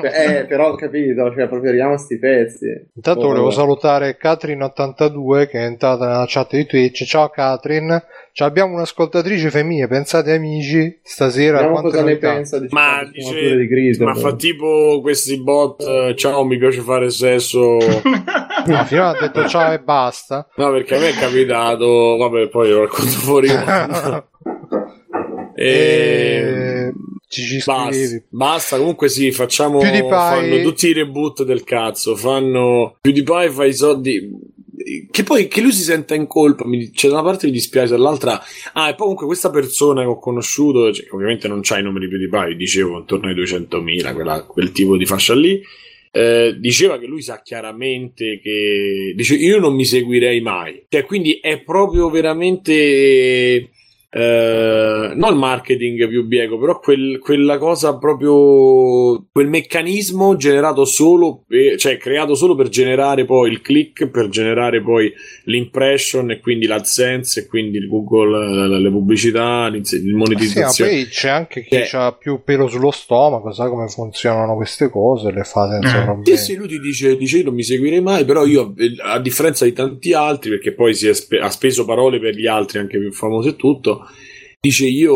[0.04, 2.68] Eh, però ho capito, cioè, proprio arriviamo a sti pezzi.
[2.96, 7.06] Intanto Oh, volevo salutare Catrin82 che è entrata nella chat di Twitch.
[7.06, 8.04] Ciao Catrin.
[8.32, 13.12] Cioè, abbiamo un'ascoltatrice femminile, pensate amici, stasera Vediamo quante cosa ne pensa di Ma 50
[13.12, 14.04] dice, di grigio.
[14.06, 17.78] ma fa tipo questi bot, eh, ciao mi piace fare sesso.
[18.66, 20.46] No, finora ha detto ciao e basta.
[20.58, 23.48] No, perché a me è capitato, vabbè, poi lo racconto fuori.
[25.60, 25.68] e...
[25.68, 26.94] e...
[27.28, 32.98] Ci ci Basta, basta, comunque sì, facciamo PewDiePie- fanno tutti i reboot del cazzo, fanno
[33.00, 34.32] PewDiePie fa i soldi
[35.12, 37.92] che poi che lui si senta in colpa, mi, cioè da una parte mi dispiace,
[37.92, 38.42] dall'altra
[38.74, 42.08] ah e poi comunque questa persona che ho conosciuto, cioè, ovviamente non c'ha i numeri
[42.08, 45.62] di PewDiePie, dicevo intorno ai 200.000, quella, quel tipo di fascia lì
[46.12, 50.86] eh, diceva che lui sa chiaramente che dice io non mi seguirei mai.
[50.90, 53.70] Cioè quindi è proprio veramente
[54.12, 61.44] eh, non il marketing più bieco però quel- quella cosa proprio quel meccanismo generato solo
[61.48, 65.12] per, cioè creato solo per generare poi il click per generare poi
[65.44, 71.06] l'impression e quindi l'AdSense e quindi il Google le pubblicità il Sì, ma monetizzazione poi
[71.08, 71.90] c'è anche chi Eh.
[71.94, 76.04] ha più pelo sullo stomaco, sa come funzionano queste cose, le fa senza Eh.
[76.04, 76.38] problemi.
[76.38, 79.66] Sì, sì, lui ti dice, dice non mi seguirei mai, però io, eh, a differenza
[79.66, 82.98] di tanti altri, perché poi si è spe- ha speso parole per gli altri, anche
[83.00, 83.99] più famosi e tutto,
[84.60, 85.16] dice io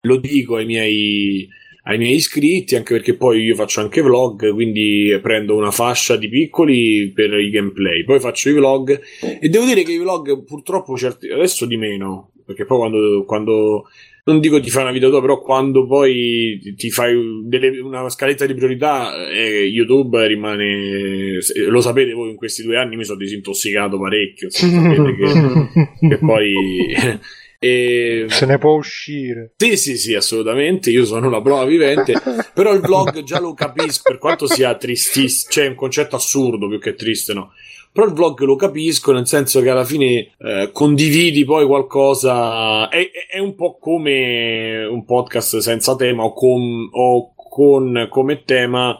[0.00, 1.48] lo dico ai miei,
[1.84, 6.28] ai miei iscritti, anche perché poi io faccio anche vlog, quindi prendo una fascia di
[6.28, 9.00] piccoli per i gameplay, poi faccio i vlog
[9.40, 13.24] e devo dire che i vlog purtroppo certi, adesso di meno, perché poi quando...
[13.24, 13.84] quando
[14.30, 18.46] non dico ti fai una video tua, però quando poi ti fai delle- una scaletta
[18.46, 21.38] di priorità, eh, YouTube rimane.
[21.68, 24.48] Lo sapete voi, in questi due anni mi sono disintossicato parecchio.
[24.50, 26.52] sapete che, che poi.
[27.58, 29.52] e- Se ne può uscire.
[29.56, 30.90] sì, sì, sì, assolutamente.
[30.90, 32.14] Io sono una prova vivente.
[32.54, 36.68] Però il vlog già lo capisco per quanto sia tristissimo, cioè è un concetto assurdo
[36.68, 37.52] più che triste, no?
[37.92, 42.88] Però il vlog lo capisco, nel senso che alla fine eh, condividi poi qualcosa.
[42.88, 48.96] È, è- un po' come un podcast senza tema o con, o con come tema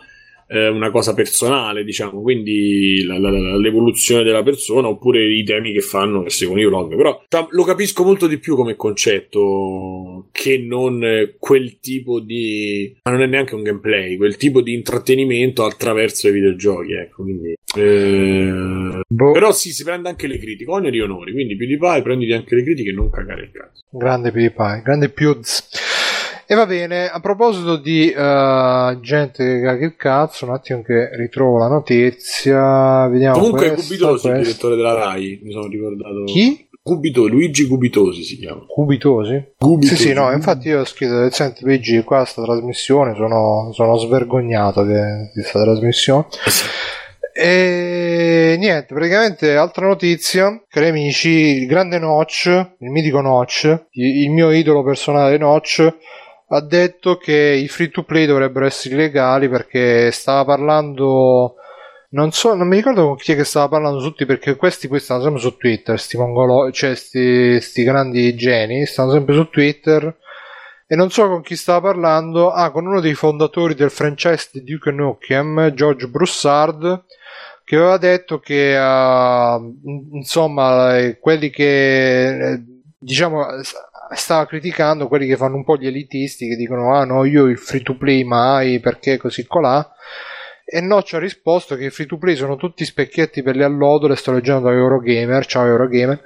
[0.48, 2.20] eh, una cosa personale, diciamo.
[2.20, 6.66] Quindi la- la- la- l'evoluzione della persona oppure i temi che fanno che seguono i
[6.66, 6.96] vlog.
[6.96, 9.38] Però cioè, lo capisco molto di più come concetto
[10.30, 12.97] che non eh, quel tipo di.
[13.02, 16.92] Ma non è neanche un gameplay, quel tipo di intrattenimento attraverso i videogiochi.
[16.92, 17.55] Ecco, quindi.
[17.76, 21.32] eh, Boh, Però sì, si prende anche le critiche, oneri e onori.
[21.32, 23.82] Quindi PewDiePie prenditi anche le critiche e non cagare il cazzo.
[23.90, 25.68] grande PewDiePie, grande Pewds.
[26.47, 31.10] E va bene, a proposito di eh, gente che caga il cazzo, un attimo che
[31.16, 36.24] ritrovo la notizia, vediamo Comunque è questa, Gubitosi il direttore della Rai, mi sono ricordato.
[36.24, 36.66] Chi?
[36.82, 38.65] Gubito, Luigi Gubitosi si chiama.
[38.66, 39.52] Cubitosi?
[39.59, 39.97] Gubitosi.
[39.97, 44.82] Sì, sì, no, infatti io ho scritto, senti PG, qua sta trasmissione, sono, sono svergognato
[44.85, 46.27] di di questa trasmissione.
[47.32, 54.31] E niente, praticamente altra notizia, cari amici, il grande Notch, il mitico Notch, il il
[54.31, 55.94] mio idolo personale Notch,
[56.48, 61.55] ha detto che i free to play dovrebbero essere illegali perché stava parlando
[62.12, 64.99] non so, non mi ricordo con chi è che stava parlando tutti perché questi poi
[64.99, 70.16] stanno sempre su Twitter, sti mongolo, cioè sti, sti grandi geni, stanno sempre su Twitter.
[70.87, 74.65] E non so con chi stava parlando, ah, con uno dei fondatori del franchise di
[74.65, 77.05] Duke Nukem, George Broussard,
[77.70, 82.62] che aveva detto che uh, in- insomma eh, quelli che eh,
[82.99, 83.47] diciamo
[84.12, 87.59] stava criticando quelli che fanno un po' gli elitisti che dicono ah no io il
[87.59, 89.89] free to play mai perché così colà
[90.72, 94.14] e Notch ha risposto che i free to play sono tutti specchietti per le allodole
[94.14, 96.22] sto leggendo da Eurogamer ciao Eurogamer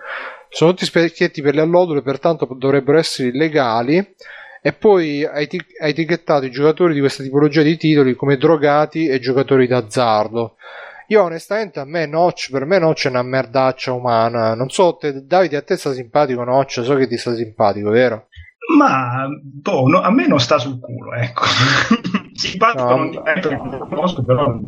[0.50, 4.14] sono tutti specchietti per le allodole pertanto dovrebbero essere illegali
[4.60, 9.66] e poi ha etichettato i giocatori di questa tipologia di titoli come drogati e giocatori
[9.66, 10.56] d'azzardo
[11.08, 14.54] Io onestamente a me Notch, per me Notch è una merdaccia umana.
[14.54, 18.28] Non so, te, Davide, a te sta simpatico Notch, so che ti sta simpatico, vero?
[18.78, 21.44] Ma boh, no, a me non sta sul culo, ecco.
[22.48, 24.58] Simpatico no, non divento che lo conosco, però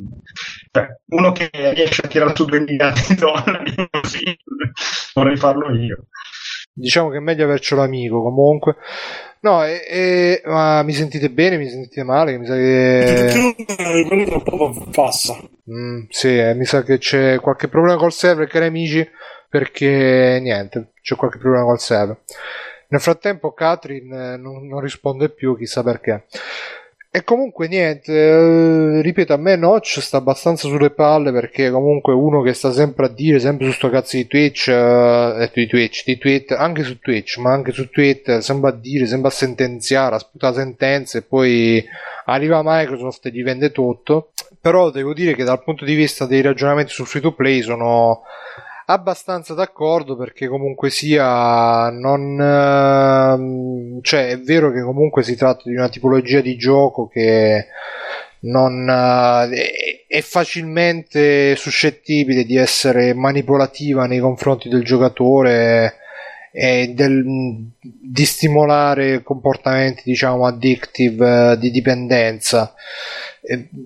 [0.70, 4.39] cioè, uno che riesce a tirare su 2 miliardi di dollari così
[5.15, 6.07] vorrei farlo io.
[6.73, 8.77] Diciamo che è meglio avercelo amico comunque.
[9.40, 11.57] No, e, e, ma mi sentite bene?
[11.57, 12.36] Mi sentite male?
[12.36, 13.55] Mi sa che.
[14.35, 15.39] un po' passa.
[15.70, 19.09] Mm, sì, eh, mi sa che c'è qualche problema col server, cari amici.
[19.48, 22.19] Perché niente, c'è qualche problema col server.
[22.89, 26.27] Nel frattempo, Catherine eh, non, non risponde più, chissà perché.
[27.17, 32.43] E comunque niente, eh, ripeto, a me Notch sta abbastanza sulle palle perché comunque uno
[32.43, 36.19] che sta sempre a dire, sempre su sto cazzo di Twitch, eh, di Twitch, di
[36.19, 40.19] Twitter, anche su Twitch, ma anche su Twitter, sembra a dire, sembra a sentenziare, a
[40.19, 41.83] sputare sentenze e poi
[42.27, 44.33] arriva Microsoft e gli vende tutto.
[44.61, 48.25] Però devo dire che dal punto di vista dei ragionamenti sul free to play sono
[48.87, 55.75] abbastanza d'accordo perché comunque sia non uh, cioè è vero che comunque si tratta di
[55.75, 57.67] una tipologia di gioco che
[58.41, 59.53] non uh,
[60.07, 65.97] è facilmente suscettibile di essere manipolativa nei confronti del giocatore
[66.53, 67.25] e del,
[67.81, 72.73] di stimolare comportamenti diciamo addictive uh, di dipendenza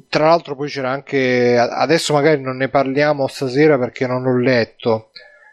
[0.08, 5.10] tra l'altro poi c'era anche adesso magari non ne parliamo stasera perché non l'ho letto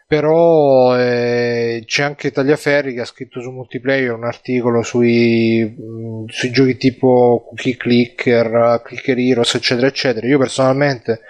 [0.08, 6.50] però eh, c'è anche Tagliaferri che ha scritto su multiplayer un articolo sui, mh, sui
[6.50, 10.26] giochi tipo Cookie Clicker, Clicker Heroes eccetera eccetera.
[10.26, 11.20] Io personalmente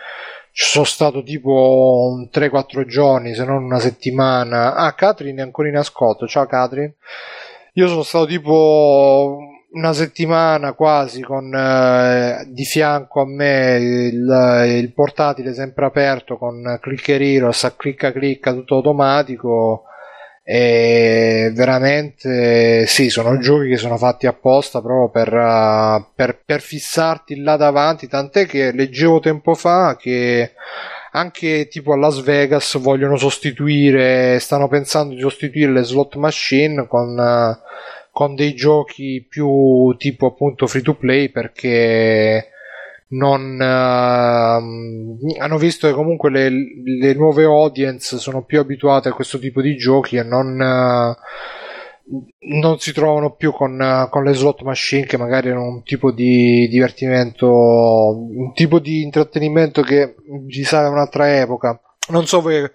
[0.52, 4.76] ci sono stato tipo 3-4 giorni se non una settimana.
[4.76, 6.28] Ah Catherine è ancora in ascolto.
[6.28, 6.94] Ciao Catherine.
[7.72, 14.93] Io sono stato tipo una settimana quasi con eh, di fianco a me il, il,
[14.95, 19.85] portatile sempre aperto con Clicker Heroes a clicca clicca tutto automatico.
[20.51, 27.43] E veramente sì sono giochi che sono fatti apposta proprio per, uh, per, per fissarti
[27.43, 30.53] là davanti tant'è che leggevo tempo fa che
[31.12, 37.11] anche tipo a Las Vegas vogliono sostituire stanno pensando di sostituire le slot machine con
[37.11, 37.66] uh,
[38.19, 42.49] con dei giochi più tipo appunto free to play perché
[43.11, 46.51] non uh, hanno visto che comunque le,
[46.99, 51.15] le, nuove audience sono più abituate a questo tipo di giochi e non, uh,
[52.59, 56.66] non si trovano più con, con, le slot machine che magari erano un tipo di
[56.66, 60.16] divertimento un tipo di intrattenimento che
[60.49, 61.81] risale a un'altra epoca.
[62.09, 62.69] Non so voi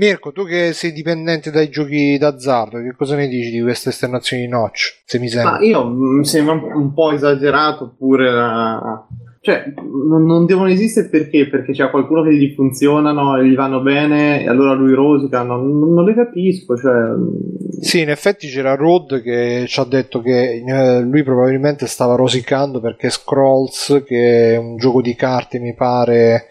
[0.00, 4.44] Mirko, tu che sei dipendente dai giochi d'azzardo, che cosa ne dici di queste esternazioni
[4.44, 5.02] di Notch?
[5.04, 5.58] Se mi sembra.
[5.58, 9.06] Ma io mi sembra un po' esagerato oppure la
[9.42, 11.48] cioè, non, non, devono esistere perché?
[11.48, 15.78] Perché c'è qualcuno che gli funzionano e gli vanno bene e allora lui rosica, non,
[15.78, 16.76] non le capisco.
[16.76, 17.14] Cioè...
[17.80, 22.80] Sì, in effetti c'era Rod che ci ha detto che eh, lui probabilmente stava rosicando
[22.80, 26.48] perché Scrolls, che è un gioco di carte, mi pare,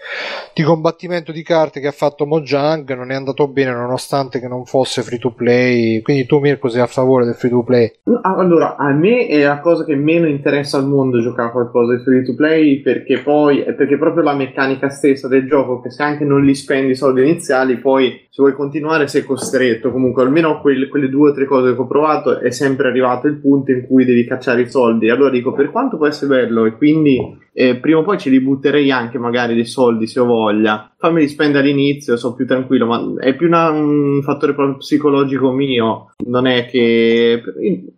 [0.56, 4.66] di combattimento di carte che ha fatto Mojang, non è andato bene nonostante che non
[4.66, 6.02] fosse free to play.
[6.02, 7.92] Quindi tu Mirko sei a favore del free to play?
[8.24, 12.02] Allora, a me è la cosa che meno interessa al mondo giocare a qualcosa di
[12.02, 16.04] free to play perché poi è perché proprio la meccanica stessa del gioco che se
[16.04, 20.60] anche non li spendi i soldi iniziali poi se vuoi continuare sei costretto comunque almeno
[20.62, 23.86] quelle, quelle due o tre cose che ho provato è sempre arrivato il punto in
[23.86, 27.76] cui devi cacciare i soldi allora dico per quanto può essere bello e quindi eh,
[27.76, 30.94] prima o poi ce li butterei anche magari dei soldi se ho voglia.
[31.02, 36.14] Fammeli spendere all'inizio, sono più tranquillo, ma è più una, un fattore proprio psicologico mio.
[36.26, 37.42] Non è che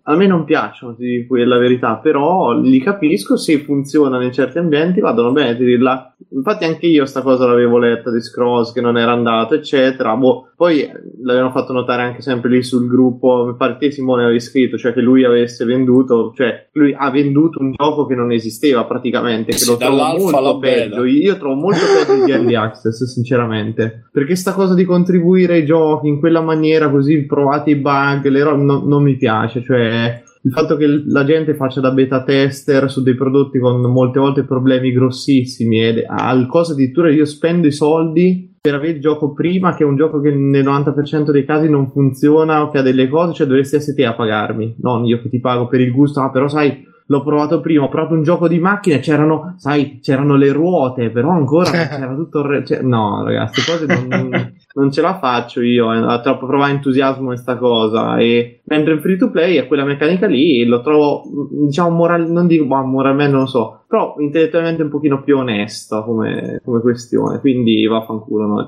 [0.04, 4.60] a me non piacciono, ti dico la verità, però li capisco se funzionano in certi
[4.60, 6.16] ambienti, vadano bene, ti dirla.
[6.34, 10.16] Infatti anche io sta cosa l'avevo letta di Scrolls che non era andato, eccetera.
[10.16, 10.88] Boh, poi
[11.24, 14.94] l'avevano fatto notare anche sempre lì sul gruppo, mi pare te Simone avevi scritto, cioè
[14.94, 19.58] che lui avesse venduto, cioè lui ha venduto un gioco che non esisteva praticamente che
[19.58, 21.04] sì, lo trovo molto peggio.
[21.04, 24.04] Io trovo molto peggio di Early Access, sinceramente.
[24.12, 28.44] Perché sta cosa di contribuire ai giochi in quella maniera così provate i bug, le
[28.44, 29.62] ro- no, non mi piace.
[29.62, 34.20] Cioè, il fatto che la gente faccia da beta tester su dei prodotti con molte
[34.20, 39.34] volte problemi grossissimi ed al cosa addirittura io spendo i soldi per avere il gioco
[39.34, 42.84] prima che è un gioco che nel 90% dei casi non funziona o che ha
[42.84, 45.92] delle cose, cioè dovresti essere te a pagarmi, non io che ti pago per il
[45.92, 50.00] gusto, ah però sai l'ho provato prima, ho provato un gioco di macchine, c'erano, sai,
[50.00, 52.66] c'erano le ruote, però ancora c'era tutto il re...
[52.66, 54.30] cioè, no, ragazzi, cose non,
[54.76, 58.18] non ce la faccio io, ha troppo provare entusiasmo questa cosa.
[58.18, 61.24] E mentre in free to play è quella meccanica lì, lo trovo,
[61.66, 66.04] diciamo, moral, non dico ma moralmente non lo so, però intellettualmente un pochino più onesta
[66.04, 67.40] come, come questione.
[67.42, 68.68] Quindi vaffanculo no.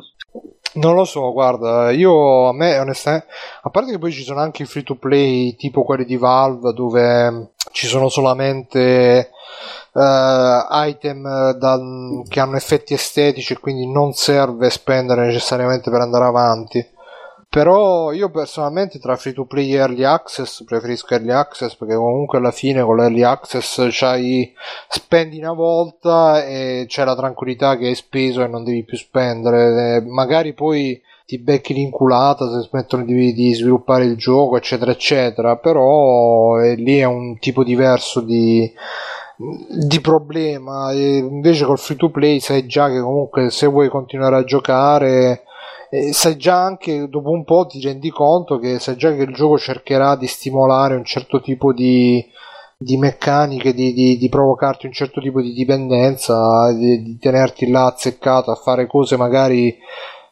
[0.76, 3.28] Non lo so, guarda, io a me onestamente,
[3.62, 6.74] a parte che poi ci sono anche i free to play tipo quelli di Valve
[6.74, 9.30] dove ci sono solamente
[9.92, 10.02] uh,
[10.88, 11.80] item da,
[12.28, 16.93] che hanno effetti estetici e quindi non serve spendere necessariamente per andare avanti.
[17.54, 22.40] Però io personalmente tra free to play e early access preferisco early access perché comunque
[22.40, 24.52] alla fine con l'early access c'hai
[24.90, 30.02] spendi una volta e c'è la tranquillità che hai speso e non devi più spendere.
[30.02, 35.56] magari poi ti becchi l'inculata se smettono di, di, sviluppare il gioco, eccetera, eccetera.
[35.58, 38.68] Però eh, lì è un tipo diverso di,
[39.38, 40.92] di problema.
[40.92, 45.44] E invece col free to play sai già che comunque se vuoi continuare a giocare.
[45.94, 49.34] Eh, sai già anche dopo un po' ti rendi conto che sai già che il
[49.36, 52.26] gioco cercherà di stimolare un certo tipo di,
[52.80, 58.50] di meccaniche, di, di, di, provocarti un certo tipo di dipendenza, di, tenerti là azzeccato
[58.50, 59.78] a fare cose magari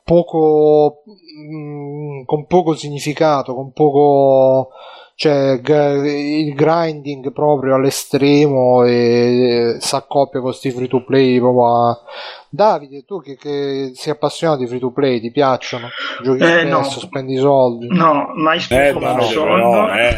[0.04, 4.70] poco mh, mm, con poco significato, con poco
[5.14, 12.02] cioè il grinding proprio all'estremo e si accoppia con questi free to play proprio a,
[12.54, 15.88] Davide, tu che, che, sei appassionato di free to play, ti piacciono?
[16.22, 16.84] Giochi eh, spesso, no.
[16.84, 17.88] spendi soldi?
[17.88, 19.94] No, mai speso eh, un soldo.
[19.94, 20.18] Eh,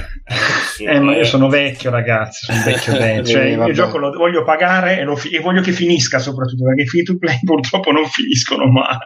[0.84, 2.46] eh, ma io sono vecchio, ragazzi.
[2.46, 3.24] Sono vecchio vecchio.
[3.24, 6.82] Cioè, il mio gioco lo voglio pagare e, fi- e, voglio che finisca, soprattutto perché
[6.82, 8.98] i free to play purtroppo non finiscono mai.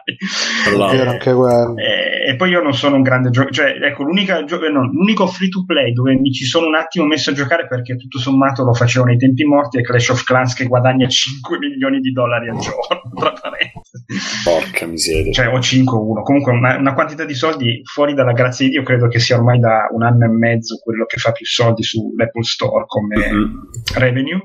[0.66, 1.18] Allora.
[1.18, 3.76] Eh, e poi io non sono un grande giocatore.
[3.76, 4.06] Cioè, ecco,
[4.46, 7.66] gio- no, l'unico free to play dove mi ci sono un attimo messo a giocare
[7.66, 11.58] perché tutto sommato lo facevo nei tempi morti è Clash of Clans che guadagna 5
[11.58, 14.44] milioni di dollari al giorno tra parentesi.
[14.44, 15.32] Porca miseria.
[15.32, 16.22] Cioè, o 5-1.
[16.22, 19.58] Comunque, una, una, quantità di soldi fuori dalla grazia di Dio, credo che sia ormai
[19.58, 23.54] da un anno e mezzo quello che fa più soldi sull'Apple Store come mm-hmm.
[23.94, 24.40] revenue.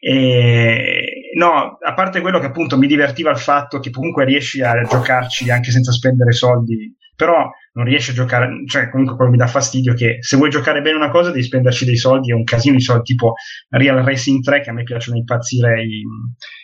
[0.00, 4.80] E, no, a parte quello che appunto mi divertiva il fatto che comunque riesci a
[4.82, 9.46] giocarci anche senza spendere soldi però non riesci a giocare, cioè comunque quello mi dà
[9.46, 12.74] fastidio che se vuoi giocare bene una cosa devi spenderci dei soldi, è un casino
[12.74, 13.34] di soldi, tipo
[13.68, 16.02] Real Racing 3 che a me piacciono impazzire i,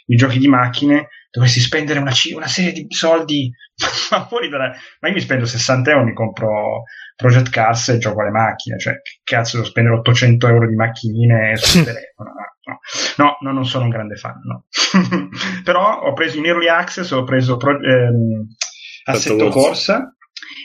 [0.06, 1.09] i giochi di macchine,
[1.39, 3.51] dovresti spendere una, una serie di soldi,
[4.10, 4.73] ma fuori dalla...
[5.01, 6.82] ma io mi spendo 60 euro, mi compro
[7.16, 11.56] Project Cars e gioco alle macchine, cioè che cazzo devo spendere 800 euro di macchinine
[11.56, 12.32] sul telefono,
[12.65, 12.78] no,
[13.16, 14.66] no, no, non sono un grande fan, no.
[15.65, 18.47] però ho preso in Early Access, ho preso pro, ehm,
[19.05, 20.15] Assetto Corsa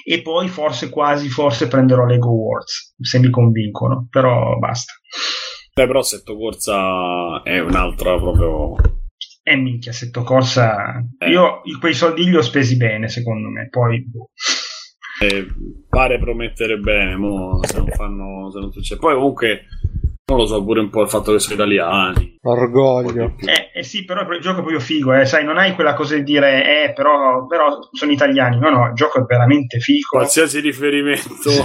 [0.05, 4.93] e poi forse quasi forse prenderò Lego Wars se mi convincono però basta.
[5.73, 8.75] Beh, però Setto Corsa è un'altra proprio
[9.43, 11.29] eh minchia Setto Corsa eh.
[11.29, 14.29] io quei soldi li ho spesi bene secondo me poi boh.
[15.21, 15.45] eh,
[15.89, 19.65] pare promettere bene mo, se non fanno se non succede poi comunque
[20.25, 22.39] non lo so, pure un po' il fatto che sono italiani.
[22.43, 23.35] Orgoglio.
[23.39, 26.15] Eh, eh, sì, però il gioco è proprio figo, eh, sai, non hai quella cosa
[26.15, 28.57] di dire, eh, però, però sono italiani.
[28.57, 30.07] No, no, il gioco è veramente figo.
[30.11, 31.59] Qualsiasi riferimento sì.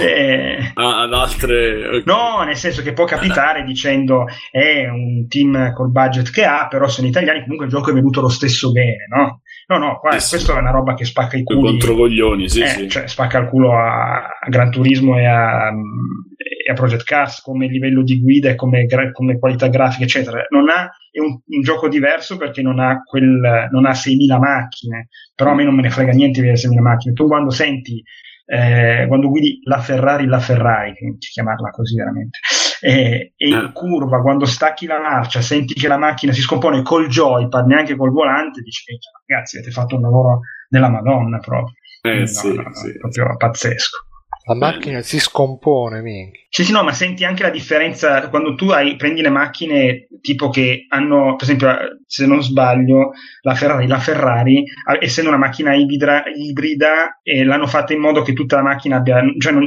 [0.75, 2.03] ad altre...
[2.05, 6.89] No, nel senso che può capitare dicendo, è un team col budget che ha, però
[6.89, 9.43] sono italiani, comunque il gioco è venuto lo stesso bene, no?
[9.69, 10.59] No, no, qua, sì, questa sì.
[10.59, 11.61] è una roba che spacca i culi.
[11.61, 12.89] Contro coglioni, sì, eh, sì.
[12.89, 17.67] Cioè, spacca il culo a, a Gran Turismo e a, e a, Project Cars come
[17.67, 20.47] livello di guida e come, come qualità grafica, eccetera.
[20.49, 25.09] Non ha, è un, un, gioco diverso perché non ha, quel, non ha 6.000 macchine,
[25.35, 27.13] però a me non me ne frega niente di avere 6.000 macchine.
[27.13, 28.03] Tu quando senti,
[28.47, 32.39] eh, quando guidi la Ferrari, la Ferrari, chiamarla così veramente,
[32.81, 33.73] e, e in ah.
[33.73, 38.11] curva quando stacchi la marcia senti che la macchina si scompone col joypad neanche col
[38.11, 42.97] volante dici ragazzi avete fatto un lavoro della madonna proprio eh, no, sì, no, sì.
[42.99, 44.08] proprio pazzesco
[44.49, 46.41] la macchina si scompone, minchia.
[46.49, 50.49] Sì, sì, no, ma senti anche la differenza quando tu hai, prendi le macchine tipo
[50.49, 51.69] che hanno, per esempio,
[52.07, 53.13] se non sbaglio,
[53.43, 54.65] la Ferrari, la Ferrari
[55.01, 59.23] essendo una macchina ibrida, ibrida eh, l'hanno fatta in modo che tutta la macchina abbia,
[59.39, 59.67] cioè non,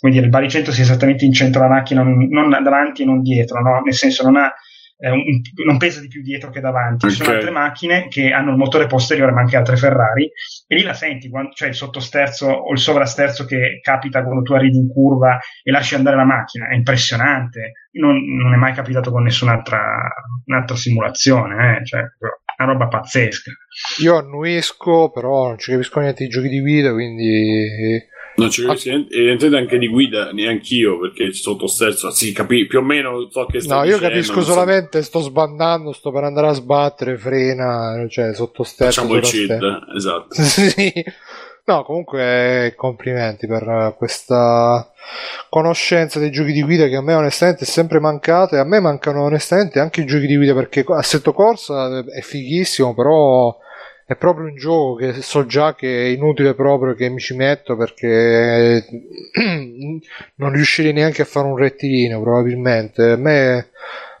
[0.00, 3.20] come dire, il baricentro sia esattamente in centro alla macchina, non, non davanti e non
[3.20, 3.82] dietro, no?
[3.84, 4.50] Nel senso, non ha
[4.98, 7.08] un, non pesa di più dietro che davanti.
[7.08, 10.30] Ci sono altre macchine che hanno il motore posteriore, ma anche altre Ferrari,
[10.66, 14.54] e lì la senti, quando, cioè il sottosterzo o il sovrasterzo che capita quando tu
[14.54, 16.68] arrivi in curva e lasci andare la macchina.
[16.68, 17.72] È impressionante.
[17.96, 19.80] Non, non è mai capitato con nessun'altra
[20.44, 21.84] un'altra simulazione, eh?
[21.84, 22.00] cioè,
[22.58, 23.50] una roba pazzesca.
[24.02, 28.04] Io annuisco, però non ci capisco niente di giochi di guida, quindi
[28.36, 29.04] non ci capisco ah.
[29.08, 33.60] niente anche di guida, neanch'io, perché sotto sterzo, sì, capi- più o meno so che
[33.66, 35.06] No, io capisco solamente, so.
[35.06, 39.02] sto sbandando, sto per andare a sbattere, frena, cioè sotto sterzo.
[39.02, 39.60] Facciamo il cheat,
[39.94, 40.34] esatto.
[40.42, 40.92] sì.
[41.68, 44.88] No, comunque complimenti per questa
[45.48, 48.78] conoscenza dei giochi di guida che a me onestamente è sempre mancata e a me
[48.78, 53.56] mancano onestamente anche i giochi di guida perché Assetto Corsa è fighissimo, però
[54.06, 57.76] è proprio un gioco che so già che è inutile proprio che mi ci metto
[57.76, 58.86] perché
[60.36, 63.02] non riuscirei neanche a fare un rettilineo probabilmente.
[63.02, 63.70] A me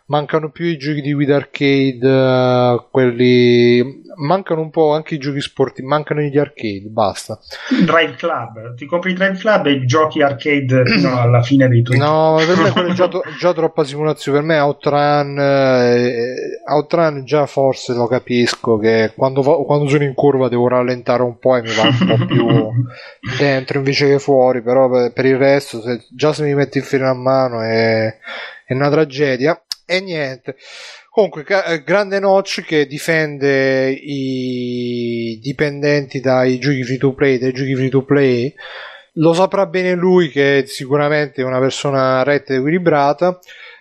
[0.06, 5.40] mancano più i giochi di guida arcade, uh, quelli mancano un po' anche i giochi
[5.40, 7.38] sportivi, mancano gli arcade, basta.
[7.84, 12.36] Drive Club, ti compri Drive Club e giochi arcade fino alla fine dei tuoi No,
[12.38, 13.08] per me quello è già,
[13.38, 16.34] già, troppa simulazione, per me Outrun, eh,
[16.66, 21.56] Outrun già forse lo capisco che quando, quando sono in curva devo rallentare un po'
[21.56, 22.46] e mi va un po' più
[23.38, 26.84] dentro invece che fuori, però per, per il resto se, già se mi metti il
[26.84, 28.16] freno a mano è,
[28.64, 29.60] è una tragedia.
[29.88, 30.56] E niente.
[31.10, 37.74] Comunque, eh, grande Notch che difende i dipendenti dai giochi free to play, dai giochi
[37.76, 38.52] free to play.
[39.12, 43.38] Lo saprà bene lui che sicuramente è una persona retta ed equilibrata.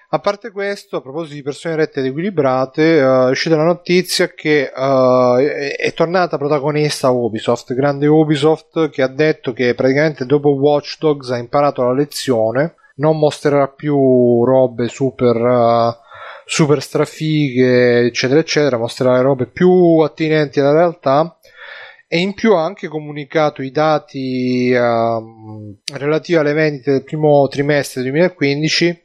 [0.09, 4.29] A parte questo, a proposito di persone rette ed equilibrate, uh, è uscita la notizia
[4.29, 10.51] che uh, è, è, tornata protagonista Ubisoft, grande Ubisoft, che ha detto che praticamente dopo
[10.51, 15.93] Watch Dogs ha imparato la lezione non mostrerà più robe super, uh,
[16.45, 21.37] super strafighe, eccetera, eccetera, mostrerà robe più attinenti alla realtà
[22.07, 28.03] e in più ha anche comunicato i dati uh, relativi alle vendite del primo trimestre
[28.03, 29.01] 2015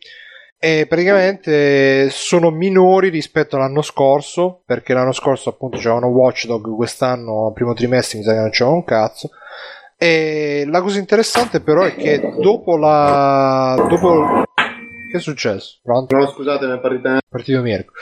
[0.62, 7.72] e praticamente sono minori rispetto all'anno scorso perché l'anno scorso appunto c'erano Watchdog quest'anno primo
[7.72, 9.30] trimestre mi sa che non c'era un cazzo
[10.02, 13.74] e la cosa interessante però è che dopo la...
[13.86, 14.44] Dopo...
[15.10, 15.78] Che è successo?
[15.82, 16.16] Pronto?
[16.16, 17.18] No, scusate, mi è partita...
[17.28, 17.92] Partito Mirko.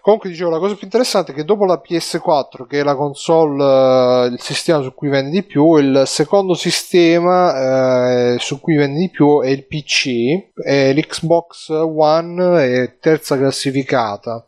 [0.00, 4.26] Comunque dicevo, la cosa più interessante è che dopo la PS4, che è la console,
[4.26, 9.00] eh, il sistema su cui vende di più, il secondo sistema eh, su cui vende
[9.00, 10.06] di più è il PC,
[10.64, 14.46] e l'Xbox One è terza classificata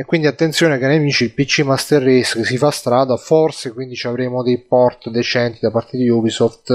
[0.00, 3.94] e quindi attenzione cari amici, il PC Master Race che si fa strada, forse quindi
[3.96, 6.72] ci avremo dei port decenti da parte di Ubisoft.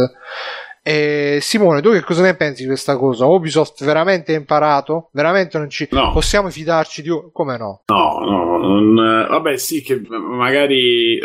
[0.83, 3.25] E Simone, tu che cosa ne pensi di questa cosa?
[3.25, 5.09] Ubisoft veramente ha imparato?
[5.11, 6.11] Veramente non ci no.
[6.11, 7.81] possiamo fidarci di come no?
[7.87, 9.27] No, no, non...
[9.27, 11.19] vabbè, sì, che magari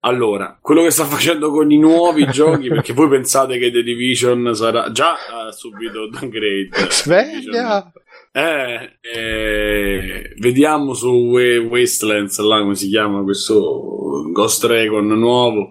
[0.00, 4.54] allora, quello che sta facendo con i nuovi giochi, perché voi pensate che The Division
[4.54, 5.16] sarà già
[5.52, 6.68] subito downgrade.
[6.90, 7.90] Sveglia!
[8.36, 15.70] Eh, eh, vediamo su Wastelands, là come si chiama questo Ghost Recon nuovo.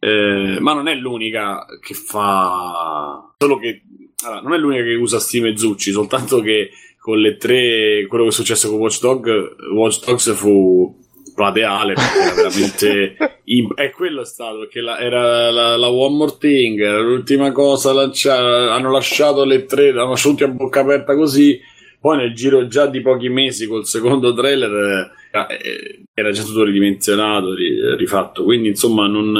[0.00, 3.32] Eh, ma non è l'unica che fa.
[3.38, 3.82] Solo che.
[4.24, 8.06] Allora, non è l'unica che usa Steam e Zucci, soltanto che con le tre.
[8.08, 10.98] quello che è successo con Watch, Dog, Watch Dogs fu
[11.32, 16.36] plateale perché era veramente imp- è quello stato perché la, era la, la, One More
[16.38, 21.58] Thing era l'ultima cosa lanciata hanno lasciato le tre hanno lasciato a bocca aperta così
[22.00, 27.54] poi nel giro già di pochi mesi col secondo trailer eh, era già tutto ridimensionato,
[27.96, 28.44] rifatto.
[28.44, 29.36] Quindi insomma non,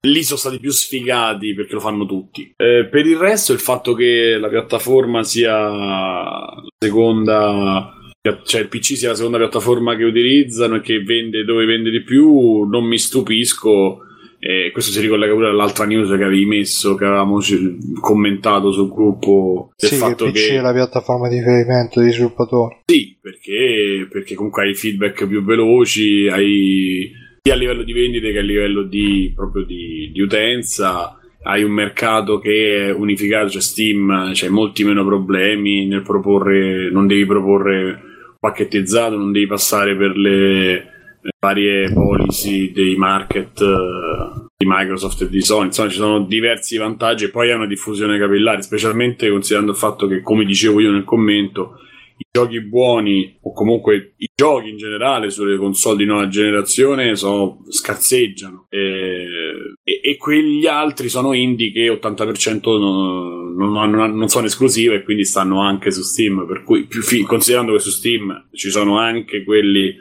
[0.00, 2.54] eh, lì sono stati più sfigati perché lo fanno tutti.
[2.56, 7.96] Eh, per il resto il fatto che la piattaforma sia la seconda
[8.44, 12.02] cioè il PC sia la seconda piattaforma che utilizzano e che vende dove vende di
[12.02, 14.06] più, non mi stupisco
[14.44, 17.38] e questo si ricollega pure all'altra news che avevi messo, che avevamo
[18.00, 19.70] commentato sul gruppo.
[19.76, 20.56] Del sì, fatto che PC che...
[20.56, 22.78] è la piattaforma di riferimento dei sviluppatori.
[22.86, 28.38] Sì, perché, perché comunque hai feedback più veloci, hai sia a livello di vendite che
[28.38, 34.32] a livello di, proprio di, di utenza hai un mercato che è unificato, cioè Steam,
[34.34, 38.00] c'hai molti meno problemi nel proporre, non devi proporre
[38.40, 40.91] pacchettizzato, non devi passare per le
[41.38, 45.66] varie policy dei market uh, di Microsoft e di Sony.
[45.66, 50.06] Insomma, ci sono diversi vantaggi e poi è una diffusione capillare, specialmente considerando il fatto
[50.06, 51.78] che, come dicevo io nel commento,
[52.22, 57.64] i giochi buoni o comunque i giochi in generale sulle console di nuova generazione sono,
[57.68, 59.26] scarseggiano e,
[59.82, 65.02] e, e, quegli altri sono indie che 80% non, non, non, non, sono esclusive e
[65.02, 69.42] quindi stanno anche su Steam per cui più, considerando che su Steam ci sono anche
[69.42, 69.94] quelli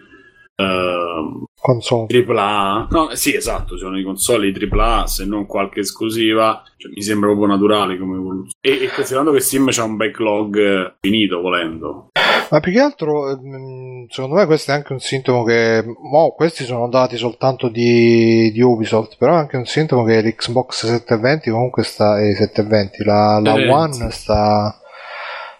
[0.55, 2.87] uh, console AAA.
[2.89, 7.47] No, sì, esatto, sono i console AAA, se non qualche esclusiva, cioè, mi sembra proprio
[7.47, 8.51] naturale come evoluzione.
[8.59, 12.09] E, e considerando che Steam c'ha un backlog finito, volendo.
[12.49, 16.65] Ma più che altro, ehm, secondo me questo è anche un sintomo che, oh, questi
[16.65, 21.83] sono dati soltanto di, di, Ubisoft, però è anche un sintomo che l'Xbox 720 comunque
[21.83, 24.80] sta, eh, 720, la, la One sta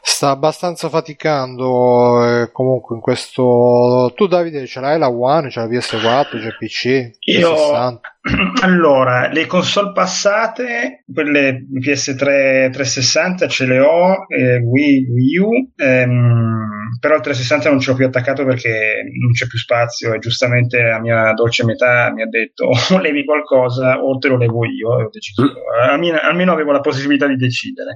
[0.01, 5.67] sta abbastanza faticando eh, comunque in questo tu Davide ce l'hai la One c'è la
[5.67, 8.15] PS4 c'è il PC io 60.
[8.61, 16.99] allora le console passate quelle PS3 360 ce le ho eh, Wii, Wii U ehm,
[16.99, 20.81] però il 360 non ce l'ho più attaccato perché non c'è più spazio e giustamente
[20.83, 24.99] la mia dolce metà mi ha detto o levi qualcosa o te lo levo io
[24.99, 25.89] e ho deciso mm.
[25.89, 27.95] almeno, almeno avevo la possibilità di decidere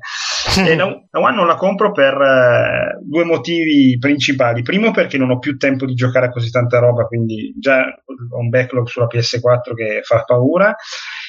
[0.58, 4.62] e la, la One non la compro per eh, due motivi principali.
[4.62, 8.40] Primo perché non ho più tempo di giocare a così tanta roba, quindi già ho
[8.40, 10.76] un backlog sulla PS4 che fa paura.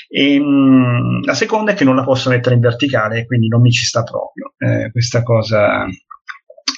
[0.09, 3.61] E, mh, mm, la seconda è che non la posso mettere in verticale, quindi non
[3.61, 4.55] mi ci sta proprio.
[4.59, 5.87] Eh, questa cosa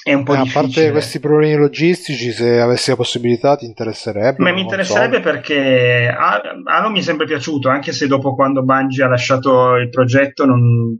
[0.09, 0.37] è un po' eh.
[0.37, 4.41] A parte questi problemi logistici, se avessi la possibilità ti interesserebbe?
[4.41, 5.21] Ma mi interesserebbe so.
[5.21, 10.45] perché Halo mi è sempre piaciuto, anche se dopo quando Bungie ha lasciato il progetto
[10.45, 10.99] non,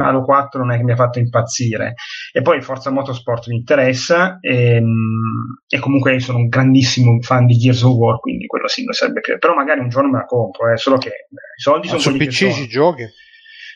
[0.00, 1.94] Halo 4 non è che mi ha fatto impazzire.
[2.32, 7.46] E poi Forza Motorsport mi interessa e, ehm, e comunque io sono un grandissimo fan
[7.46, 9.46] di Gears of War, quindi quello sì mi sarebbe piaciuto.
[9.46, 12.20] Però magari un giorno me la compro, eh, solo che i soldi Ma sono su
[12.20, 13.04] PC ci giochi?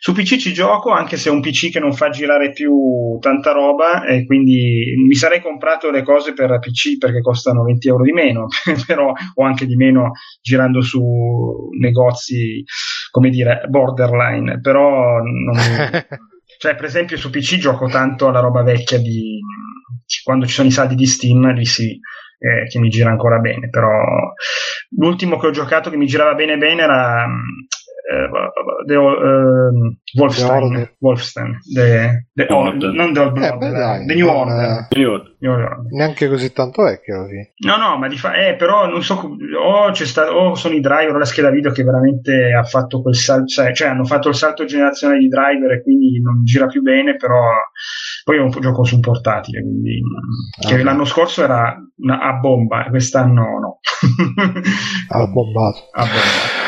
[0.05, 3.53] Su PC ci gioco, anche se è un PC che non fa girare più tanta
[3.53, 8.11] roba, e quindi mi sarei comprato le cose per PC perché costano 20 euro di
[8.11, 8.49] meno,
[8.85, 10.11] però o anche di meno
[10.41, 12.65] girando su negozi,
[13.12, 15.55] come dire, borderline, però non...
[16.59, 19.39] cioè per esempio su PC gioco tanto alla roba vecchia di
[20.24, 21.97] quando ci sono i saldi di Steam, lì sì,
[22.41, 23.89] eh, che mi gira ancora bene, però
[24.97, 27.24] l'ultimo che ho giocato che mi girava bene bene era
[28.13, 28.29] eh,
[28.87, 34.29] the, uh, Wolfstein, Wolfstein the, the oh, non The Old eh, beh, dai, The New
[34.29, 34.61] Order.
[34.61, 34.87] Eh,
[35.91, 37.55] neanche così tanto vecchio fine.
[37.65, 40.81] No, no, ma di fa- eh, però non so, o, c'è stato, o sono i
[40.81, 44.29] driver o la scheda video che veramente ha fatto quel salto, cioè, cioè hanno fatto
[44.29, 47.41] il salto generazionale di driver e quindi non gira più bene, però
[48.25, 50.01] poi è un gioco su un portatile, quindi
[50.63, 53.81] ah, che l'anno scorso era una, a bomba, quest'anno no.
[55.09, 55.89] ha bombato.
[55.93, 56.62] Ha bombato.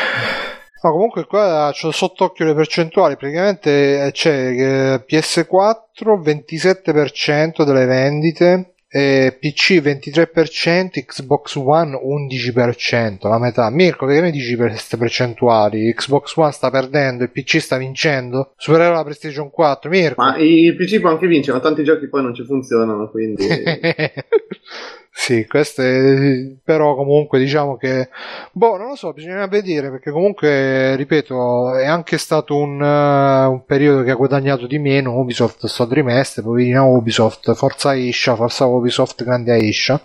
[0.85, 11.03] No, comunque qua c'ho sott'occhio le percentuali, praticamente c'è PS4 27% delle vendite, PC 23%,
[11.03, 13.67] Xbox One 11%, la metà.
[13.71, 15.91] Mirko, che ne dici per queste percentuali?
[15.91, 18.53] Xbox One sta perdendo, il PC sta vincendo?
[18.55, 20.21] Supererà la PlayStation 4, Mirko?
[20.21, 23.43] Ma il PC può anche vincere, ma tanti giochi poi non ci funzionano, quindi...
[25.17, 28.09] Sì, questo è, però comunque diciamo che,
[28.51, 33.63] boh, non lo so, bisogna vedere perché comunque, ripeto, è anche stato un, uh, un
[33.65, 39.23] periodo che ha guadagnato di meno Ubisoft sto trimestre, poverina Ubisoft, forza Isha, forza Ubisoft,
[39.23, 39.99] grande Aisha.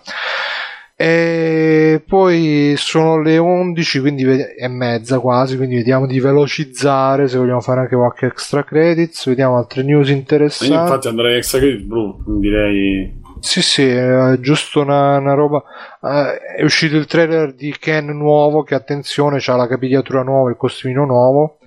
[0.95, 7.59] E poi sono le 11 quindi e mezza quasi, quindi vediamo di velocizzare se vogliamo
[7.59, 10.73] fare anche qualche extra credits, vediamo altre news interessanti.
[10.73, 15.63] Io infatti andrei extra credits, bro, direi sì, sì, è giusto una, una roba.
[15.99, 20.57] Uh, è uscito il trailer di Ken nuovo che attenzione, c'ha la capigliatura nuova, il
[20.57, 21.57] costumino nuovo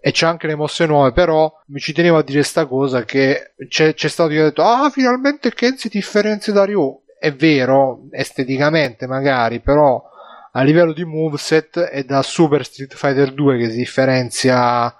[0.00, 3.52] e c'è anche le mosse nuove, però mi ci tenevo a dire sta cosa che
[3.68, 7.02] c'è, c'è stato chi ha detto "Ah, finalmente Ken si differenzia da Ryu".
[7.18, 10.02] È vero, esteticamente magari, però
[10.52, 14.94] a livello di moveset è da Super Street Fighter 2 che si differenzia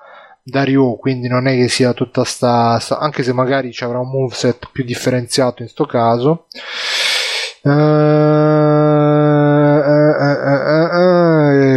[0.49, 3.99] da Ryu, quindi non è che sia tutta sta, sta anche se magari ci avrà
[3.99, 6.47] un moveset più differenziato in sto caso.
[7.61, 7.75] Uh, uh,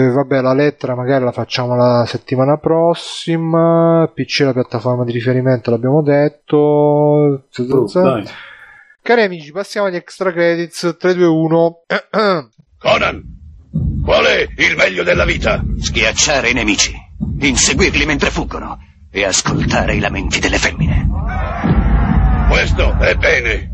[0.07, 4.09] uh, vabbè, la lettera magari la facciamo la settimana prossima.
[4.13, 6.57] PC la piattaforma di riferimento, l'abbiamo detto.
[6.57, 7.43] Oh,
[9.01, 11.81] Cari amici, passiamo agli extra credits 3, 2, 1.
[12.77, 13.23] Conan,
[14.05, 15.61] qual è il meglio della vita?
[15.77, 18.77] Schiacciare i nemici inseguirli mentre fuggono
[19.11, 21.07] e ascoltare i lamenti delle femmine.
[22.49, 23.71] Questo è bene.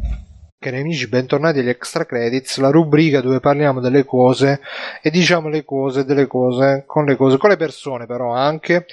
[0.59, 4.59] Cari amici, bentornati agli Extra Credits, la rubrica dove parliamo delle cose
[5.03, 8.87] e diciamo le cose delle cose con le cose, con le persone però anche.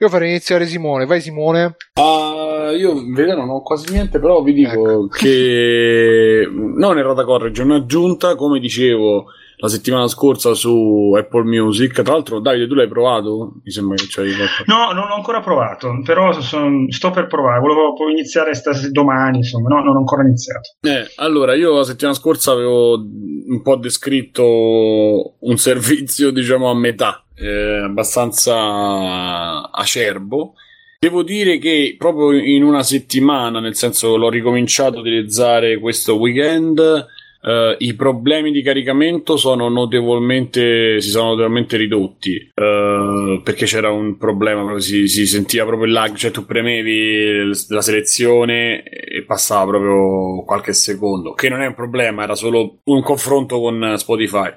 [0.00, 1.76] Io farei iniziare Simone, vai Simone.
[1.94, 5.06] Uh, io in verità non ho quasi niente, però vi dico ecco.
[5.08, 9.28] che non era da correggere, un'aggiunta, come dicevo
[9.60, 12.02] la settimana scorsa su Apple Music.
[12.02, 13.60] Tra l'altro, Davide, tu l'hai provato?
[13.62, 14.64] Mi sembra che c'hai qualcosa.
[14.66, 17.60] No, non l'ho ancora provato, però sono, sto per provare.
[17.60, 20.76] Volevo iniziare stas- domani, insomma, no, non ho ancora iniziato.
[20.80, 27.24] Eh, allora, io la settimana scorsa avevo un po' descritto un servizio, diciamo, a metà,
[27.34, 30.54] eh, abbastanza acerbo.
[31.00, 37.06] Devo dire che proprio in una settimana, nel senso l'ho ricominciato a utilizzare questo weekend
[37.40, 44.16] Uh, I problemi di caricamento sono notevolmente, si sono notevolmente ridotti uh, perché c'era un
[44.16, 50.42] problema, si, si, sentiva proprio il lag, cioè tu premevi la selezione e passava proprio
[50.42, 54.50] qualche secondo, che non è un problema, era solo un confronto con Spotify.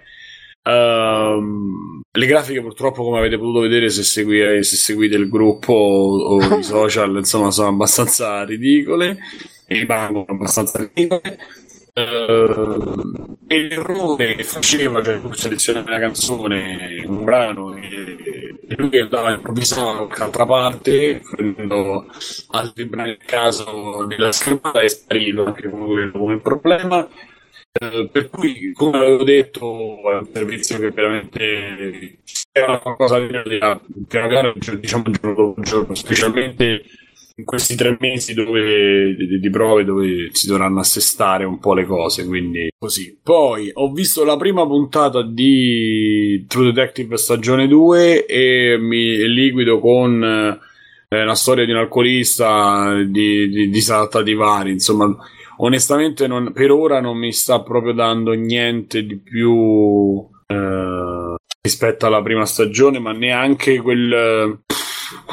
[0.64, 6.36] Um, le grafiche purtroppo come avete potuto vedere se, segui, se seguite il gruppo o,
[6.36, 9.18] o i social insomma sono abbastanza ridicole
[9.66, 11.40] e rimangono abbastanza ridicole
[11.94, 19.00] uh, e l'errore che faceva cioè tu selezionavi una canzone un brano e, e lui
[19.00, 22.06] andava a improvvisare qualche altra parte prendendo
[22.52, 27.08] altri brani a caso nella schermata e spariva anche quello come problema.
[27.74, 32.20] Eh, per cui, come avevo detto, è un servizio che veramente
[32.52, 36.84] era qualcosa di piano piano, diciamo giorno dopo giorno, specialmente
[37.42, 41.86] in questi tre mesi dove, di, di, prove dove si dovranno assestare un po' le
[41.86, 43.18] cose, quindi così.
[43.22, 50.24] Poi ho visto la prima puntata di True Detective stagione 2 e mi liquido con
[50.24, 55.14] eh, la storia di un alcolista di, di, di saltati vari, insomma
[55.58, 62.22] onestamente non, per ora non mi sta proprio dando niente di più eh, rispetto alla
[62.22, 64.60] prima stagione, ma neanche quel,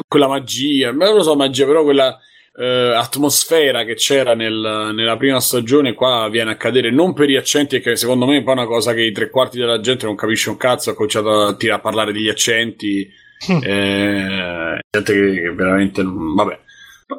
[0.07, 2.19] quella magia, non lo so magia, però quella
[2.59, 7.37] eh, atmosfera che c'era nel, nella prima stagione qua viene a cadere non per gli
[7.37, 10.17] accenti, che secondo me è poi una cosa che i tre quarti della gente non
[10.17, 13.09] capisce un cazzo, ha cominciato a, tirare a parlare degli accenti.
[13.53, 13.63] Mm.
[13.63, 16.59] Eh, gente che veramente vabbè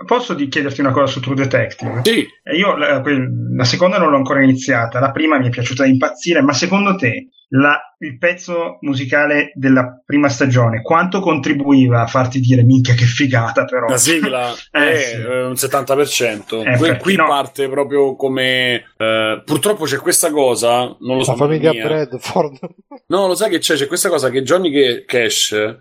[0.06, 2.02] Posso di chiederti una cosa su True Detective?
[2.03, 2.28] Sì.
[2.44, 5.90] Eh, io la, la, seconda non l'ho ancora iniziata, la prima mi è piaciuta da
[5.90, 12.40] impazzire, ma secondo te la, il pezzo musicale della prima stagione quanto contribuiva a farti
[12.40, 13.88] dire minchia che figata però?
[13.88, 15.16] La sigla eh, è sì.
[15.16, 16.68] Eh, un 70%.
[16.68, 17.26] Eh, qui, qui no.
[17.26, 18.91] parte proprio come...
[18.95, 21.32] Eh, purtroppo c'è questa cosa, non lo so.
[21.32, 22.60] La famiglia Bradford.
[23.07, 23.74] No, lo sai che c'è?
[23.74, 25.78] C'è questa cosa che Johnny Cash...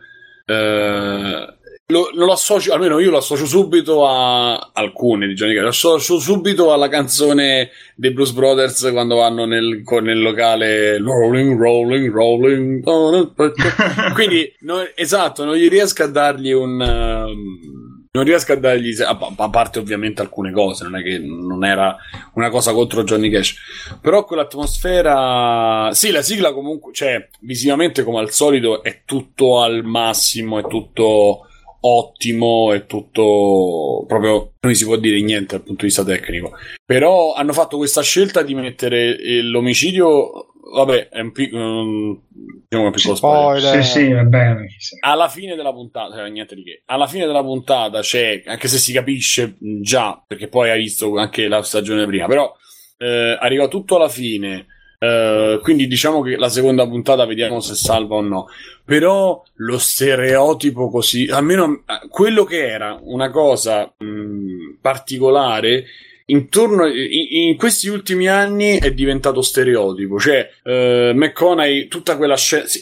[0.47, 1.58] Eh,
[1.91, 5.63] lo, lo associo, almeno io lo associo subito a alcune di Johnny Cash.
[5.63, 12.13] Lo associo subito alla canzone dei Blues Brothers quando vanno nel, nel locale Rolling, Rolling,
[12.13, 12.83] Rolling.
[14.13, 16.79] Quindi, no, esatto, non gli riesco a dargli un.
[16.79, 21.95] Um, non riesco a dargli a parte ovviamente alcune cose non è che non era
[22.35, 23.55] una cosa contro Johnny Cash
[24.01, 30.59] però quell'atmosfera sì la sigla comunque cioè visivamente come al solito è tutto al massimo
[30.59, 31.48] è tutto
[31.97, 36.53] ottimo e tutto proprio non si può dire niente dal punto di vista tecnico.
[36.85, 42.23] Però hanno fatto questa scelta di mettere l'omicidio vabbè è un piccolo
[42.69, 43.83] diciamo un piccolo spoiler.
[43.83, 44.67] Sì sì va bene
[45.01, 46.83] alla fine della puntata cioè, niente di che.
[46.87, 51.49] Alla fine della puntata c'è anche se si capisce già perché poi hai visto anche
[51.49, 52.55] la stagione prima però
[52.99, 54.67] eh, arriva tutto alla fine
[55.01, 58.49] Uh, quindi diciamo che la seconda puntata vediamo se salva o no.
[58.85, 65.85] Però lo stereotipo così, almeno eh, quello che era una cosa mh, mm, particolare,
[66.27, 70.19] intorno in, in, questi ultimi anni è diventato stereotipo.
[70.19, 72.67] Cioè, uh, McConaughey, tutta quella scena.
[72.67, 72.81] Sì,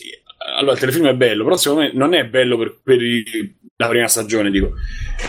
[0.57, 3.25] allora, il telefilm è bello, però secondo me non è bello per, per i,
[3.77, 4.73] la prima stagione, dico.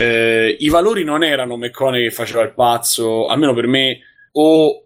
[0.00, 3.98] Uh, I valori non erano McConaughey che faceva il pazzo, almeno per me,
[4.32, 4.84] o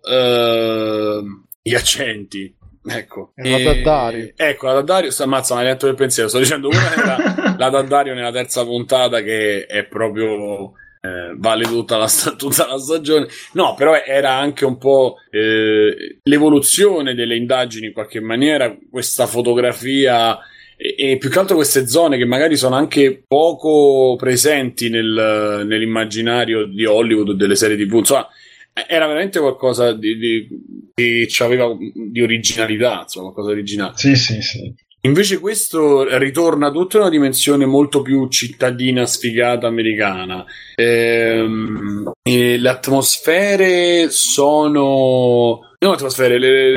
[1.62, 2.54] gli accenti.
[2.84, 3.32] Ecco.
[3.36, 4.32] E la Daddario.
[4.34, 6.28] Ecco, la Daddario sta ammazza, ma del pensiero.
[6.28, 11.96] Sto dicendo una era la Daddario nella terza puntata che è proprio eh, vale tutta
[11.96, 13.28] la, tutta la, stagione.
[13.52, 20.38] No, però era anche un po' eh, l'evoluzione delle indagini in qualche maniera, questa fotografia
[20.76, 26.66] e, e, più che altro queste zone che magari sono anche poco presenti nel, nell'immaginario
[26.66, 27.94] di Hollywood o delle serie TV.
[27.94, 28.28] Insomma,
[28.72, 30.48] era veramente qualcosa di, di,
[30.94, 33.92] di, aveva di originalità, insomma, qualcosa di originale.
[33.96, 34.74] Sì, sì, sì.
[35.04, 40.44] Invece questo ritorna tutta una dimensione molto più cittadina, sfigata, americana.
[40.76, 45.58] Ehm, le atmosfere sono...
[45.80, 46.76] Non atmosfere, le...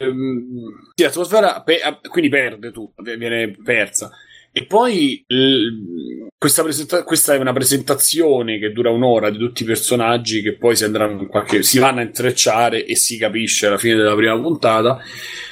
[0.95, 4.09] sì, l'atmosfera pe- quindi perde tutto, viene persa.
[4.57, 5.22] E poi
[6.38, 10.77] questa, presenta- questa, è una presentazione che dura un'ora di tutti i personaggi che poi
[10.77, 14.40] si, andranno in qualche- si vanno a intrecciare e si capisce alla fine della prima
[14.40, 14.98] puntata.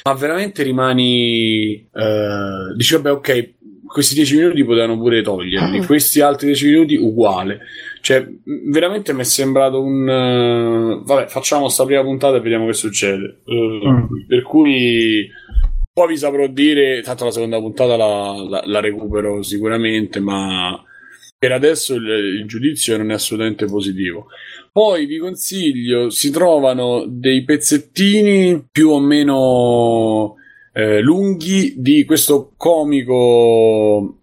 [0.04, 1.86] Ma veramente rimani.
[1.92, 3.54] Uh, dici, vabbè, ok,
[3.86, 7.60] questi dieci minuti potevano pure toglierli, questi altri dieci minuti uguale.
[8.00, 8.26] Cioè,
[8.70, 10.08] veramente mi è sembrato un.
[10.08, 13.42] Uh, vabbè, facciamo sta prima puntata e vediamo che succede.
[13.44, 14.28] Uh, mm.
[14.28, 15.30] Per cui
[15.94, 20.84] poi vi saprò dire, tanto la seconda puntata la, la, la recupero sicuramente, ma
[21.38, 22.08] per adesso il,
[22.40, 24.28] il, giudizio non è assolutamente positivo.
[24.72, 30.38] Poi vi consiglio, si trovano dei pezzettini più o meno
[30.74, 34.22] eh, lunghi di questo comico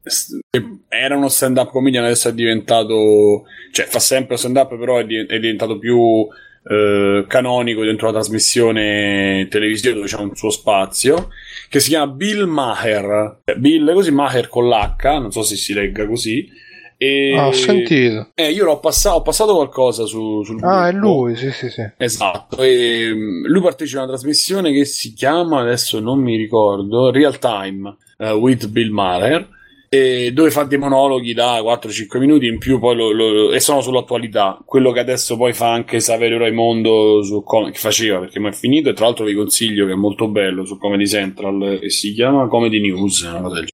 [0.51, 5.25] che era uno stand-up comedian, adesso è diventato, cioè fa sempre stand-up, però è, di,
[5.25, 6.27] è diventato più
[6.71, 11.31] eh, canonico dentro la trasmissione televisiva dove c'è un suo spazio,
[11.69, 13.41] che si chiama Bill Maher.
[13.57, 16.49] Bill così Maher con l'H, non so se si legga così.
[16.97, 17.35] E...
[17.37, 18.29] Ah, ho sentito.
[18.35, 21.83] Eh, io l'ho passato, ho passato qualcosa su, sul Ah, è lui, sì, sì, sì.
[21.97, 27.11] Esatto, e mm, lui partecipa a una trasmissione che si chiama, adesso non mi ricordo,
[27.11, 29.49] Real Time eh, with Bill Maher,
[29.93, 34.63] e dove fa dei monologhi da 4-5 minuti in più lo- lo- e sono sull'attualità,
[34.65, 38.53] quello che adesso poi fa anche Saverio Raimondo su Com- che faceva perché mi è
[38.53, 42.13] finito e tra l'altro vi consiglio che è molto bello su Comedy Central e si
[42.15, 43.25] chiama Comedy News.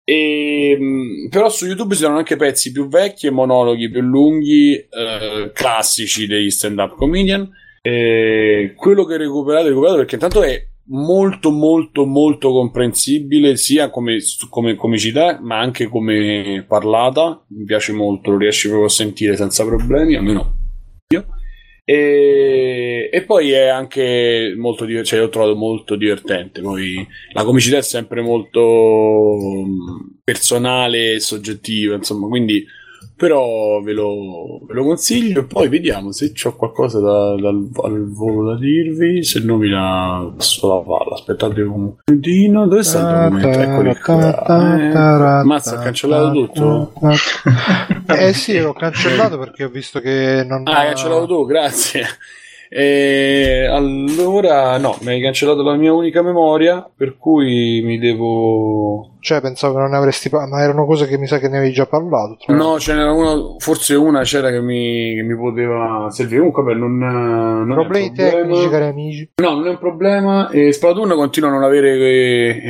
[0.04, 4.72] E, mh, però su YouTube ci sono anche pezzi più vecchi e monologhi più lunghi,
[4.74, 7.46] eh, classici degli stand-up comedian.
[7.82, 14.18] E quello che recuperate, recuperate perché intanto è molto molto molto comprensibile sia come,
[14.48, 17.44] come comicità ma anche come parlata.
[17.48, 20.54] Mi piace molto lo riesci proprio a sentire senza problemi almeno
[21.08, 21.26] io.
[21.84, 26.60] E, e poi è anche molto divertente cioè, l'ho trovato molto divertente.
[26.60, 32.64] Poi la comicità è sempre molto mh, personale e soggettiva insomma quindi
[33.16, 38.12] però ve lo, ve lo consiglio e poi vediamo se ho qualcosa da- dal, al
[38.12, 41.14] volo da dirvi se no vi la passo la palla.
[41.14, 42.66] Aspettate un minutino.
[42.68, 45.40] Dove sta il documento eccoli qua.
[45.40, 46.92] eh, mazza ha cancellato tutto?
[48.08, 51.44] Eh sì, l'ho cancellato perché ho visto che non ah hai cancellato tu?
[51.46, 52.04] Grazie.
[52.68, 59.40] E allora no mi hai cancellato la mia unica memoria per cui mi devo Cioè,
[59.40, 61.72] pensavo che non ne avresti parlato, ma erano cose che mi sa che ne avevi
[61.72, 62.36] già parlato.
[62.46, 66.36] No, ce n'era una, forse una c'era che mi, che mi poteva servire.
[66.38, 66.96] Comunque, vabbè, non,
[67.66, 68.40] non Problemi è un problema.
[68.52, 69.30] tecnici, cari amici.
[69.42, 70.48] No, non è un problema.
[70.50, 72.62] E Splatoon continua a non avere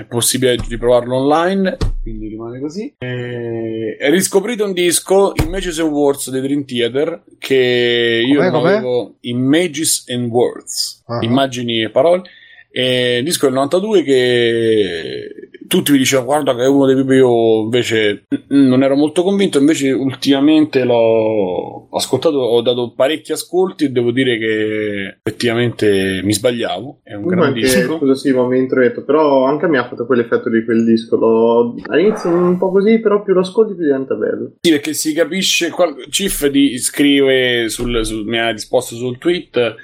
[0.00, 2.94] eh, possibilità di provarlo online, quindi rimane così.
[2.96, 8.60] E, e riscoprite un disco, Images and Words dei Dream Theater, che io Com'è, non
[8.62, 8.72] com'è?
[8.76, 9.14] avevo.
[9.20, 11.18] Images and Words, Ah.
[11.22, 12.22] immagini e parole.
[12.70, 15.34] E il disco del 92 che
[15.66, 19.58] tutti mi dicevano guarda che è uno dei più io invece non ero molto convinto
[19.60, 27.02] invece ultimamente l'ho ascoltato ho dato parecchi ascolti e devo dire che effettivamente mi sbagliavo
[27.04, 29.78] è un Comunque gran anche, disco scusa sì, ma mi introietto, però anche a me
[29.78, 31.16] ha fatto quell'effetto di quel disco.
[31.16, 31.74] Lo...
[31.86, 34.54] All'inizio un po' così, però più lo ascolti più diventa bello.
[34.60, 35.70] Sì, perché si capisce.
[35.70, 39.74] qual- Cif di, scrive, sul, sul- mi ha risposto sul tweet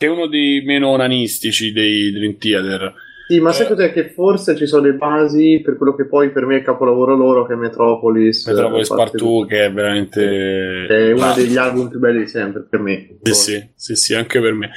[0.00, 2.94] che è uno dei meno onanistici dei Dream Theater.
[3.28, 3.66] Sì, ma Eh.
[3.66, 3.92] cos'è?
[3.92, 7.14] Che forse ci sono le basi per quello che poi per me è il capolavoro
[7.14, 8.46] loro, che è Metropolis.
[8.46, 10.86] Metropolis eh, Part parte- 2, che è veramente.
[10.86, 13.18] È uno degli album più belli di sempre per me.
[13.24, 14.70] Sì, sì, sì, sì, anche per me.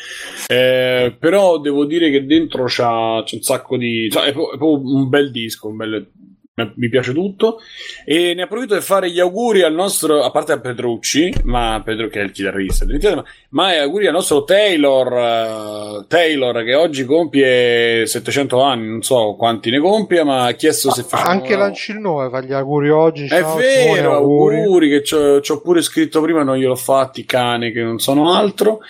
[0.48, 4.10] Eh, però devo dire che dentro c'ha, c'è un sacco di.
[4.12, 6.12] cioè, è proprio un bel disco, un bel-
[6.56, 7.60] mi piace tutto.
[8.06, 12.08] E ne approfitto per fare gli auguri al nostro, a parte a Petrucci, ma Pedro
[12.08, 12.86] che è il chitarrista,
[13.16, 19.36] ma, ma auguri al nostro Taylor, eh, Taylor che oggi compie 700 anni, non so
[19.36, 23.26] quanti ne compie, ma ha chiesto se facciamo Anche Lancilnove fa gli auguri oggi.
[23.26, 26.76] è Ciao, vero, Simone, auguri, che ci ho, ci ho pure scritto prima, non gliel'ho
[26.76, 28.82] fatti, cane che non sono altro.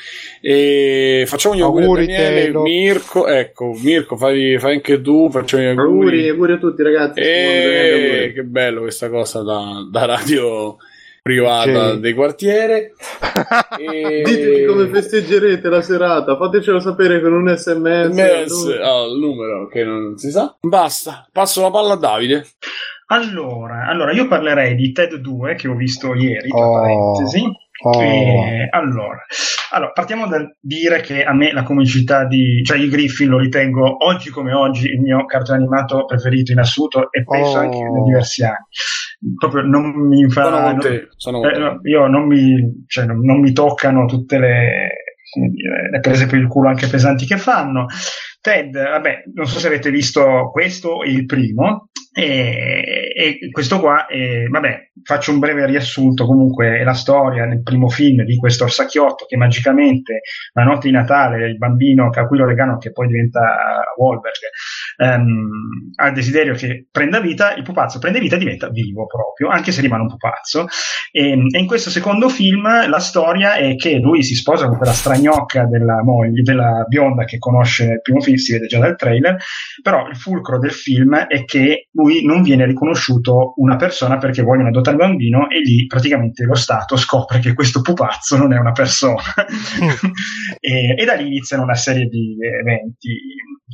[0.42, 2.64] E facciamo gli auguri, Auguri, a Daniele, Taylor.
[2.64, 5.88] Mirko, ecco, Mirko, fai, fai anche tu, facciamo gli auguri.
[5.88, 7.20] Auguri, auguri a tutti ragazzi.
[7.22, 8.34] E Auguri.
[8.34, 10.78] che bello questa cosa da, da radio
[11.22, 12.00] privata Sì.
[12.00, 12.94] del quartiere.
[13.80, 18.10] E- Diteci come festeggerete la serata, fatecelo sapere con un sms.
[18.14, 20.56] SMS, il numero che non si sa.
[20.62, 22.46] Basta, passo la palla a Davide.
[23.08, 26.80] Allora, allora, io parlerei di TED 2 che ho visto ieri, tra Oh.
[26.82, 27.44] parentesi.
[27.84, 28.02] Oh.
[28.02, 29.20] E, allora,
[29.72, 34.06] allora, partiamo dal dire che a me la comicità di, cioè i Griffin lo ritengo
[34.06, 37.62] oggi come oggi il mio cartone animato preferito in assoluto e penso Oh.
[37.62, 38.66] anche da diversi anni.
[39.38, 40.44] Proprio non mi fa.
[40.44, 44.38] Sono non- te, sono eh, no, io non mi, cioè, non, non mi toccano tutte
[44.38, 44.88] le,
[45.92, 47.86] le prese per il culo anche pesanti che fanno.
[48.42, 54.06] Ted, vabbè, non so se avete visto questo, è il primo, e, e questo qua,
[54.06, 58.66] è, vabbè, faccio un breve riassunto, comunque è la storia nel primo film di questo
[58.66, 60.22] orsacchiotto che magicamente
[60.54, 64.36] la notte di Natale il bambino a cui lo legano, che poi diventa Wahlberg,
[64.98, 69.50] ehm, ha il desiderio che prenda vita, il pupazzo prende vita e diventa vivo proprio,
[69.50, 70.66] anche se rimane un pupazzo.
[71.12, 74.94] E, e in questo secondo film la storia è che lui si sposa con quella
[74.94, 79.38] stragnocca della moglie, della bionda che conosce nel primo film, si vede già dal trailer,
[79.82, 84.70] però il fulcro del film è che lui non viene riconosciuto una persona perché vogliono
[84.70, 88.72] adottare il bambino e lì praticamente lo Stato scopre che questo pupazzo non è una
[88.72, 89.22] persona.
[90.60, 93.18] e, e da lì iniziano una serie di eventi,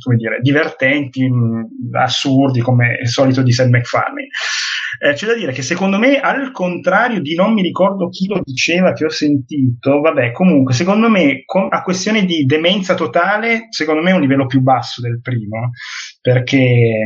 [0.02, 4.28] come dire, divertenti, mh, assurdi, come è solito di Seth MacFarlane.
[5.02, 8.40] eh, c'è da dire che secondo me, al contrario di non mi ricordo chi lo
[8.42, 14.02] diceva che ho sentito, vabbè, comunque, secondo me, con, a questione di demenza totale, secondo
[14.02, 15.70] me è un livello più basso del primo,
[16.20, 17.02] perché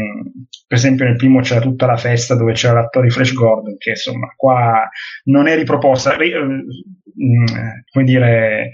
[0.66, 4.32] per esempio nel primo c'era tutta la festa dove c'era l'attore Flash Gordon, che insomma
[4.36, 4.88] qua
[5.24, 6.16] non è riproposta.
[6.16, 6.32] Eh,
[7.22, 7.46] mm,
[7.92, 8.72] come dire,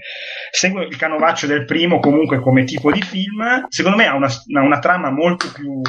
[0.51, 4.29] segue il canovaccio del primo comunque come tipo di film, secondo me ha una,
[4.61, 5.81] una trama molto più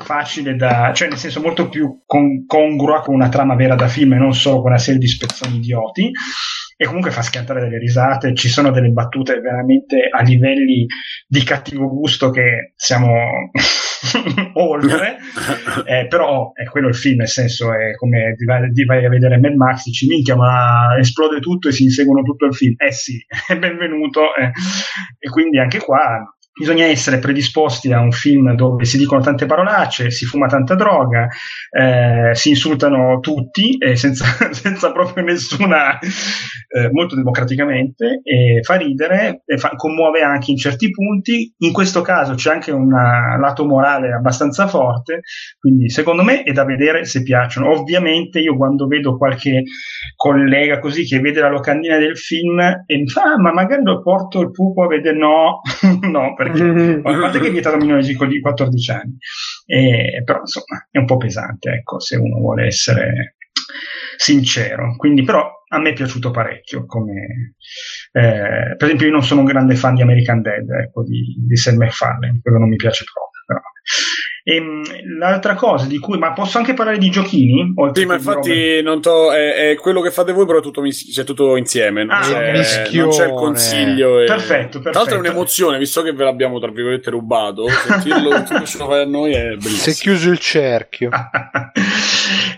[0.00, 4.14] facile da, cioè nel senso molto più con, congrua con una trama vera da film
[4.14, 6.10] e non solo con una serie di spezzoni idioti
[6.76, 10.86] e comunque fa schiantare delle risate, ci sono delle battute veramente a livelli
[11.26, 13.50] di cattivo gusto che siamo
[14.54, 15.18] oltre,
[15.86, 19.08] eh, però è quello il film, nel senso è come ti vai, ti vai, a
[19.08, 22.92] vedere Mad Max, dici minchia ma esplode tutto e si inseguono tutto il film, eh
[22.92, 24.50] sì, è benvenuto eh.
[25.18, 30.10] e quindi anche qua bisogna essere predisposti a un film dove si dicono tante parolacce,
[30.10, 31.28] si fuma tanta droga,
[31.70, 38.20] eh, si insultano tutti e senza, senza proprio nessuna, eh, molto democraticamente,
[38.62, 41.52] fa ridere, e fa, commuove anche in certi punti.
[41.58, 45.20] In questo caso c'è anche un lato morale abbastanza forte,
[45.58, 47.70] quindi secondo me è da vedere se piacciono.
[47.70, 49.64] Ovviamente io quando vedo qualche
[50.16, 54.02] collega così che vede la locandina del film e mi fa, ah, ma magari lo
[54.02, 55.60] porto il pupo a vedere, no,
[56.10, 59.16] no, perché a parte che è vietato a minori di 14 anni,
[59.66, 63.36] e, però insomma è un po' pesante, ecco, se uno vuole essere
[64.16, 64.96] sincero.
[64.96, 66.86] Quindi, però a me è piaciuto parecchio.
[66.86, 67.54] Come,
[68.12, 71.56] eh, per esempio, io non sono un grande fan di American Dead, ecco, di, di
[71.56, 73.42] Seth MacFarlane, quello non mi piace proprio.
[73.46, 73.60] Però.
[74.44, 74.82] E, ehm,
[75.18, 77.74] l'altra cosa di cui, ma posso anche parlare di giochini?
[77.92, 81.24] Sì, ma infatti non to, è, è, quello che fate voi, però è tutto, c'è
[81.24, 82.04] tutto insieme.
[82.04, 82.52] Non, ah, c'è,
[82.92, 84.20] non c'è, il consiglio.
[84.20, 84.24] E...
[84.24, 84.90] Perfetto, perfetto.
[84.90, 87.68] Tra l'altro è un'emozione, visto che ve l'abbiamo tra virgolette rubato.
[87.68, 89.76] Sentirlo tutto fai a noi è bellissimo.
[89.76, 91.10] Si è chiuso il cerchio.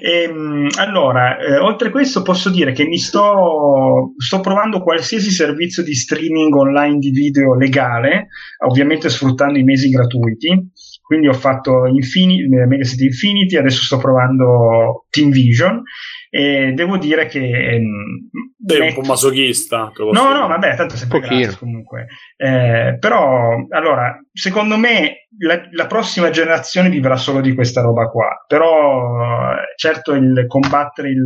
[0.01, 5.31] e, ehm, allora, eh, oltre a questo, posso dire che mi sto, sto provando qualsiasi
[5.31, 8.29] servizio di streaming online di video legale,
[8.67, 10.73] ovviamente sfruttando i mesi gratuiti
[11.05, 15.83] quindi ho fatto Infinity, eh, Megacity Infinity, adesso sto provando Team Vision
[16.31, 18.31] e devo dire che ehm,
[18.67, 18.97] sei met...
[18.97, 22.07] un po' masochista no no vabbè tanto sempre gratis comunque.
[22.37, 28.45] Eh, però allora secondo me la, la, prossima generazione vivrà solo di questa roba qua.
[28.49, 31.25] Però certo il combattere il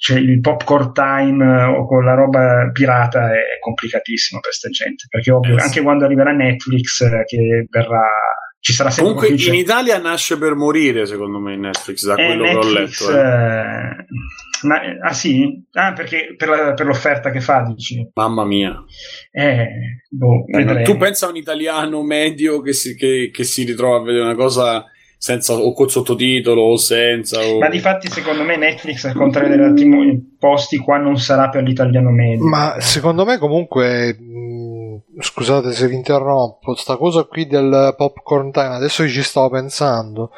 [0.00, 5.06] cioè il popcorn time o con la roba pirata è complicatissimo per questa gente.
[5.08, 8.06] Perché ovvio eh, anche quando arriverà Netflix eh, che verrà
[8.60, 12.42] ci sarà sempre Comunque in Italia nasce per morire, secondo me, Netflix, da eh, quello
[12.44, 13.18] Netflix, che ho letto.
[13.18, 13.86] Eh.
[13.90, 15.64] Eh, ma, ah sì?
[15.72, 18.10] Ah, perché per, la, per, l'offerta che fa, dici?
[18.14, 18.84] Mamma mia.
[19.30, 19.68] Eh,
[20.10, 20.44] boh,
[20.82, 24.34] tu pensa a un italiano medio che si, che, che si ritrova a vedere una
[24.34, 24.84] cosa
[25.18, 27.40] senza o col sottotitolo o senza.
[27.40, 27.58] O...
[27.58, 31.62] Ma di fatti, secondo me, Netflix, al contrario degli altri posti, qua non sarà per
[31.62, 32.44] l'italiano medio.
[32.44, 34.16] Ma secondo me, comunque,
[35.18, 40.30] scusate se vi interrompo, sta cosa qui del popcorn time, adesso ci stavo pensando.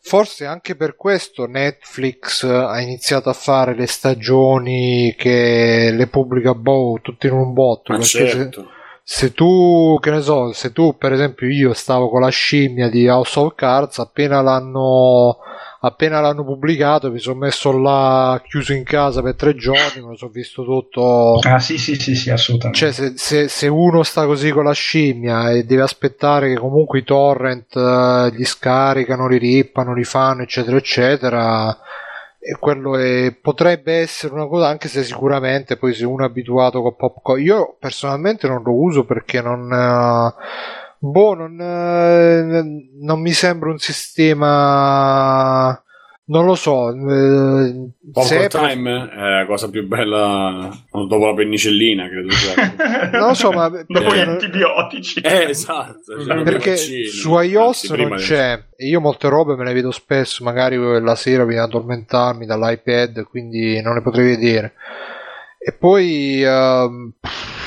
[0.00, 6.98] Forse anche per questo Netflix ha iniziato a fare le stagioni che le pubblica boh,
[7.00, 7.94] tutte in un botto.
[7.94, 8.66] Perché certo.
[9.02, 12.90] se, se, tu, che ne so, se tu per esempio io stavo con la scimmia
[12.90, 15.38] di House of Cards, appena l'hanno
[15.86, 20.16] appena l'hanno pubblicato mi sono messo là chiuso in casa per tre giorni, me lo
[20.16, 21.38] sono visto tutto.
[21.42, 22.78] Ah sì sì sì, sì assolutamente.
[22.78, 27.00] Cioè se, se, se, uno sta così con la scimmia e deve aspettare che comunque
[27.00, 31.78] i torrent uh, gli scaricano, li rippano, li fanno eccetera eccetera,
[32.38, 36.80] e quello è, potrebbe essere una cosa anche se sicuramente poi se uno è abituato
[36.80, 39.70] con popcorn, io personalmente non lo uso perché non...
[39.70, 42.62] Uh, Boh, non, eh,
[43.02, 45.78] non mi sembra un sistema.
[46.26, 46.88] Non lo so.
[46.88, 52.28] Eh, Time è la cosa più bella dopo la penicillina, credo.
[53.18, 55.20] non lo so, ma dopo gli antibiotici.
[55.20, 56.24] Eh, esatto.
[56.24, 58.64] Cioè perché vaccini, su iOS non c'è.
[58.74, 63.24] E io molte robe me le vedo spesso, magari la sera viene ad addormentarmi dall'iPad,
[63.24, 64.72] quindi non le potrei vedere.
[65.58, 67.12] E poi uh,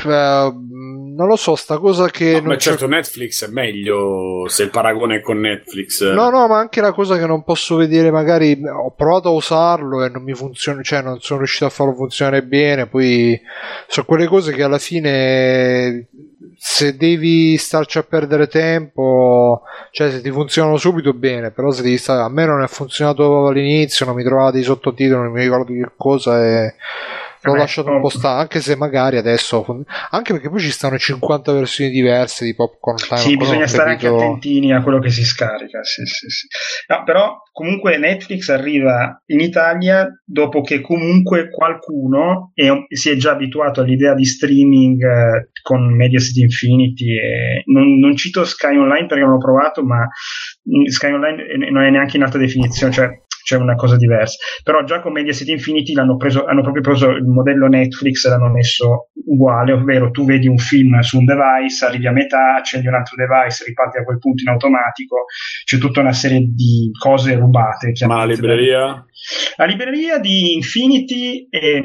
[0.09, 2.39] uh, non lo so, sta cosa che.
[2.39, 6.13] No, ma certo, Netflix è meglio se il paragone è con Netflix.
[6.13, 10.05] No, no, ma anche la cosa che non posso vedere, magari ho provato a usarlo
[10.05, 12.85] e non mi funziona, cioè non sono riuscito a farlo funzionare bene.
[12.85, 13.41] Poi
[13.87, 16.07] sono quelle cose che alla fine
[16.55, 21.97] se devi starci a perdere tempo, cioè se ti funzionano subito bene, però se devi
[21.97, 25.73] stare, a me non è funzionato all'inizio, non mi trovavo dei sottotitoli, non mi ricordo
[25.73, 26.75] che cosa e
[27.47, 29.65] l'ho lasciato un po' stare, anche se magari adesso,
[30.11, 33.19] anche perché poi ci stanno 50 versioni diverse di Popcorn Time.
[33.19, 35.83] Sì, bisogna stare anche capito- attentini a quello che si scarica.
[35.83, 36.47] Sì, sì, sì.
[36.87, 43.31] No, però comunque Netflix arriva in Italia dopo che comunque qualcuno è si è già
[43.31, 49.23] abituato all'idea di streaming eh, con Mediaset Infinity e non, non cito Sky Online perché
[49.23, 53.09] non l'ho provato, ma mm, Sky Online eh, non è neanche in alta definizione, cioè
[53.47, 54.35] c'è una cosa diversa.
[54.61, 58.49] Però già con Mediaset Infinity l'hanno preso, hanno proprio preso il modello Netflix e l'hanno
[58.49, 62.95] messo uguale, ovvero tu vedi un film su un device, arrivi a metà, accendi un
[62.95, 65.23] altro device, riparti a quel punto in automatico,
[65.63, 67.93] c'è tutta una serie di cose rubate.
[68.05, 69.05] Ma la libreria?
[69.55, 71.81] La libreria di Infinity è,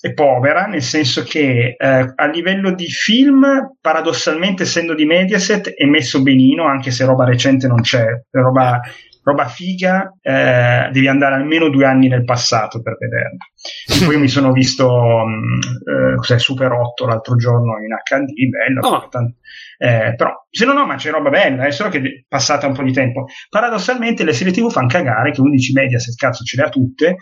[0.00, 5.84] è povera, nel senso che eh, a livello di film, paradossalmente essendo di Mediaset, è
[5.84, 8.80] messo benino, anche se roba recente non c'è, roba,
[9.22, 13.38] roba figa, eh, devi andare almeno due anni nel passato per vederla.
[13.86, 19.08] E poi mi sono visto mh, eh, cos'è, Super 8 l'altro giorno in HD, bello,
[19.08, 19.36] tant-
[19.78, 22.72] eh, però se no no ma c'è roba bella è solo che è passata un
[22.72, 26.56] po' di tempo paradossalmente le serie tv fanno cagare che 11 media se cazzo ce
[26.56, 27.16] le ha tutte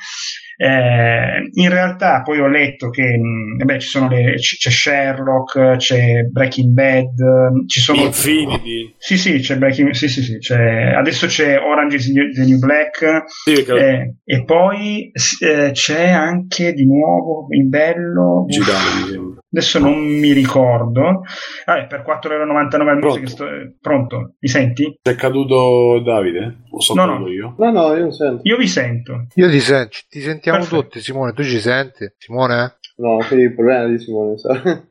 [0.62, 5.76] eh, in realtà poi ho letto che mh, vabbè, ci sono le, c- c'è Sherlock
[5.76, 8.94] c'è Breaking Bad mh, ci sono Infinity.
[8.98, 13.24] sì sì c'è Breaking sì sì sì c'è, adesso c'è Orange is the New- Black
[13.44, 15.10] Sì, perché eh, e poi
[15.40, 19.39] eh, c'è anche di nuovo in bello sembra.
[19.52, 21.22] Adesso non mi ricordo
[21.66, 23.20] Vabbè, per 4,99€ al mese Pronto?
[23.20, 23.46] che sto...
[23.80, 24.98] pronto mi senti?
[25.02, 26.62] È caduto Davide?
[26.70, 27.28] O so No, caduto no.
[27.28, 27.54] io?
[27.58, 28.40] No, no, io non sento.
[28.44, 30.82] io vi sento Io ti, sento, ti sentiamo Perfetto.
[30.82, 31.32] tutti, Simone.
[31.32, 32.12] Tu ci senti?
[32.18, 32.78] Simone?
[32.96, 34.82] No, quindi il problema è di Simone, sa.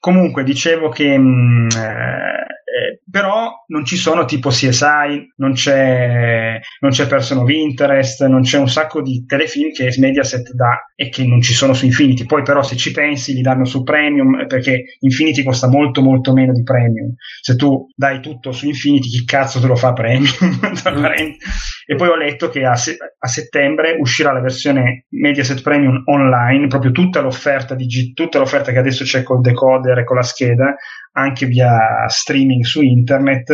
[0.00, 6.90] Comunque dicevo che mh, eh, eh, però non ci sono tipo CSI, non c'è, non
[6.90, 11.24] c'è Person of Interest, non c'è un sacco di telefilm che Mediaset dà e che
[11.24, 12.26] non ci sono su Infinity.
[12.26, 16.32] Poi però se ci pensi li danno su Premium eh, perché Infinity costa molto molto
[16.32, 17.14] meno di Premium.
[17.40, 20.32] Se tu dai tutto su Infinity chi cazzo te lo fa Premium?
[20.82, 21.38] Parenti.
[21.86, 26.66] e poi ho letto che a, se- a settembre uscirà la versione Mediaset Premium online,
[26.66, 30.74] proprio tutta l'offerta, digi- tutta l'offerta che adesso c'è col decoder e con la scheda,
[31.12, 33.50] anche via streaming su internet,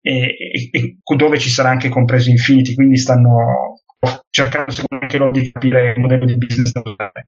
[0.00, 0.36] e,
[0.70, 3.80] e- e dove ci sarà anche compreso Infinity, quindi stanno
[4.30, 7.26] cercando secondo me di capire il modello di business da usare.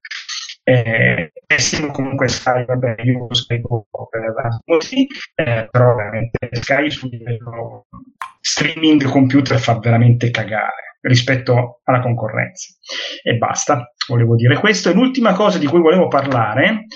[0.63, 7.09] Eh, essendo comunque Sky, vabbè, io Sky Go per così, eh, però veramente Sky sul
[7.09, 7.87] livello
[8.41, 12.73] streaming computer fa veramente cagare rispetto alla concorrenza.
[13.23, 14.89] E basta, volevo dire questo.
[14.89, 16.87] E l'ultima cosa di cui volevo parlare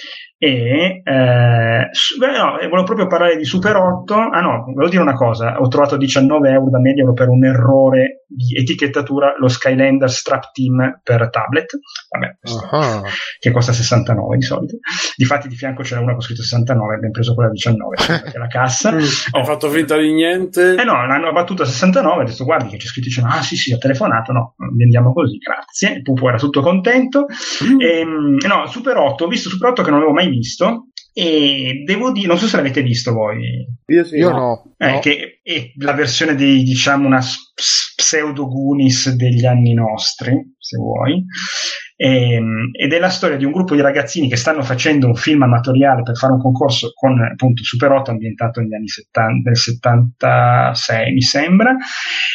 [0.42, 1.90] è, eh,
[2.20, 4.16] no, eh, volevo proprio parlare di Super 8.
[4.16, 8.21] Ah no, volevo dire una cosa, ho trovato 19 euro da Mediano per un errore
[8.34, 11.78] di etichettatura lo Skylander Strap Team per tablet.
[12.10, 12.38] Vabbè,
[12.72, 13.02] Ah.
[13.40, 14.78] che costa 69 di solito.
[15.16, 18.90] Difatti di fianco c'era una con scritto 69, abbiamo preso quella 19, perché la cassa.
[18.96, 20.76] Hai fatto finta di niente?
[20.76, 23.56] Eh no, l'hanno battuta a 69, ho detto guardi che c'è scritto, dice, ah sì
[23.56, 26.02] sì, ho telefonato, no, vendiamo così, grazie.
[26.02, 27.26] Pupo era tutto contento.
[27.80, 32.12] Ehm, no, Super 8, ho visto Super 8 che non avevo mai visto e devo
[32.12, 34.16] dire, non so se l'avete visto voi, Io sì.
[34.16, 34.74] Io no.
[34.78, 35.00] eh, no.
[35.00, 41.24] che è la versione dei, diciamo, una pseudo Goonies degli anni nostri, se vuoi.
[42.04, 45.44] Ehm, ed è la storia di un gruppo di ragazzini che stanno facendo un film
[45.44, 51.14] amatoriale per fare un concorso con appunto Super 8 ambientato negli anni 70, del 76
[51.14, 51.78] mi sembra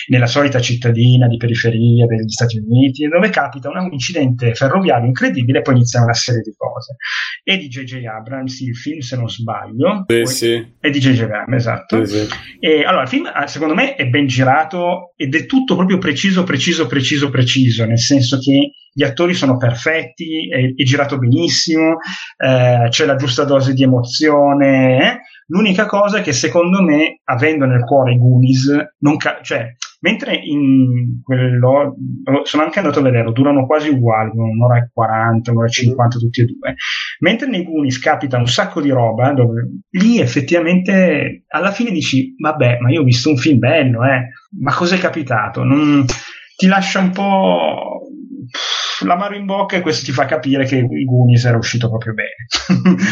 [0.06, 5.62] nella solita cittadina di periferia degli Stati Uniti dove capita un incidente ferroviario incredibile e
[5.62, 6.94] poi inizia una serie di cose
[7.43, 8.05] e di J.J.
[8.05, 10.64] Abrams il film se non sbaglio poi- sì.
[10.78, 11.22] è di J.J.
[11.22, 12.28] Abrams esatto sì, sì.
[12.60, 16.44] e allora, il film eh, secondo me è ben girato ed è tutto proprio preciso,
[16.44, 21.97] preciso, preciso, preciso, nel senso che gli attori sono perfetti, è, è girato benissimo,
[22.36, 25.22] eh, c'è la giusta dose di emozione.
[25.48, 30.35] L'unica cosa è che secondo me, avendo nel cuore i Goonies, non ca- cioè, mentre
[30.35, 31.94] in quello
[32.43, 36.40] sono anche andato a vederlo, durano quasi uguali, un'ora e 40, un'ora e 50 tutti
[36.40, 36.74] e due.
[37.20, 42.78] Mentre nei Goonies capita un sacco di roba, dove lì effettivamente alla fine dici, vabbè,
[42.81, 44.28] ma io ho visto un film bello, eh,
[44.60, 45.62] ma cos'è capitato?
[45.62, 46.05] Non-
[46.56, 48.01] ti lascia un po'
[49.05, 52.35] l'amaro in bocca e questo ti fa capire che il Goonies era uscito proprio bene.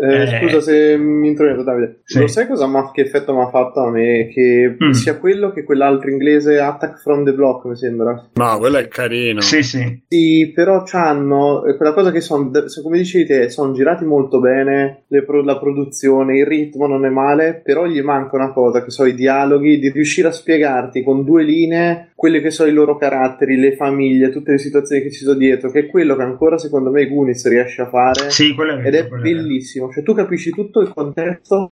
[0.00, 2.00] Eh, Eh, Scusa se mi intrometto, Davide.
[2.04, 2.20] Sì.
[2.20, 4.28] Lo sai cosa m'ha- che effetto mi ha fatto a me?
[4.32, 4.90] Che Mm.
[4.90, 8.28] sia quello che quell'altro inglese Attack from the Block, mi sembra.
[8.34, 9.40] No, quello è carino.
[9.40, 10.02] Sì, sì.
[10.08, 12.50] Sì, però c'hanno eh, quella cosa che sono,
[12.82, 17.08] come dicevi te, sono girati molto bene, le pro- la produzione, il ritmo non è
[17.10, 21.24] male, però gli manca una cosa, che sono i dialoghi, di riuscire a spiegarti con
[21.24, 25.24] due linee quelle che sono i loro caratteri, le famiglie, tutte le situazioni che ci
[25.26, 28.30] preciso dietro, che è quello che ancora secondo me Gunis riesce a fare.
[28.30, 29.90] Sì, è vero, Ed è quello è bellissimo.
[29.90, 31.72] Cioè, tu capisci tutto il contesto.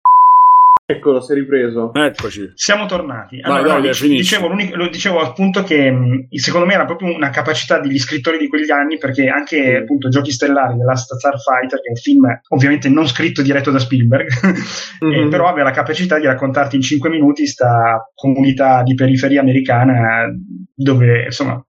[0.91, 1.93] Eccolo, si è ripreso.
[1.93, 2.51] Eccoci.
[2.55, 3.39] Siamo tornati.
[3.39, 4.35] Vai, Allora, Davide, no, finisci.
[4.37, 8.47] dicevo, lo dicevo appunto che mh, secondo me era proprio una capacità degli scrittori di
[8.47, 12.89] quegli anni, perché anche appunto Giochi Stellari, The Last Starfighter, che è un film ovviamente
[12.89, 14.27] non scritto diretto da Spielberg,
[15.01, 15.29] eh, Mhm.
[15.29, 20.25] però aveva la capacità di raccontarti in 5 minuti sta comunità di periferia americana
[20.73, 21.63] dove insomma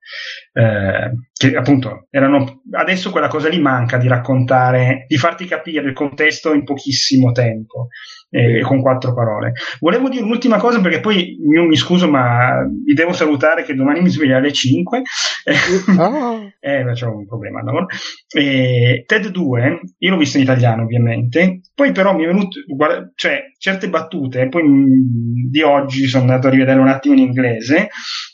[0.55, 5.93] eh, che appunto erano adesso quella cosa lì manca di raccontare di farti capire il
[5.94, 7.89] contesto in pochissimo tempo
[8.35, 12.95] eh, con quattro parole volevo dire un'ultima cosa perché poi io mi scuso ma vi
[12.95, 15.03] devo salutare che domani mi sveglio alle 5
[15.99, 16.41] Ah.
[16.61, 17.87] eh, c'è un problema al lavoro.
[18.35, 23.11] Eh, TED 2, io l'ho visto in italiano ovviamente, poi però mi è venuto, guarda,
[23.15, 24.63] cioè certe battute, poi
[25.51, 27.89] di oggi sono andato a rivedere un attimo in inglese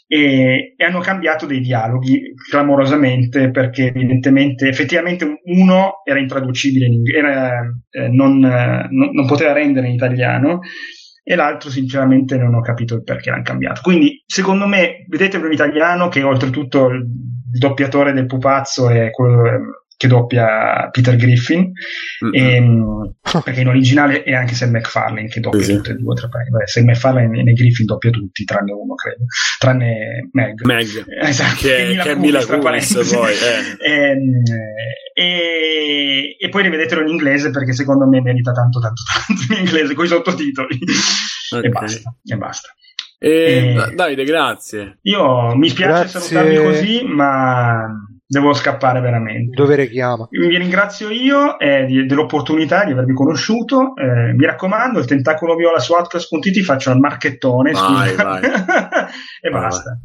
[0.09, 7.61] e, e hanno cambiato dei dialoghi clamorosamente perché evidentemente, effettivamente uno era intraducibile, era,
[7.91, 10.61] eh, non, eh, non- non poteva rendere in italiano
[11.23, 13.83] e l'altro sinceramente non ho capito il perché l'hanno cambiato.
[13.83, 17.07] Quindi secondo me vedetelo in italiano che oltretutto il
[17.51, 19.59] il doppiatore del pupazzo è quello eh,
[19.99, 21.73] che doppia Peter Griffin
[22.25, 22.33] Mm-mm.
[22.33, 25.75] ehm, perché in originale è anche Sam McFarlane che doppia Sì, sì.
[25.77, 26.29] tutte e due tra.
[26.29, 29.25] Vabbè, Sam McFarlane e Griffin doppia tutti tranne uno credo
[29.59, 31.05] tranne Meg Meg.
[31.21, 33.15] Esatto, Che- che è Mila tra Kunis, parentesi.
[33.17, 33.93] poi, eh.
[33.93, 34.43] Ehm,
[35.15, 39.95] e, e poi rivedetelo in inglese perché secondo me merita tanto tanto tanto in inglese
[39.95, 40.79] con i sottotitoli
[41.57, 41.65] Ok.
[41.65, 42.69] e basta e basta
[43.19, 43.95] E, Eh.
[43.97, 44.99] Davide, grazie.
[45.03, 46.21] io mi spiace Grazie.
[46.21, 47.85] salutarvi così ma
[48.31, 50.29] devo scappare veramente Dovere chiama.
[50.31, 53.95] vi ringrazio io eh, di- dell'opportunità di avervi conosciuto.
[53.97, 58.43] Eh, mi raccomando, il tentacolo viola su Outcast.it faccio il marchettone Vai, vai.
[59.41, 59.99] e Vai, basta.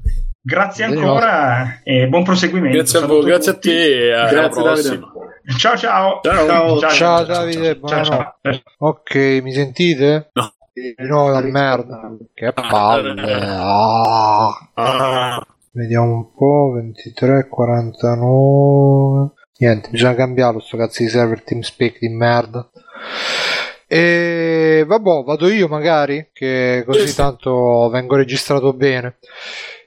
[0.45, 2.77] Grazie ancora e buon proseguimento.
[2.77, 4.87] Grazie a voi, grazie a te alla Grazie, Davide.
[4.99, 5.11] prossima.
[5.57, 6.19] Ciao ciao.
[6.23, 6.79] Ciao.
[6.79, 8.35] Ciao, Davide, ciao, ciao.
[8.79, 10.29] Ok, mi sentite?
[10.33, 10.51] No.
[11.07, 12.11] No, la merda.
[12.33, 13.13] Che palle.
[13.21, 14.49] Ah.
[14.73, 15.45] Ah.
[15.75, 16.73] Vediamo un po'.
[16.75, 19.31] 23, 49.
[19.57, 22.69] Niente, bisogna cambiarlo sto cazzo di server TeamSpeak di merda.
[23.87, 29.17] E vabbè, vado io magari, che così tanto vengo registrato bene.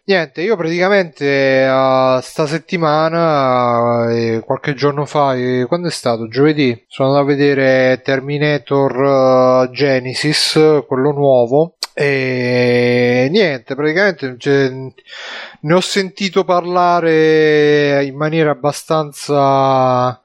[0.08, 6.28] Niente, io praticamente eh, sta settimana, eh, qualche giorno fa, eh, quando è stato?
[6.28, 11.74] Giovedì, sono andato a vedere Terminator Genesis, quello nuovo.
[11.92, 20.20] E niente, praticamente cioè, ne ho sentito parlare in maniera abbastanza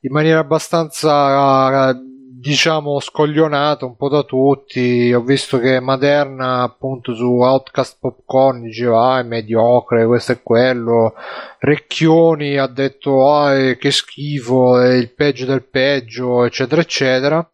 [0.00, 1.94] in maniera abbastanza
[2.42, 5.12] diciamo scoglionata un po' da tutti.
[5.12, 11.14] Ho visto che Maderna appunto su Outcast Popcorn diceva ah è mediocre questo e quello.
[11.60, 17.48] Recchioni ha detto ah è- che schifo è il peggio del peggio eccetera eccetera.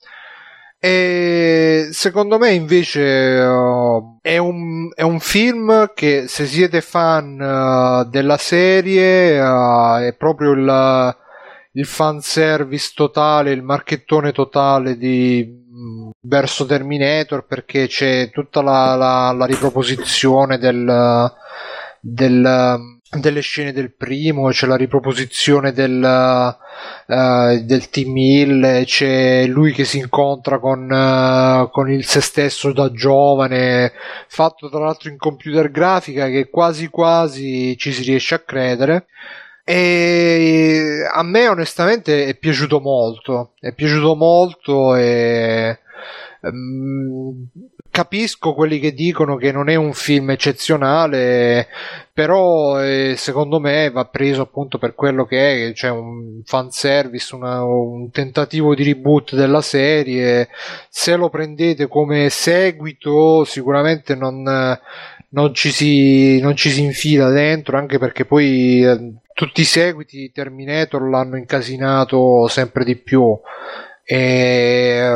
[0.81, 8.09] E secondo me invece eh, è, un, è un film che se siete fan eh,
[8.09, 11.16] della serie eh, è proprio il,
[11.79, 15.49] il fanservice totale, il marchettone totale di,
[16.23, 21.33] verso Terminator perché c'è tutta la, la- la riproposizione del,
[22.01, 22.79] del,
[23.21, 26.03] delle scene del primo, c'è la riproposizione del,
[27.07, 32.73] eh, del Team Hill, c'è lui che si incontra con, eh, con il se stesso
[32.73, 33.93] da giovane,
[34.27, 39.07] fatto tra l'altro in computer grafica che quasi quasi ci si riesce a credere.
[39.70, 45.78] E a me onestamente è piaciuto molto, è piaciuto molto e
[46.51, 47.43] mm,
[47.90, 51.69] capisco quelli che dicono che non è un film eccezionale,
[52.15, 57.62] però eh, secondo me va preso appunto per quello che è, cioè un fanservice, una-
[57.62, 60.49] un tentativo di reboot della serie.
[60.89, 64.43] Se lo prendete come seguito, sicuramente non,
[65.31, 70.16] non ci si, non ci si infila dentro, anche perché poi eh, tutti i seguiti
[70.19, 73.39] di Terminator l'hanno incasinato sempre di più.
[74.02, 74.16] E,
[74.98, 75.09] eh,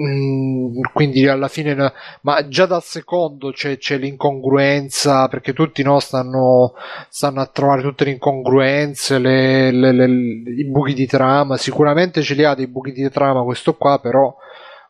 [0.00, 1.92] mm, quindi alla fine,
[2.22, 6.74] ma già dal secondo c'è, c'è l'incongruenza perché tutti no, stanno,
[7.08, 10.06] stanno a trovare tutte le incongruenze, le- le- le-
[10.50, 11.56] i buchi di trama.
[11.56, 14.34] Sicuramente ce li ha dei buchi di trama questo qua, però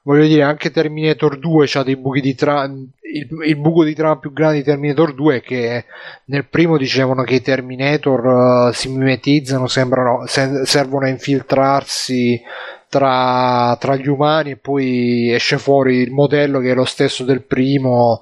[0.05, 2.65] voglio dire, anche Terminator 2 ha dei buchi di trama.
[2.67, 5.85] Il, il buco di trama più grande di Terminator 2 è che
[6.27, 12.41] nel primo dicevano che i Terminator eh, si mimetizzano, sembrano, se- servono a infiltrarsi
[12.89, 17.43] tra, tra gli umani e poi esce fuori il modello che è lo stesso del
[17.43, 18.21] primo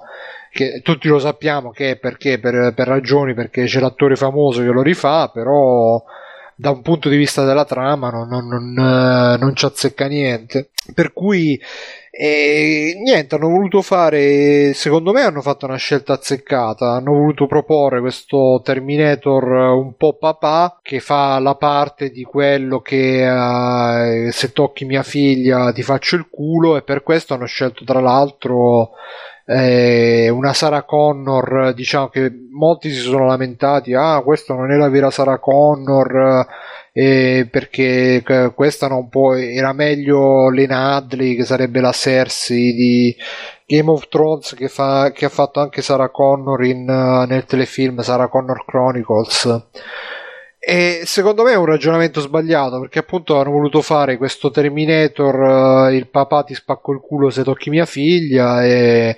[0.51, 4.71] che tutti lo sappiamo che è perché per, per ragioni perché c'è l'attore famoso che
[4.71, 6.03] lo rifà però
[6.55, 10.69] da un punto di vista della trama non, non, non, eh, non ci azzecca niente.
[10.93, 11.59] Per cui
[12.15, 18.01] e niente, hanno voluto fare, secondo me hanno fatto una scelta azzeccata, hanno voluto proporre
[18.01, 24.85] questo Terminator un po' papà che fa la parte di quello che uh, se tocchi
[24.85, 28.91] mia figlia ti faccio il culo e per questo hanno scelto tra l'altro
[29.45, 34.89] eh, una Sarah Connor, diciamo che molti si sono lamentati, ah questo non è la
[34.89, 36.45] vera Sarah Connor
[36.93, 38.23] eh, perché
[38.55, 43.15] questa non può, era meglio Lena Hadley che sarebbe la Cersei di
[43.65, 48.01] Game of Thrones che, fa, che ha fatto anche Sarah Connor in, uh, nel telefilm
[48.01, 49.65] Sarah Connor Chronicles
[50.65, 55.91] e secondo me è un ragionamento sbagliato perché appunto hanno voluto fare questo Terminator uh,
[55.91, 59.17] il papà ti spacco il culo se tocchi mia figlia e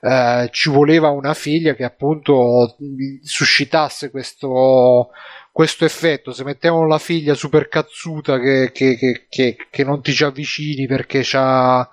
[0.00, 2.76] uh, ci voleva una figlia che appunto
[3.22, 5.08] suscitasse questo
[5.54, 8.96] questo effetto, se mettiamo la figlia super cazzuta che, che,
[9.28, 11.88] che, che non ti ci avvicini perché c'ha,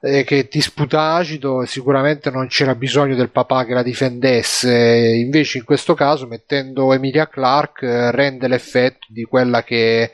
[0.00, 5.14] eh, che ti sputa acido, sicuramente non c'era bisogno del papà che la difendesse.
[5.16, 10.12] Invece in questo caso, mettendo Emilia Clark, eh, rende l'effetto di quella che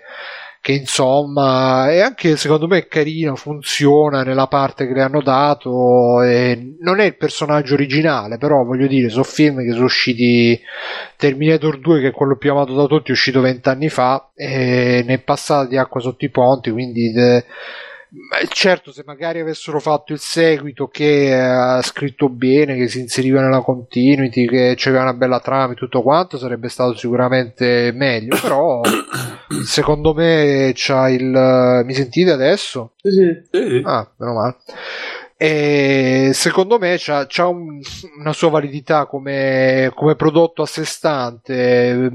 [0.66, 5.70] che insomma è anche secondo me carino, funziona nella parte che le hanno dato.
[6.80, 10.60] non è il personaggio originale, però voglio dire, sono film che sono usciti.
[11.16, 15.14] Terminator 2, che è quello più amato da tutti, è uscito vent'anni fa e ne
[15.14, 16.72] è passata di acqua sotto i ponti.
[16.72, 17.12] Quindi.
[17.12, 17.44] De,
[18.48, 23.60] certo, se magari avessero fatto il seguito che ha scritto bene, che si inseriva nella
[23.60, 28.36] continuity, che c'aveva una bella trama e tutto quanto, sarebbe stato sicuramente meglio.
[28.40, 28.80] Però,
[29.64, 31.82] secondo me, c'ha il.
[31.84, 32.92] Mi sentite adesso?
[33.02, 33.82] Sì, sì.
[33.84, 34.56] Ah, meno male.
[35.38, 37.78] E secondo me c'ha, c'ha un,
[38.18, 42.10] una sua validità come, come prodotto a sé stante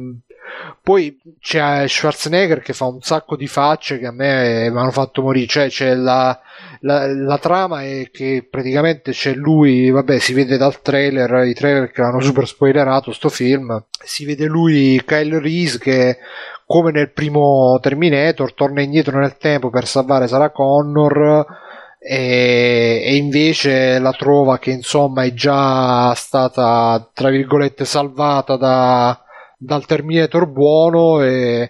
[0.83, 5.21] poi c'è Schwarzenegger che fa un sacco di facce che a me mi hanno fatto
[5.21, 5.47] morire.
[5.47, 6.39] Cioè, c'è la,
[6.81, 11.91] la, la, trama è che praticamente c'è lui, vabbè, si vede dal trailer, i trailer
[11.91, 13.83] che hanno super spoilerato sto film.
[14.03, 16.17] Si vede lui, Kyle Reese, che
[16.65, 21.45] come nel primo Terminator torna indietro nel tempo per salvare Sarah Connor.
[22.03, 29.21] E, e, invece la trova che insomma è già stata tra virgolette salvata da,
[29.63, 31.69] dal Terminator buono e,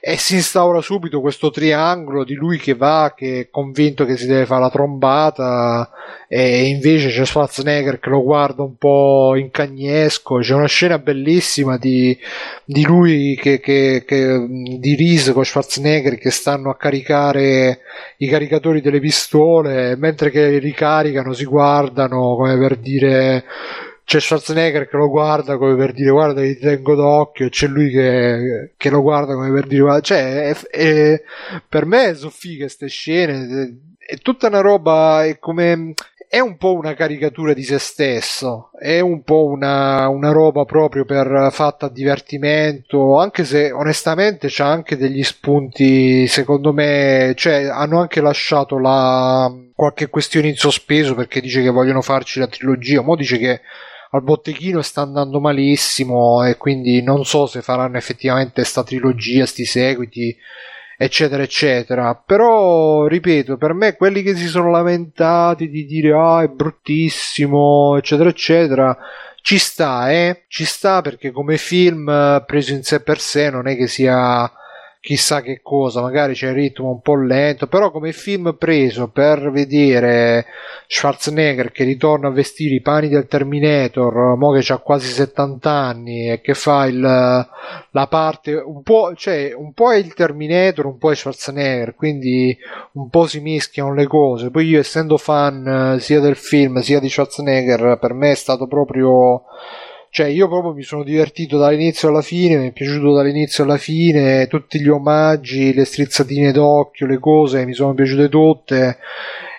[0.00, 4.26] e, si instaura subito questo triangolo di lui che va, che è convinto che si
[4.26, 5.88] deve fare la trombata
[6.26, 11.76] e invece c'è Schwarzenegger che lo guarda un po' in cagnesco, c'è una scena bellissima
[11.76, 12.18] di,
[12.64, 17.82] di lui che, che, che di Reese con Schwarzenegger che stanno a caricare
[18.16, 23.44] i caricatori delle pistole mentre che ricaricano si guardano come per dire
[24.08, 27.90] c'è Schwarzenegger che lo guarda come per dire guarda ti tengo d'occhio e c'è lui
[27.90, 31.22] che, che, lo guarda come per dire guarda cioè è, è,
[31.68, 33.74] per me sono fighe queste scene
[34.06, 35.92] è, è tutta una roba è come
[36.26, 41.06] è un po' una caricatura di se stesso, è un po' una, una roba proprio
[41.06, 48.00] per fatta a divertimento, anche se onestamente c'ha anche degli spunti, secondo me, cioè hanno
[48.00, 53.16] anche lasciato la, qualche questione in sospeso perché dice che vogliono farci la trilogia, mo
[53.16, 53.60] dice che
[54.10, 59.64] al botteghino sta andando malissimo e quindi non so se faranno effettivamente sta trilogia, sti
[59.64, 60.36] seguiti,
[60.96, 62.14] eccetera, eccetera.
[62.14, 68.30] Però, ripeto, per me quelli che si sono lamentati di dire ah è bruttissimo, eccetera,
[68.30, 68.98] eccetera,
[69.42, 70.44] ci sta, eh?
[70.48, 74.50] Ci sta perché come film eh, preso in sé per sé non è che sia
[75.08, 79.50] chissà che cosa, magari c'è il ritmo un po' lento, però come film preso per
[79.50, 80.44] vedere
[80.86, 86.28] Schwarzenegger che ritorna a vestire i panni del Terminator, mo che ha quasi 70 anni
[86.28, 90.98] e che fa il, la parte un po', cioè un po' è il Terminator, un
[90.98, 92.54] po' è Schwarzenegger, quindi
[92.92, 94.50] un po' si mischiano le cose.
[94.50, 98.66] Poi io essendo fan eh, sia del film sia di Schwarzenegger, per me è stato
[98.66, 99.44] proprio
[100.18, 104.48] cioè io proprio mi sono divertito dall'inizio alla fine, mi è piaciuto dall'inizio alla fine,
[104.48, 108.98] tutti gli omaggi, le strizzatine d'occhio, le cose mi sono piaciute tutte.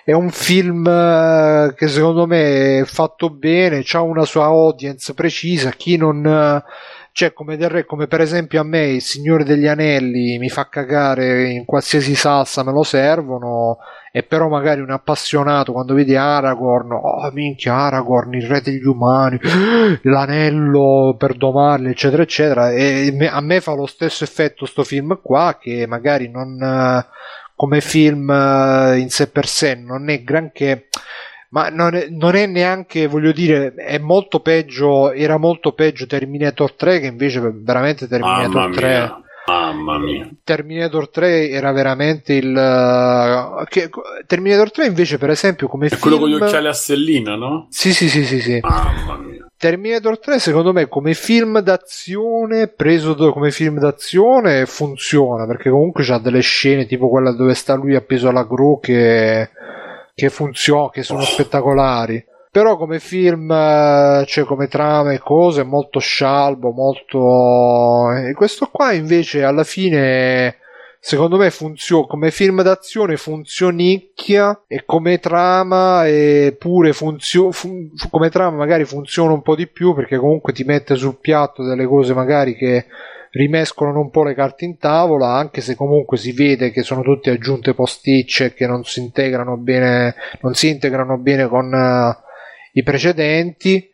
[0.04, 5.70] È un film eh, che secondo me è fatto bene, ha una sua audience precisa,
[5.70, 6.62] chi non
[7.12, 11.48] cioè come, del, come per esempio a me il Signore degli Anelli mi fa cagare
[11.48, 13.78] in qualsiasi salsa me lo servono
[14.12, 19.38] e però magari un appassionato quando vede Aragorn oh minchia Aragorn il re degli umani
[20.02, 25.58] l'anello per domarli eccetera eccetera e a me fa lo stesso effetto sto film qua
[25.60, 27.04] che magari non
[27.54, 30.88] come film in sé per sé non è granché
[31.52, 36.74] Ma non è, non è, neanche, voglio dire, è molto peggio, era molto peggio Terminator
[36.74, 38.88] 3 che invece veramente Terminator Mamma 3...
[38.88, 39.22] mia.
[39.46, 40.28] Mamma mia.
[40.44, 42.48] Terminator 3 era veramente il...
[42.54, 43.90] uh, Che,
[44.26, 46.00] Terminator 3 invece per esempio come È film...
[46.00, 47.66] quello con gli occhiali a stellina, no?
[47.70, 48.60] Sì, sì, sì, sì, sì.
[48.62, 49.46] Mamma mia.
[49.56, 56.02] Terminator 3 secondo me come film d'azione preso do- come film d'azione funziona perché comunque
[56.02, 59.50] c'ha delle scene tipo quella dove sta lui appeso alla gru che,
[60.14, 66.00] che funziona che sono spettacolari però come film eh, cioè come trama e cose molto
[66.00, 70.56] scialbo molto e questo qua invece alla fine
[70.98, 78.28] secondo me funziona come film d'azione funzionicchia e come trama e pure funzio- fun- come
[78.28, 82.12] trama magari funziona un po' di più perché comunque ti mette sul piatto delle cose
[82.14, 82.86] magari che
[83.30, 87.30] rimescolano un po' le carte in tavola anche se comunque si vede che sono tutte
[87.30, 92.28] aggiunte posticce che non si integrano bene non si integrano bene con uh,
[92.72, 93.88] i precedenti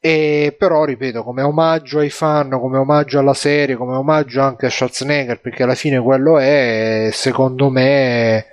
[0.00, 4.70] e però ripeto come omaggio ai fan come omaggio alla serie come omaggio anche a
[4.70, 8.46] Schwarzenegger perché alla fine quello è secondo me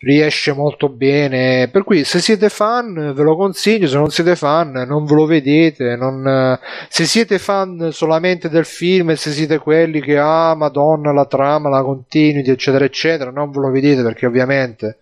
[0.00, 1.68] riesce molto bene.
[1.68, 5.26] Per cui se siete fan ve lo consiglio se non siete fan non ve lo
[5.26, 6.58] vedete non,
[6.88, 11.82] se siete fan solamente del film se siete quelli che ah madonna la trama la
[11.82, 14.98] continuity eccetera eccetera non ve lo vedete perché ovviamente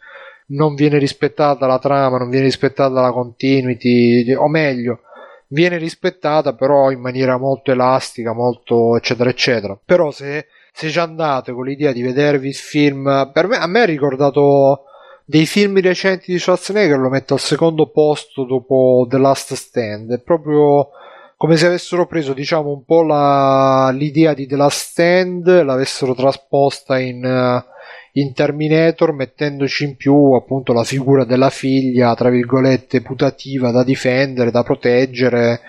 [0.49, 5.01] non viene rispettata la trama non viene rispettata la continuity o meglio
[5.49, 9.79] viene rispettata però in maniera molto elastica, molto eccetera eccetera.
[9.83, 13.81] Però se, se ci andate con l'idea di vedervi il film, per me, a me
[13.81, 14.85] ha ricordato
[15.25, 20.20] dei film recenti di Schwarzenegger, lo metto al secondo posto dopo The Last Stand, è
[20.20, 20.91] proprio
[21.37, 26.99] come se avessero preso diciamo un po' la, l'idea di The Last Stand, l'avessero trasposta
[26.99, 27.25] in...
[27.25, 27.77] Uh,
[28.12, 34.51] in Terminator mettendoci in più appunto la figura della figlia tra virgolette putativa da difendere
[34.51, 35.60] da proteggere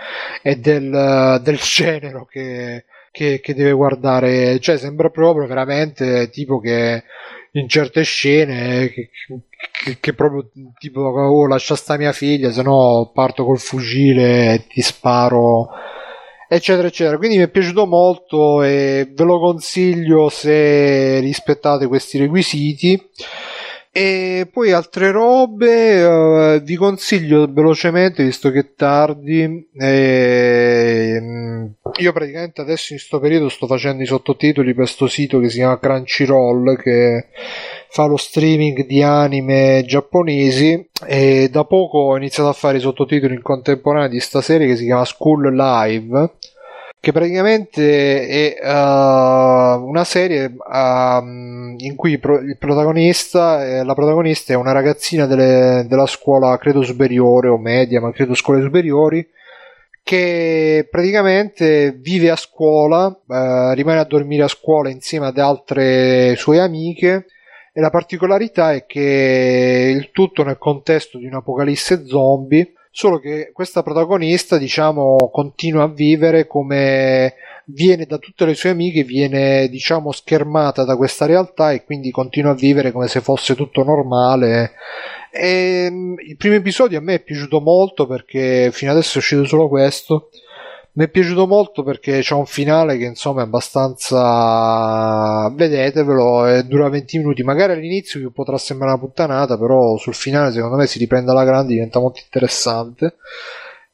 [0.41, 4.60] e del, del genero che, che, che deve guardare.
[4.60, 7.03] Cioè sembra proprio veramente tipo che
[7.53, 9.10] in certe scene che,
[9.84, 14.68] che, che, proprio tipo oh lascia sta mia figlia se no parto col fucile e
[14.68, 15.70] ti sparo
[16.50, 17.18] eccetera eccetera.
[17.18, 23.00] Quindi mi è piaciuto molto e ve lo consiglio se rispettate questi requisiti.
[23.92, 31.20] E poi altre robe uh, vi consiglio velocemente visto che è tardi eh,
[32.00, 35.58] io praticamente adesso in questo periodo sto facendo i sottotitoli per questo sito che si
[35.58, 37.28] chiama Crunchyroll che
[37.90, 43.34] fa lo streaming di anime giapponesi e da poco ho iniziato a fare i sottotitoli
[43.34, 46.32] in contemporanea di sta serie che si chiama School Live
[47.02, 51.24] che praticamente è uh, una serie uh,
[51.78, 57.48] in cui il protagonista, eh, la protagonista è una ragazzina delle, della scuola, credo superiore
[57.48, 59.26] o media, ma credo scuole superiori,
[60.10, 66.60] che praticamente vive a scuola, uh, rimane a dormire a scuola insieme ad altre sue
[66.60, 67.27] amiche
[67.72, 73.84] e la particolarità è che il tutto nel contesto di un'apocalisse zombie solo che questa
[73.84, 80.86] protagonista diciamo continua a vivere come viene da tutte le sue amiche viene diciamo schermata
[80.86, 84.72] da questa realtà e quindi continua a vivere come se fosse tutto normale
[85.32, 89.46] e, mm, il primo episodio a me è piaciuto molto perché fino adesso è uscito
[89.46, 90.30] solo questo.
[90.94, 97.18] Mi è piaciuto molto perché c'è un finale che insomma è abbastanza vedetevelo dura 20
[97.20, 97.44] minuti.
[97.44, 101.46] Magari all'inizio vi potrà sembrare una puttanata però sul finale secondo me si riprende alla
[101.46, 103.16] grande diventa molto interessante.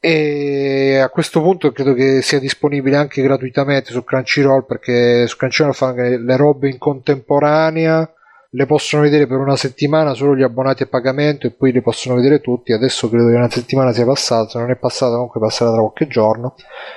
[0.00, 5.72] E a questo punto credo che sia disponibile anche gratuitamente su Crunchyroll perché su Crunchyroll
[5.72, 8.10] fanno le robe in contemporanea
[8.50, 12.14] le possono vedere per una settimana solo gli abbonati a pagamento e poi le possono
[12.14, 12.72] vedere tutti.
[12.72, 16.06] Adesso credo che una settimana sia passata, se non è passata comunque passerà tra qualche
[16.06, 16.54] giorno.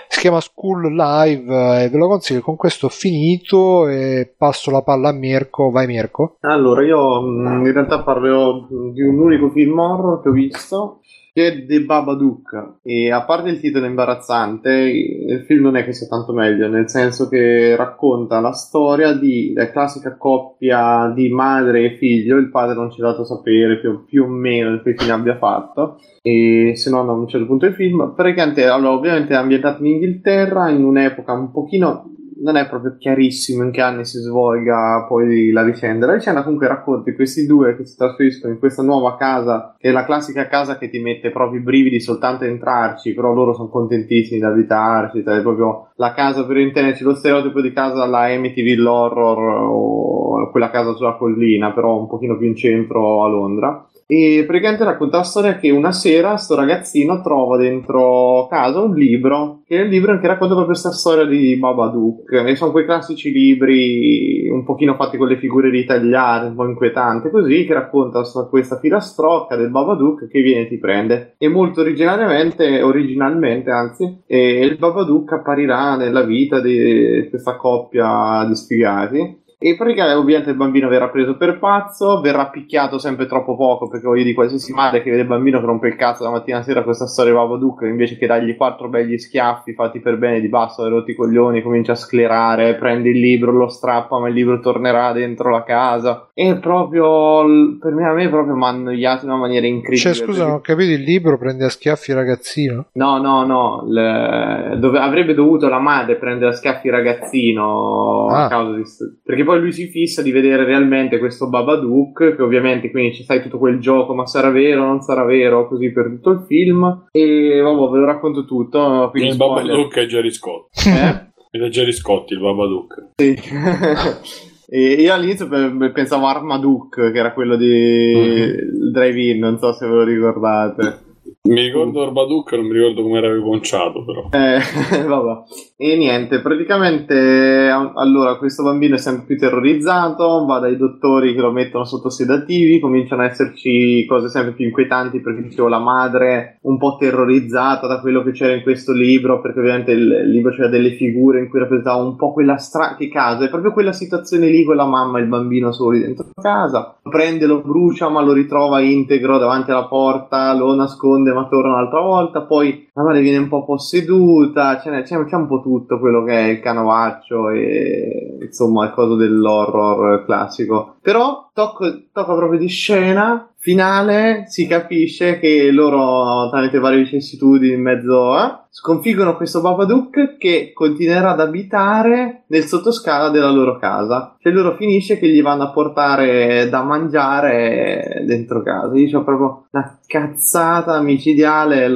[0.08, 2.42] Si chiama School Live e ve lo consiglio.
[2.42, 5.72] Con questo ho finito e passo la palla a Mirko.
[5.72, 6.38] Vai Mirko.
[6.42, 11.00] Allora, io mm, in realtà parlerò di un unico film horror che ho visto
[11.40, 16.08] che The Babadook e a parte il titolo imbarazzante il film non è che sia
[16.08, 21.98] tanto meglio nel senso che racconta la storia di la classica coppia di madre e
[21.98, 25.38] figlio il padre non ci è dato sapere più, più o meno che fine abbia
[25.38, 26.00] fatto.
[26.22, 29.94] E se no non c'è il punto del film praticamente allora, ovviamente è ambientato in
[29.94, 32.12] Inghilterra in un'epoca un pochino
[32.42, 36.06] non è proprio chiarissimo in che anni si svolga poi la vicenda.
[36.06, 39.92] La vicenda comunque racconta questi due che si trasferiscono in questa nuova casa, che è
[39.92, 43.70] la classica casa che ti mette proprio i brividi soltanto a entrarci, però loro sono
[43.70, 48.34] contentissimi di abitarci, cioè è proprio la casa per intenderci, lo stereotipo di casa alla
[48.34, 53.89] Amityville Horror o quella casa sulla collina, però un pochino più in centro a Londra
[54.12, 59.62] E praticamente racconta la storia che una sera sto ragazzino trova dentro casa un libro,
[59.68, 62.32] che è il libro che racconta proprio questa storia di Babadook.
[62.32, 67.30] E sono quei classici libri un pochino fatti con le figure ritagliate, un po' inquietanti,
[67.30, 71.36] così, che racconta questa filastrocca del Babadook che viene e ti prende.
[71.38, 79.39] E molto originariamente, originalmente anzi, il Babadook apparirà nella vita di questa coppia di sfigati
[79.62, 84.08] e praticamente ovviamente il bambino verrà preso per pazzo, verrà picchiato sempre troppo poco perché
[84.08, 86.82] voglio dire qualsiasi madre che vede il bambino che rompe il cazzo la mattina sera
[86.82, 90.88] questa storia di Babadook invece che dargli quattro begli schiaffi fatti per bene di basso,
[90.88, 95.12] rotti i coglioni, comincia a sclerare, prende il libro, lo strappa ma il libro tornerà
[95.12, 99.42] dentro la casa e proprio per me a me proprio mi ha annoiato in una
[99.42, 100.14] maniera incredibile.
[100.14, 100.44] Cioè scusa, perché...
[100.48, 102.86] non ho capito il libro prende a schiaffi il ragazzino?
[102.94, 104.78] No, no, no, le...
[104.80, 105.00] Dove...
[105.00, 108.46] avrebbe dovuto la madre prendere a schiaffi il ragazzino ah.
[108.46, 108.84] a causa di...
[109.22, 113.42] perché poi lui si fissa di vedere realmente questo Babadook, che ovviamente quindi ci sai
[113.42, 117.08] tutto quel gioco, ma sarà vero, non sarà vero, così per tutto il film.
[117.12, 119.10] E vabbè, ve lo racconto tutto.
[119.16, 120.70] Il Babadook è Jerry Scott.
[120.86, 121.28] Eh?
[121.50, 123.06] Ed è Jerry Scott il Babadook.
[123.16, 123.36] Sì.
[124.72, 125.48] E io all'inizio
[125.92, 128.92] pensavo a Armaduke, che era quello di mm-hmm.
[128.92, 131.00] Drive-In, non so se ve lo ricordate.
[131.42, 134.28] Mi ricordo Arbaduc, non mi ricordo come era conciato però.
[134.32, 134.60] Eh,
[135.08, 135.44] vabbè.
[135.78, 141.54] E niente, praticamente allora questo bambino è sempre più terrorizzato, va dai dottori che lo
[141.54, 146.78] mettono sotto sedativi, cominciano ad esserci cose sempre più inquietanti perché dicevo la madre un
[146.78, 150.92] po' terrorizzata da quello che c'era in questo libro, perché ovviamente il libro c'era delle
[150.92, 154.66] figure in cui rappresentava un po' quella strana, che caso, è proprio quella situazione lì
[154.66, 158.34] con la mamma e il bambino soli dentro casa, lo prende, lo brucia ma lo
[158.34, 163.38] ritrova integro davanti alla porta, lo nasconde ma torna un'altra volta, poi la madre viene
[163.38, 168.38] un po' posseduta, c'è, c'è, c'è un po' tutto quello che è il canovaccio e
[168.42, 170.96] insomma il coso dell'horror classico.
[171.02, 177.82] Però tocca, tocca proprio di scena finale si capisce che loro, tramite varie vicissitudini in
[177.84, 184.36] mezzo a, sconfiggono questo Babadook che continuerà ad abitare nel sottoscala della loro casa.
[184.40, 188.96] Cioè loro finisce che gli vanno a portare da mangiare dentro casa.
[189.18, 191.88] Ho proprio una cazzata micidiale.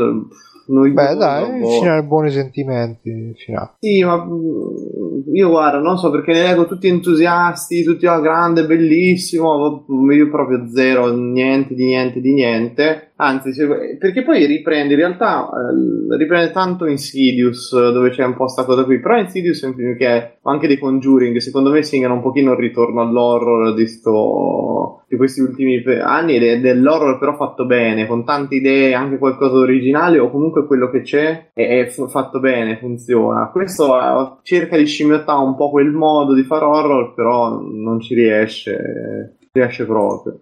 [0.68, 1.80] Noi Beh, dai, boh.
[1.80, 3.34] finale buoni sentimenti.
[3.36, 3.74] Finale.
[3.80, 8.22] Sì, ma mm, io guarda, non so perché ne leggo tutti entusiasti, tutti a oh,
[8.22, 9.86] grande, bellissimo.
[10.12, 13.13] Io proprio zero, niente di niente di niente.
[13.16, 13.52] Anzi,
[14.00, 18.84] perché poi riprende in realtà eh, riprende tanto Insidious dove c'è un po' sta cosa
[18.84, 19.00] qui.
[19.00, 22.54] Però Insidious è un film che è anche di Conjuring, secondo me segnano un pochino
[22.54, 28.08] il ritorno all'horror di sto di questi ultimi anni ed è dell'horror però fatto bene,
[28.08, 32.78] con tante idee, anche qualcosa originale o comunque quello che c'è è, è fatto bene,
[32.80, 33.50] funziona.
[33.52, 38.16] Questo uh, cerca di scimmiottare un po' quel modo di fare horror, però non ci
[38.16, 40.42] riesce, riesce proprio.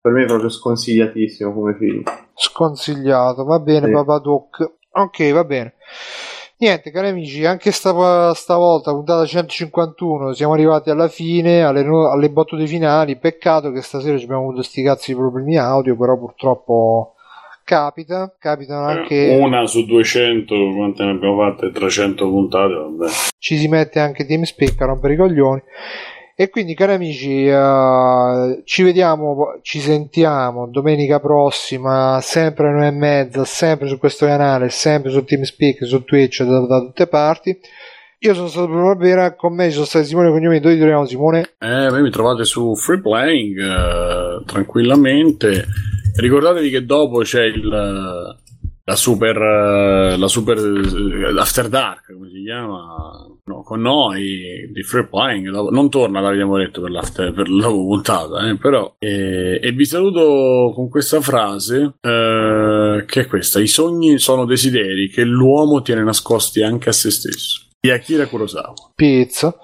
[0.00, 2.02] Per me è proprio sconsigliatissimo come film.
[2.34, 3.92] Sconsigliato, va bene, sì.
[3.92, 4.72] Babadook.
[4.92, 5.74] Ok, va bene.
[6.58, 12.66] Niente, cari amici, anche sta, stavolta, puntata 151, siamo arrivati alla fine, alle, alle battute
[12.66, 13.16] finali.
[13.16, 17.14] Peccato che stasera ci abbiamo avuto sti cazzi di problemi audio, però purtroppo
[17.64, 18.32] capita.
[18.38, 19.38] Capitano anche.
[19.40, 21.70] Una su 200, quante ne abbiamo fatte?
[21.70, 23.10] 300 puntate, vabbè.
[23.38, 25.62] Ci si mette anche TeamSpeak a rompere i coglioni.
[26.42, 32.90] E quindi, cari amici, uh, ci vediamo, ci sentiamo domenica prossima, sempre alle 9 e
[32.90, 37.56] mezza, sempre su questo canale, sempre su TeamSpeak, su Twitch, da, da tutte parti.
[38.18, 41.50] Io sono stato Bruno Barbera, con me sono stati Simone Cognome, dove troviamo Simone?
[41.60, 45.64] Eh, voi mi trovate su Free Playing, uh, tranquillamente.
[46.16, 48.36] Ricordatevi che dopo c'è il
[48.84, 49.36] la super,
[50.16, 50.58] la super
[51.38, 53.26] After Dark, come si chiama?
[53.44, 55.48] No, con noi di Free Playing.
[55.70, 58.94] Non torna, l'abbiamo detto per, per la puntata, eh, però.
[58.98, 65.08] E, e, vi saluto con questa frase eh, che è questa: I sogni sono desideri
[65.08, 67.66] che l'uomo tiene nascosti anche a se stesso.
[67.80, 68.74] Di Akira Kurosawa.
[68.94, 69.56] Pizza.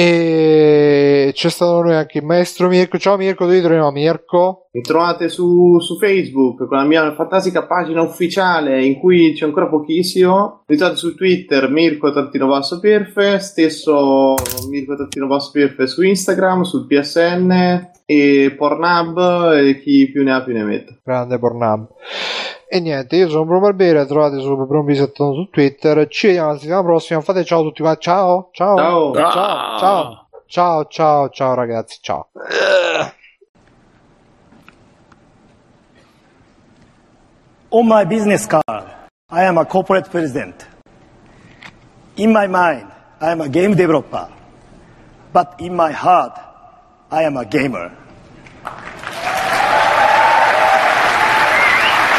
[0.00, 2.98] E c'è stato noi anche il maestro Mirko.
[2.98, 4.68] Ciao Mirko, dove troviamo Mirko?
[4.70, 9.66] Mi trovate su, su, Facebook con la mia fantastica pagina ufficiale in cui c'è ancora
[9.66, 10.62] pochissimo.
[10.68, 14.34] Mi trovate su Twitter Mirko-Perfe, stesso
[14.70, 21.00] Mirko-Perfe su Instagram, sul PSN e Pornhub e chi più ne ha più ne mette.
[21.02, 21.88] Grande Pornhub.
[22.70, 26.06] E niente, io sono Bruno Barbera, trovate su Bruno su Twitter.
[26.08, 27.22] Ci vediamo la settimana prossima.
[27.22, 27.82] Fate ciao a tutti.
[27.82, 32.28] Ciao, ciao, ciao, ciao, ciao, ciao, ciao, ciao ragazzi, ciao.
[37.70, 38.84] On my business card,
[39.30, 40.66] I am a corporate president.
[42.16, 42.90] In my mind,
[43.20, 44.28] I am a game developer.
[45.32, 46.38] But in my heart,
[47.10, 47.92] I am a gamer.